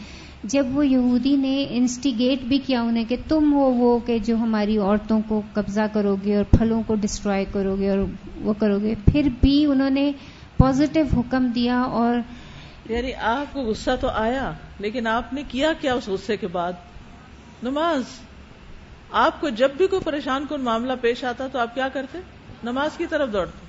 جب 0.44 0.66
وہ 0.72 0.88
یہودی 0.88 1.36
نے 1.36 1.66
انسٹیگیٹ 1.70 2.44
بھی 2.44 2.58
کیا 2.58 2.82
انہیں 2.82 3.06
کہ 3.06 3.16
تم 3.28 3.54
ہو 3.54 3.72
وہ 3.72 4.00
کہ 4.00 4.20
جو 4.20 4.36
ہماری 4.36 4.78
عورتوں 4.78 5.22
کو 5.28 5.42
قبضہ 5.54 5.88
کرو 5.94 6.16
گے 6.26 6.36
اور 6.36 6.44
پھلوں 6.58 6.82
کو 6.88 6.96
ڈسٹروائے 6.96 7.46
کرو 7.52 7.76
گے 7.76 7.90
اور 7.90 7.98
وہ 8.42 8.54
کرو 8.54 8.80
گے 8.80 8.94
پھر 9.12 9.30
بھی 9.42 9.66
انہوں 9.66 9.90
نے 9.90 10.12
پازیٹو 10.58 11.20
حکم 11.20 11.48
دیا 11.56 11.80
اور 11.80 12.16
یعنی 12.90 13.14
آپ 13.14 13.54
کو 13.54 13.62
غصہ 13.62 13.92
تو 14.02 14.08
آیا، 14.08 14.52
لیکن 14.80 15.08
آپ 15.08 15.34
نے 15.34 15.44
کیا 15.48 15.74
کیا 15.82 15.94
اس 15.94 16.08
غصے 16.08 16.38
کے 16.38 16.48
بعد؟ 16.48 16.74
نماز۔ 17.64 18.02
آپ 19.12 19.42
کو 19.42 19.50
جب 19.50 19.72
بھی 19.72 19.88
کوئی 19.88 20.02
پریشان 20.02 20.46
کن 20.50 20.62
معاملہ 20.62 20.94
پیش 21.02 21.24
آتا 21.24 21.48
تو 21.48 21.60
آپ 21.60 21.76
کیا 21.76 21.88
کرتے؟ 21.88 22.18
نماز 22.64 22.98
کی 22.98 23.06
طرف 23.06 23.34
دوڑتے۔ 23.34 23.68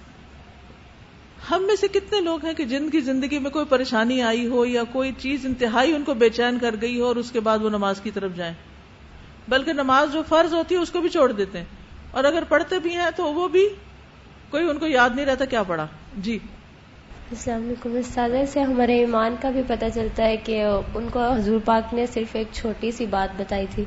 ہم 1.51 1.63
میں 1.63 1.77
سے 1.77 1.89
کتنے 1.89 2.21
لوگ 2.21 2.45
ہیں 2.47 2.55
کہ 2.55 2.65
جن 2.65 2.91
کی 2.91 3.01
زندگی 3.01 3.39
میں 3.39 3.51
کوئی 3.51 3.67
پریشانی 3.67 4.23
آئی 4.23 4.47
ہو 4.47 4.65
یا 4.65 4.83
کوئی 4.93 5.13
چیز 5.19 5.47
انتہائی 5.47 5.95
ان 5.95 6.03
کو 6.05 6.15
بے 6.15 6.31
چین 6.31 6.59
کر 6.59 6.75
گئی 6.81 7.01
ہو 7.01 7.05
اور 7.05 7.17
اس 7.17 7.31
کے 7.31 7.41
بعد 7.41 7.59
وہ 7.59 7.71
نماز 7.71 8.01
کی 8.01 8.11
طرف 8.11 8.31
جائیں۔ 8.37 8.55
بلکہ 9.49 9.73
نماز 9.73 10.13
جو 10.13 10.23
فرض 10.29 10.55
ہوتی 10.55 10.75
ہے 10.75 10.81
اس 10.81 10.91
کو 10.91 11.01
بھی 11.01 11.09
چھوڑ 11.09 11.33
دیتے 11.33 11.59
ہیں۔ 11.59 11.65
اور 12.11 12.25
اگر 12.25 12.43
پڑھتے 12.49 12.79
بھی 12.79 12.97
ہیں 12.97 13.11
تو 13.17 13.25
وہ 13.25 13.49
بھی 13.49 13.69
کوئی 14.51 14.71
ان 14.71 14.79
کو 14.79 14.87
یاد 14.87 15.11
نہیں 15.15 15.27
رہتا 15.27 15.45
کیا 15.45 15.63
پڑھا۔ 15.63 15.87
جی۔ 16.17 16.39
السلام 17.31 17.63
علیکم 17.63 17.97
استاد 17.97 18.29
سے 18.49 18.61
ہمارے 18.61 18.99
ایمان 18.99 19.35
کا 19.41 19.51
بھی 19.51 19.63
پتہ 19.67 19.85
چلتا 19.95 20.25
ہے 20.25 20.37
کہ 20.37 20.65
ان 20.95 21.09
کو 21.09 21.33
حضور 21.33 21.61
پاک 21.65 21.95
نے 21.95 22.07
صرف 22.07 22.37
ایک 22.37 22.47
چھوٹی 22.53 22.91
سی 22.91 23.07
بات 23.07 23.41
بتائی 23.41 23.67
تھی 23.71 23.85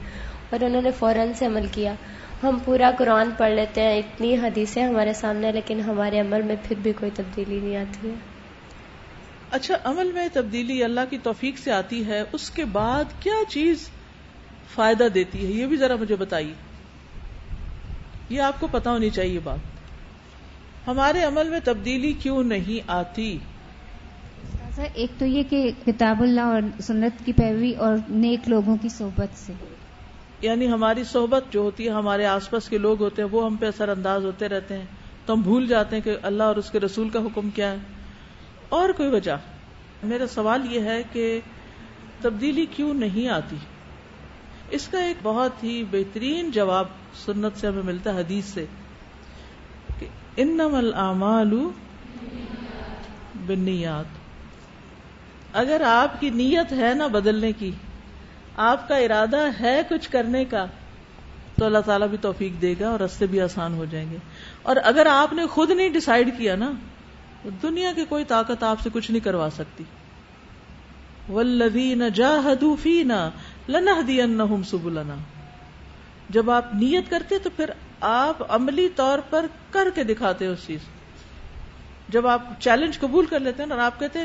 اور 0.49 0.63
انہوں 0.63 0.81
نے 0.81 0.91
فوراً 0.91 1.31
سے 1.35 1.45
عمل 1.45 1.65
کیا۔ 1.71 1.93
ہم 2.43 2.57
پورا 2.65 2.91
قرآن 2.97 3.29
پڑھ 3.37 3.51
لیتے 3.51 3.81
ہیں، 3.81 3.97
اتنی 3.97 4.37
حدیثیں 4.37 4.83
ہمارے 4.83 5.13
سامنے، 5.13 5.51
لیکن 5.51 5.79
ہمارے 5.79 6.19
عمل 6.19 6.41
میں 6.41 6.55
پھر 6.63 6.75
بھی 6.81 6.93
کوئی 6.93 7.11
تبدیلی 7.15 7.59
نہیں 7.63 7.77
آتی 7.77 8.09
ہے۔ 8.09 8.13
اچھا 9.51 9.75
عمل 9.83 10.11
میں 10.11 10.27
تبدیلی 10.33 10.83
اللہ 10.83 11.01
کی 11.09 11.17
توفیق 11.17 11.57
سے 11.57 11.71
آتی 11.71 12.05
ہے، 12.05 12.23
اس 12.31 12.49
کے 12.49 12.65
بعد 12.65 13.03
کیا 13.19 13.43
چیز 13.49 13.89
فائدہ 14.75 15.07
دیتی 15.13 15.47
ہے؟ 15.47 15.51
یہ 15.51 15.65
بھی 15.65 15.77
ذرا 15.77 15.95
مجھے 15.95 16.15
بتائیے۔ 16.15 16.53
یہ 18.29 18.41
آپ 18.41 18.59
کو 18.59 18.67
پتا 18.71 18.91
ہونی 18.91 19.09
چاہیے 19.09 19.39
بات۔ 19.43 19.70
ہمارے 20.87 21.23
عمل 21.23 21.49
میں 21.49 21.59
تبدیلی 21.63 22.13
کیوں 22.13 22.43
نہیں 22.43 22.83
آتی؟ 22.87 23.37
ایک 24.93 25.11
تو 25.19 25.25
یہ 25.25 25.43
کہ 25.49 25.71
کتاب 25.85 26.21
اللہ 26.21 26.41
اور 26.41 26.61
سنت 26.81 27.25
کی 27.25 27.33
پیروی 27.33 27.73
اور 27.73 27.95
نیک 28.09 28.49
لوگوں 28.49 28.77
کی 28.81 28.89
صحبت 28.89 29.37
سے۔ 29.37 29.53
یعنی 30.41 30.67
ہماری 30.67 31.03
صحبت 31.03 31.43
جو 31.51 31.59
ہوتی 31.59 31.85
ہے 31.85 31.89
ہمارے 31.89 32.25
آس 32.25 32.49
پاس 32.49 32.69
کے 32.69 32.77
لوگ 32.77 33.01
ہوتے 33.01 33.21
ہیں 33.21 33.29
وہ 33.29 33.45
ہم 33.45 33.55
پہ 33.55 33.65
اثر 33.65 33.89
انداز 33.89 34.25
ہوتے 34.25 34.49
رہتے 34.49 34.77
ہیں۔ 34.77 34.85
تو 35.25 35.33
ہم 35.33 35.41
بھول 35.41 35.67
جاتے 35.67 35.95
ہیں 35.95 36.03
کہ 36.03 36.15
اللہ 36.21 36.43
اور 36.43 36.55
اس 36.55 36.71
کے 36.71 36.79
رسول 36.79 37.09
کا 37.09 37.19
حکم 37.19 37.49
کیا 37.49 37.71
ہے۔ 37.71 37.77
اور 38.69 38.89
کوئی 38.89 39.09
وجہ؟ 39.09 39.37
میرا 40.03 40.27
سوال 40.27 40.73
یہ 40.73 40.79
ہے 40.79 41.03
کہ 41.11 41.39
تبدیلی 42.21 42.65
کیوں 42.75 42.93
نہیں 42.93 43.29
آتی؟ 43.29 43.55
اس 44.69 44.87
کا 44.87 45.03
ایک 45.03 45.17
بہت 45.23 45.63
ہی 45.63 45.83
بہترین 45.91 46.51
جواب 46.51 46.85
سنت 47.25 47.59
سے 47.59 47.67
ہمیں 47.67 47.83
ملتا 47.83 48.13
ہے 48.13 48.19
حدیث 48.19 48.45
سے۔ 48.45 48.65
انم 50.37 50.75
العمال 50.75 51.51
اگر 55.53 55.81
آپ 55.85 56.21
کی 56.21 56.29
نیت 56.29 56.73
ہے 56.73 56.93
نا 56.93 57.07
بدلنے 57.07 57.51
کی، 57.51 57.71
آپ 58.57 58.87
کا 58.87 58.97
ارادہ 58.97 59.47
ہے 59.59 59.81
کچھ 59.89 60.09
کرنے 60.09 60.45
کا، 60.45 60.65
تو 61.55 61.65
اللہ 61.65 61.77
تعالیٰ 61.85 62.07
بھی 62.07 62.17
توفیق 62.21 62.61
دے 62.61 62.75
گا 62.79 62.89
اور 62.89 62.99
رستے 62.99 63.25
بھی 63.25 63.41
آسان 63.41 63.73
ہو 63.73 63.85
جائیں 63.85 64.11
گے۔ 64.11 64.17
اور 64.61 64.75
اگر 64.83 65.05
آپ 65.05 65.33
نے 65.33 65.45
خود 65.45 65.69
نہیں 65.69 65.89
ڈسائڈ 65.89 66.37
کیا 66.37 66.55
نا، 66.55 66.71
تو 67.43 67.49
دنیا 67.63 67.93
کی 67.95 68.05
کوئی 68.09 68.25
طاقت 68.25 68.63
آپ 68.63 68.79
سے 68.79 68.89
کچھ 68.93 69.11
نہیں 69.11 69.25
کروا 69.25 69.49
سکتی۔ 69.55 69.83
ولوین 71.29 72.03
جاہدوا 72.13 72.75
فینا 72.81 73.29
لنہدینہم 73.69 74.63
سبلنا۔ 74.63 75.15
جب 76.29 76.51
آپ 76.51 76.75
نیت 76.75 77.09
کرتے 77.09 77.39
تو 77.39 77.49
پھر 77.55 77.69
آپ 78.01 78.55
عملی 78.55 78.89
طور 78.89 79.19
پر 79.29 79.45
کر 79.71 79.87
کے 79.95 80.03
دکھاتے 80.03 80.45
اس 80.45 80.59
چیز 80.67 80.79
جب 82.09 82.27
آپ 82.27 82.41
چیلنج 82.59 82.99
قبول 82.99 83.25
کر 83.25 83.39
لیتے 83.39 83.63
ہیں 83.63 83.69
اور 83.69 83.79
آپ 83.79 83.99
کہتے 83.99 84.19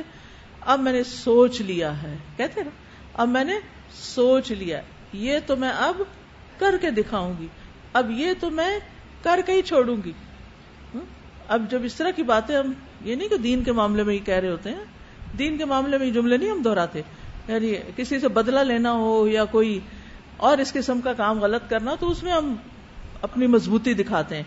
اب 0.61 0.81
میں 0.81 0.93
نے 0.93 1.03
سوچ 1.03 1.61
لیا 1.61 2.03
ہے۔ 2.03 2.16
کہتے 2.37 2.62
نا، 2.62 2.70
اب 3.14 3.29
میں 3.29 3.45
نے 3.45 3.53
سوچ 3.95 4.51
لیا 4.51 4.81
یہ 5.12 5.39
تو 5.47 5.57
میں 5.57 5.68
اب 5.68 6.03
کر 6.59 6.77
کے 6.81 6.91
دکھاؤں 6.91 7.35
گی۔ 7.39 7.47
اب 7.93 8.11
یہ 8.11 8.33
تو 8.41 8.51
میں 8.51 8.79
کر 9.22 9.41
کے 9.47 9.53
ہی 9.53 9.62
چھوڑوں 9.62 9.97
گی۔ 10.05 10.12
اب 11.49 11.70
جب 11.70 11.79
اس 11.85 11.95
طرح 11.95 12.11
کی 12.11 12.22
باتیں 12.22 12.57
ہم، 12.57 12.72
یہ 13.05 13.14
نہیں 13.14 13.29
کہ 13.29 13.37
دین 13.37 13.64
کے 13.64 13.72
معاملے 13.72 14.03
میں 14.03 14.14
ہی 14.14 14.18
کہہ 14.18 14.35
رہے 14.35 14.51
ہوتے 14.51 14.70
ہیں۔ 14.70 14.85
دین 15.39 15.59
کے 15.59 15.64
معاملے 15.64 15.99
میں 15.99 16.07
یہ 16.07 16.12
جملے 16.12 16.37
نہیں 16.37 16.51
ہم 16.51 16.62
دہراتے۔ 16.62 17.03
یعنی 17.49 17.74
کسی 17.97 18.20
سے 18.20 18.29
بدلہ 18.29 18.61
لینا 18.61 18.93
ہو 18.93 19.29
یا 19.29 19.45
کوئی 19.45 19.81
اور 20.37 20.59
اس 20.59 20.72
قسم 20.72 21.01
کا 21.01 21.12
کام 21.12 21.41
غلط 21.41 21.70
کرنا، 21.70 21.95
تو 22.01 22.11
اس 22.11 22.22
میں 22.22 22.33
ہم 22.33 22.55
اپنی 23.31 23.47
مضبوطی 23.47 23.95
دکھاتے 23.95 24.37
ہیں۔ 24.37 24.43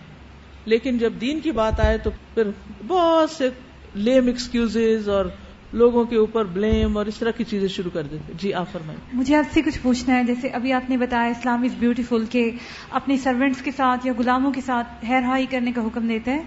لیکن 0.65 0.97
جب 0.97 1.13
دین 1.21 1.39
کی 1.39 1.51
بات 1.51 1.79
آئے 1.79 1.97
تو 1.97 2.09
پھر 2.33 2.43
بہت 2.87 3.29
سے 3.29 3.49
لیم 3.95 4.27
ایکسکیوز 4.27 5.09
اور 5.09 5.25
لوگوں 5.73 6.03
کے 6.05 6.15
اوپر 6.15 6.45
بلیم 6.45 6.97
اور 6.97 7.05
اس 7.05 7.17
طرح 7.17 7.31
کی 7.31 7.43
چیزیں 7.43 7.67
شروع 7.67 7.91
کر 7.93 8.03
دیتے 8.03 8.33
جی 8.37 8.53
آپ 8.53 8.71
فرمائیں۔ 8.71 8.99
مجھے 9.13 9.35
آپ 9.35 9.53
سے 9.53 9.61
کچھ 9.61 9.79
پوچھنا 9.81 10.15
ہے۔ 10.15 10.23
جیسے 10.23 10.47
ابھی 10.47 10.73
آپ 10.73 10.89
نے 10.89 10.97
بتایا 10.97 11.29
اسلام 11.29 11.63
از 11.63 11.75
بیوٹیفل 11.79 12.25
کہ 12.29 12.51
اپنے 12.89 13.17
سروینٹس 13.17 13.61
کے 13.61 13.71
ساتھ 13.71 14.07
یا 14.07 14.13
غلاموں 14.17 14.51
کے 14.51 14.61
ساتھ 14.61 15.05
ہیر 15.05 15.23
ہائی 15.23 15.45
کرنے 15.45 15.71
کا 15.71 15.81
حکم 15.81 16.07
دیتا 16.07 16.31
ہے 16.31 16.43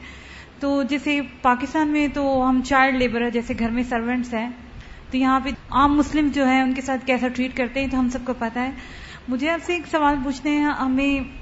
تو 0.60 0.82
جیسے 0.82 1.20
پاکستان 1.42 1.88
میں 1.88 2.08
تو 2.08 2.46
ہم 2.48 2.60
چائلڈ 2.64 2.96
لیبر 2.96 3.22
ہے 3.22 3.30
جیسے 3.30 3.54
گھر 3.58 3.70
میں 3.70 3.82
سروینٹس 3.82 4.34
ہیں۔ 4.34 4.50
تو 5.10 5.16
یہاں 5.16 5.40
پہ 5.40 5.50
عام 5.70 5.96
مسلم 5.96 6.28
جو 6.34 6.46
ہے 6.46 6.60
ان 6.62 6.74
کے 6.74 6.82
ساتھ 6.82 7.06
کیسا 7.06 7.28
ٹریٹ 7.28 7.56
کرتے 7.56 7.80
ہیں 7.80 7.88
تو 7.88 8.00
ہم 8.00 8.08
سب 8.08 8.18
کو 8.24 8.32
پتا 8.38 8.62
ہے۔ 8.62 8.70
مجھے 9.28 9.50
آپ 9.50 9.60
سے 9.66 9.72
ایک 9.72 9.82
سوال 9.90 10.16
پوچھنے 10.24 10.50
ہیں 10.50 10.64
ہمیں 10.64 11.41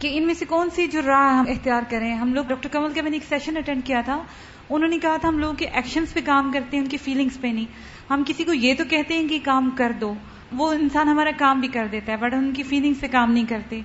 کہ 0.00 0.10
ان 0.12 0.26
میں 0.26 0.34
سے 0.34 0.44
کون 0.44 0.68
سی 0.70 0.86
جو 0.86 1.00
راہ 1.06 1.34
ہم 1.34 1.44
اختیار 1.48 1.82
کریں 1.88 2.14
ہم 2.14 2.34
لوگ 2.34 2.44
ڈاکٹر 2.44 2.68
کمل 2.68 2.92
کا 2.92 3.02
میں 3.02 3.10
نے 3.10 3.16
ایک 3.16 3.24
سیشن 3.28 3.56
اٹینڈ 3.56 3.84
کیا 3.84 4.00
تھا۔ 4.00 4.22
انہوں 4.70 4.88
نے 4.88 4.98
کہا 4.98 5.16
تھا 5.16 5.28
ہم 5.28 5.38
لوگوں 5.38 5.54
کے 5.54 5.66
ایکشنز 5.66 6.14
پہ 6.14 6.20
کام 6.24 6.52
کرتے 6.52 6.76
ہیں، 6.76 6.84
ان 6.84 6.90
کی 6.90 6.96
فیلنگز 6.96 7.40
پہ 7.40 7.46
نہیں۔ 7.46 7.64
ہم 8.10 8.22
کسی 8.26 8.44
کو 8.44 8.52
یہ 8.52 8.74
تو 8.78 8.84
کہتے 8.84 9.14
ہیں 9.14 9.28
کہ 9.28 9.38
کام 9.42 9.70
کر 9.70 9.92
دو۔ 10.00 10.14
وہ 10.52 10.72
انسان 10.72 11.08
ہمارا 11.08 11.30
کام 11.38 11.60
بھی 11.60 11.68
کر 11.68 11.86
دیتا 11.92 12.12
ہے 12.12 12.16
بٹ 12.16 12.34
ان 12.34 12.52
کی 12.52 12.62
فیلنگز 12.62 13.00
پہ 13.00 13.06
کام 13.10 13.32
نہیں 13.32 13.44
کرتے۔ 13.48 13.80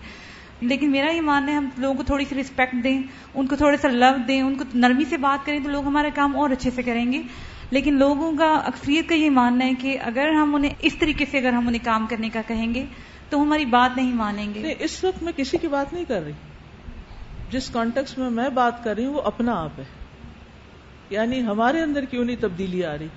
لیکن 0.61 0.91
میرا 0.91 1.11
یہ 1.11 1.21
ماننا 1.21 1.51
ہے، 1.51 1.57
ہم 1.57 1.69
لوگوں 1.77 1.95
کو 1.95 2.03
تھوڑی 2.03 2.25
سی 2.29 2.35
رسپیکٹ 2.35 2.75
دیں، 2.83 3.01
ان 3.33 3.47
کو 3.47 3.55
تھوڑا 3.55 3.77
سا 3.77 3.87
لو 3.87 4.17
دیں، 4.27 4.41
ان 4.41 4.55
کو 4.55 4.63
نرمی 4.73 5.03
سے 5.09 5.17
بات 5.17 5.45
کریں 5.45 5.59
تو 5.59 5.69
لوگ 5.69 5.85
ہمارا 5.85 6.07
کام 6.15 6.35
اور 6.35 6.49
اچھے 6.49 6.71
سے 6.71 6.83
کریں 6.83 7.11
گے۔ 7.11 7.21
لیکن 7.71 7.93
لوگوں 7.93 8.31
کا 8.37 8.53
اکثریت 8.53 9.09
کا 9.09 9.15
یہ 9.15 9.29
ماننا 9.29 9.65
ہے 9.65 9.73
کہ 9.79 9.97
اگر 10.03 10.29
ہم 10.29 10.55
انہیں 10.55 10.73
اس 10.81 10.95
طریقے 10.95 11.25
سے، 11.31 11.37
اگر 11.37 11.53
ہم 11.53 11.67
انہیں 11.67 11.85
کام 11.85 12.07
کرنے 12.09 12.29
کا 12.29 12.41
کہیں 12.47 12.73
گے 12.73 12.85
تو 13.29 13.41
ہماری 13.41 13.65
بات 13.65 13.97
نہیں 13.97 14.13
مانیں 14.13 14.53
گے۔ 14.53 14.73
اس 14.79 15.03
وقت 15.03 15.23
میں 15.23 15.33
کسی 15.35 15.57
کی 15.57 15.67
بات 15.67 15.93
نہیں 15.93 16.05
کر 16.05 16.21
رہی۔ 16.21 16.31
جس 17.49 17.69
کانٹیکس 17.69 18.17
میں 18.17 18.29
میں 18.29 18.49
بات 18.49 18.83
کر 18.83 18.95
رہی 18.95 19.05
ہوں 19.05 19.13
وہ 19.13 19.21
اپنا 19.21 19.63
آپ 19.63 19.79
ہے۔ 19.79 19.83
یعنی 21.09 21.41
ہمارے 21.41 21.81
اندر 21.81 22.05
کیوں 22.05 22.25
نہیں 22.25 22.35
تبدیلی 22.39 22.85
آ 22.85 22.97
رہی 22.97 23.07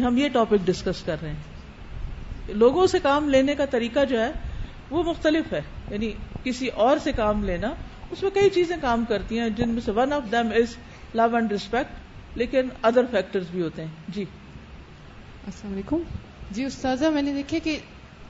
ہم 0.00 0.16
یہ 0.16 0.28
ٹاپک 0.28 0.56
ڈسکس 0.64 1.02
کر 1.02 1.16
رہے 1.22 1.28
ہیں۔ 1.28 1.42
لوگوں 2.48 2.86
سے 2.86 2.98
کام 2.98 3.28
لینے 3.28 3.54
کا 3.54 3.64
طریقہ 3.64 4.04
جو 4.04 4.20
ہے 4.20 4.32
وہ 4.90 5.02
مختلف 5.02 5.52
ہے۔ 5.52 5.62
یعنی 5.90 6.12
کسی 6.44 6.66
اور 6.66 6.98
سے 6.98 7.12
کام 7.12 7.44
لینا 7.44 7.74
اس 8.10 8.22
میں 8.22 8.30
کئی 8.30 8.50
چیزیں 8.50 8.76
کام 8.80 9.04
کرتی 9.08 9.38
ہیں 9.38 9.48
جن 9.48 9.68
میں 9.68 9.80
سے 9.80 9.90
one 9.90 10.12
of 10.12 10.22
them 10.32 10.48
is 10.54 10.76
love 11.14 11.36
and 11.36 11.52
respect 11.52 11.90
لیکن 12.38 12.68
ادر 12.82 13.04
فیکٹر 13.10 13.40
بھی 13.50 13.62
ہوتے 13.62 13.84
ہیں۔ 13.84 13.92
جی۔ 14.08 14.24
السلام 15.46 15.72
علیکم۔ 15.72 16.02
جی 16.50 16.64
استاذہ 16.64 17.04
میں 17.04 17.22
نے 17.22 17.32
دیکھا 17.32 17.58
کہ 17.62 17.78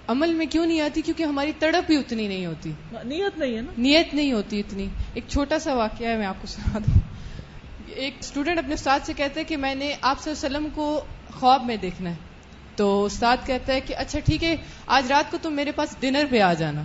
عمل 0.08 0.34
میں 0.34 0.46
کیوں 0.46 0.66
نہیں 0.66 0.80
آتی؟ 0.80 1.02
کیونکہ 1.02 1.22
ہماری 1.22 1.52
تڑپ 1.58 1.86
بھی 1.86 1.96
اتنی 1.96 2.28
نہیں 2.28 2.46
ہوتی۔ 2.46 2.72
نیت 3.04 3.38
نہیں 3.38 3.56
ہے 3.56 3.60
نا؟ 3.60 3.72
نیت 3.78 4.14
نہیں 4.14 4.32
ہوتی 4.32 4.60
اتنی۔ 4.60 4.88
ایک 5.14 5.24
چھوٹا 5.28 5.58
سا 5.58 5.74
واقعہ 5.74 6.06
ہے 6.06 6.16
میں 6.16 6.26
آپ 6.26 6.34
کو 6.40 6.46
سنا 6.46 6.78
دوں۔ 6.78 6.98
ایک 7.86 8.14
اسٹوڈینٹ 8.20 8.58
اپنے 8.58 8.74
استاد 8.74 9.00
سے 9.04 9.12
کہتے 9.12 9.40
ہیں 9.40 9.48
کہ 9.48 9.56
میں 9.56 9.74
نے 9.74 9.94
آپ 10.00 10.20
صلی 10.20 10.32
اللہ 10.32 10.46
علیہ 10.46 10.56
وسلم 10.56 10.70
کو 10.74 11.00
خواب 11.34 11.64
میں 11.64 11.76
دیکھنا 11.76 12.10
ہے۔ 12.10 12.14
تو 12.76 13.04
استاد 13.04 13.36
کہتا 13.46 13.72
ہے 13.72 13.80
کہ 13.80 13.94
اچھا 13.96 14.18
ٹھیک 14.18 14.44
ہے 14.44 14.56
آج 14.86 15.06
رات 15.08 15.30
کو 15.30 15.38
تم 15.42 15.52
میرے 15.52 15.72
پاس 15.72 15.96
ڈنر 16.00 16.24
پہ 16.30 16.40
آ 16.40 16.52
جانا۔ 16.52 16.82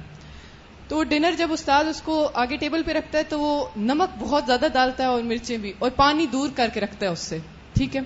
تو 0.88 1.04
ڈنر 1.04 1.32
جب 1.38 1.48
استاد 1.52 1.84
اس 1.84 2.02
کو 2.02 2.32
آگے 2.34 2.58
ٹیبل 2.58 2.84
پہ 2.84 2.92
رکھتا 2.92 3.18
ہے 3.18 3.24
تو 3.24 3.40
وہ 3.40 3.66
نمک 3.78 4.16
بہت 4.20 4.44
زیادہ 4.46 4.66
ڈالتا 4.74 5.04
ہے 5.04 5.08
اور 5.08 5.22
مرچیں 5.22 5.58
بھی 5.58 5.74
اور 5.80 5.92
پانی 5.96 6.26
دور 6.26 6.50
کر 6.56 6.70
کے 6.74 6.80
رکھتا 6.80 7.06
ہے 7.06 7.12
اس 7.12 7.20
سے۔ 7.20 7.38
ٹھیک 7.74 7.96
ہے؟ 7.96 8.02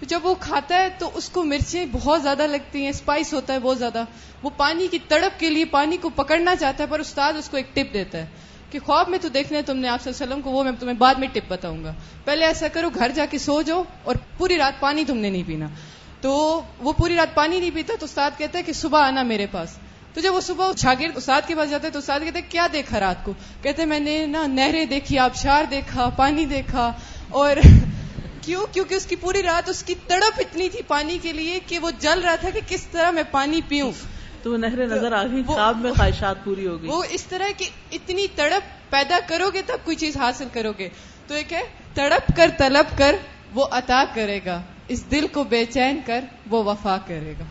تو 0.00 0.06
جب 0.06 0.20
وہ 0.22 0.34
کھاتا 0.40 0.76
ہے 0.76 0.88
تو 0.98 1.10
اس 1.14 1.28
کو 1.28 1.44
مرچیں 1.44 1.86
بہت 1.92 2.22
زیادہ 2.22 2.46
لگتی 2.46 2.82
ہیں 2.82 2.88
اسپائس 2.88 3.34
ہوتا 3.34 3.52
ہے 3.52 3.58
بہت 3.58 3.78
زیادہ۔ 3.78 4.04
وہ 4.42 4.50
پانی 4.56 4.88
کی 4.90 4.98
تڑپ 5.08 5.40
کے 5.40 5.50
لیے 5.50 5.64
پانی 5.64 5.96
کو 5.96 6.08
پکڑنا 6.08 6.56
چاہتا 6.56 6.84
ہے، 6.84 6.88
پر 6.88 6.98
استاد 6.98 7.32
اس 7.32 7.48
کو 7.48 7.56
ایک 7.56 7.74
ٹپ 7.74 7.94
دیتا 7.94 8.18
ہے 8.18 8.26
کہ 8.70 8.78
خواب 8.78 9.08
میں 9.08 9.18
تو 9.22 9.28
دیکھنا 9.28 9.58
ہے 9.58 9.62
تم 9.62 9.76
نے 9.76 9.88
آپ 9.88 10.02
صلی 10.02 10.12
اللہ 10.12 10.24
علیہ 10.24 10.32
وسلم 10.32 10.42
کو، 10.42 10.58
وہ 10.58 10.64
میں 10.64 10.72
تمہیں 10.80 10.94
بعد 10.94 11.14
میں 11.14 11.28
ٹپ 11.32 11.48
بتاؤں 11.48 11.84
گا۔ 11.84 11.94
پہلے 12.24 12.44
ایسا 12.44 12.68
کرو، 12.68 12.90
گھر 12.94 13.10
جا 13.14 13.26
کے 13.26 13.38
سو 13.38 13.62
جاؤ 13.62 13.82
اور 14.04 14.16
پوری 14.38 14.56
رات 14.56 14.80
پانی 14.80 15.04
تم 15.04 15.16
نے 15.16 15.30
نہیں 15.30 15.42
پینا۔ 15.46 15.66
تو 16.20 16.60
وہ 16.78 16.92
پوری 16.92 17.16
رات 17.16 17.34
پانی 17.34 17.60
نہیں 17.60 17.70
پیتا، 17.74 17.94
تو 18.00 18.04
استاد 18.04 18.30
کہتا 18.38 18.58
ہے 18.58 18.62
کہ 18.62 18.72
صبح 18.72 19.02
آنا 19.02 19.22
میرے 19.22 19.46
پاس۔ 19.46 19.78
تو 20.14 20.20
جب 20.20 20.34
وہ 20.34 20.40
صبح 20.40 20.70
شاگرد 20.76 21.16
استاد 21.16 21.42
کے 21.46 21.54
پاس 21.54 21.70
جاتے 21.70 21.90
تو 21.90 21.98
استاد 21.98 22.20
کہتے 22.20 22.42
کیا 22.42 22.66
دیکھا 22.72 23.00
رات 23.00 23.24
کو؟ 23.24 23.32
کہتے 23.62 23.84
میں 23.84 24.00
نے 24.00 24.26
نا 24.26 24.46
نہریں 24.46 24.84
دیکھی، 24.84 25.18
آبشار 25.18 25.64
دیکھا، 25.70 26.08
پانی 26.08 26.44
دیکھا 26.44 26.92
اور 27.28 27.56
کیوں؟ 28.46 28.66
کیونکہ 28.72 28.94
اس 28.94 29.06
کی 29.06 29.16
پوری 29.16 29.42
رات 29.42 29.68
اس 29.68 29.82
کی 29.82 29.94
تڑپ 30.06 30.38
اتنی 30.38 30.68
تھی 30.68 30.82
پانی 30.82 31.18
کے 31.22 31.32
لیے 31.32 31.58
کہ 31.66 31.78
وہ 31.78 31.90
جل 31.98 32.20
رہا 32.20 32.34
تھا 32.36 32.50
کہ 32.50 32.60
کس 32.68 32.86
طرح 32.86 33.10
میں 33.10 33.22
پانی 33.30 33.60
پیوں۔ 33.68 33.92
تو 34.42 34.52
وہ 34.52 34.56
نہریں 34.56 34.86
نظر 34.86 35.12
آ 35.12 35.22
گئی 35.22 35.42
خواب 35.42 35.78
میں 35.78 35.92
خواہشات 35.92 36.44
پوری 36.44 36.66
ہو 36.66 36.80
گئی 36.82 36.88
وہ 36.88 37.02
اس 37.10 37.22
طرح 37.22 37.48
کی 37.56 37.64
اتنی 37.92 38.26
تڑپ 38.34 38.90
پیدا 38.90 39.18
کرو 39.28 39.50
گے 39.54 39.62
تب 39.66 39.84
کوئی 39.84 39.96
چیز 39.96 40.16
حاصل 40.16 40.48
کرو 40.52 40.72
گے۔ 40.78 40.88
تو 41.26 41.34
ایک 41.34 41.52
ہے 41.52 41.62
تڑپ 41.94 42.32
کر 42.36 42.50
طلب 42.58 42.98
کر 42.98 43.16
وہ 43.54 43.66
عطا 43.70 44.04
کرے 44.14 44.40
گا۔ 44.46 44.62
اس 44.88 45.10
دل 45.10 45.26
کو 45.26 45.44
بے 45.44 45.64
چین 45.64 46.00
کر 46.06 46.24
وہ 46.50 46.62
وفا 46.64 46.96
کرے 47.06 47.34
گا۔ 47.38 47.44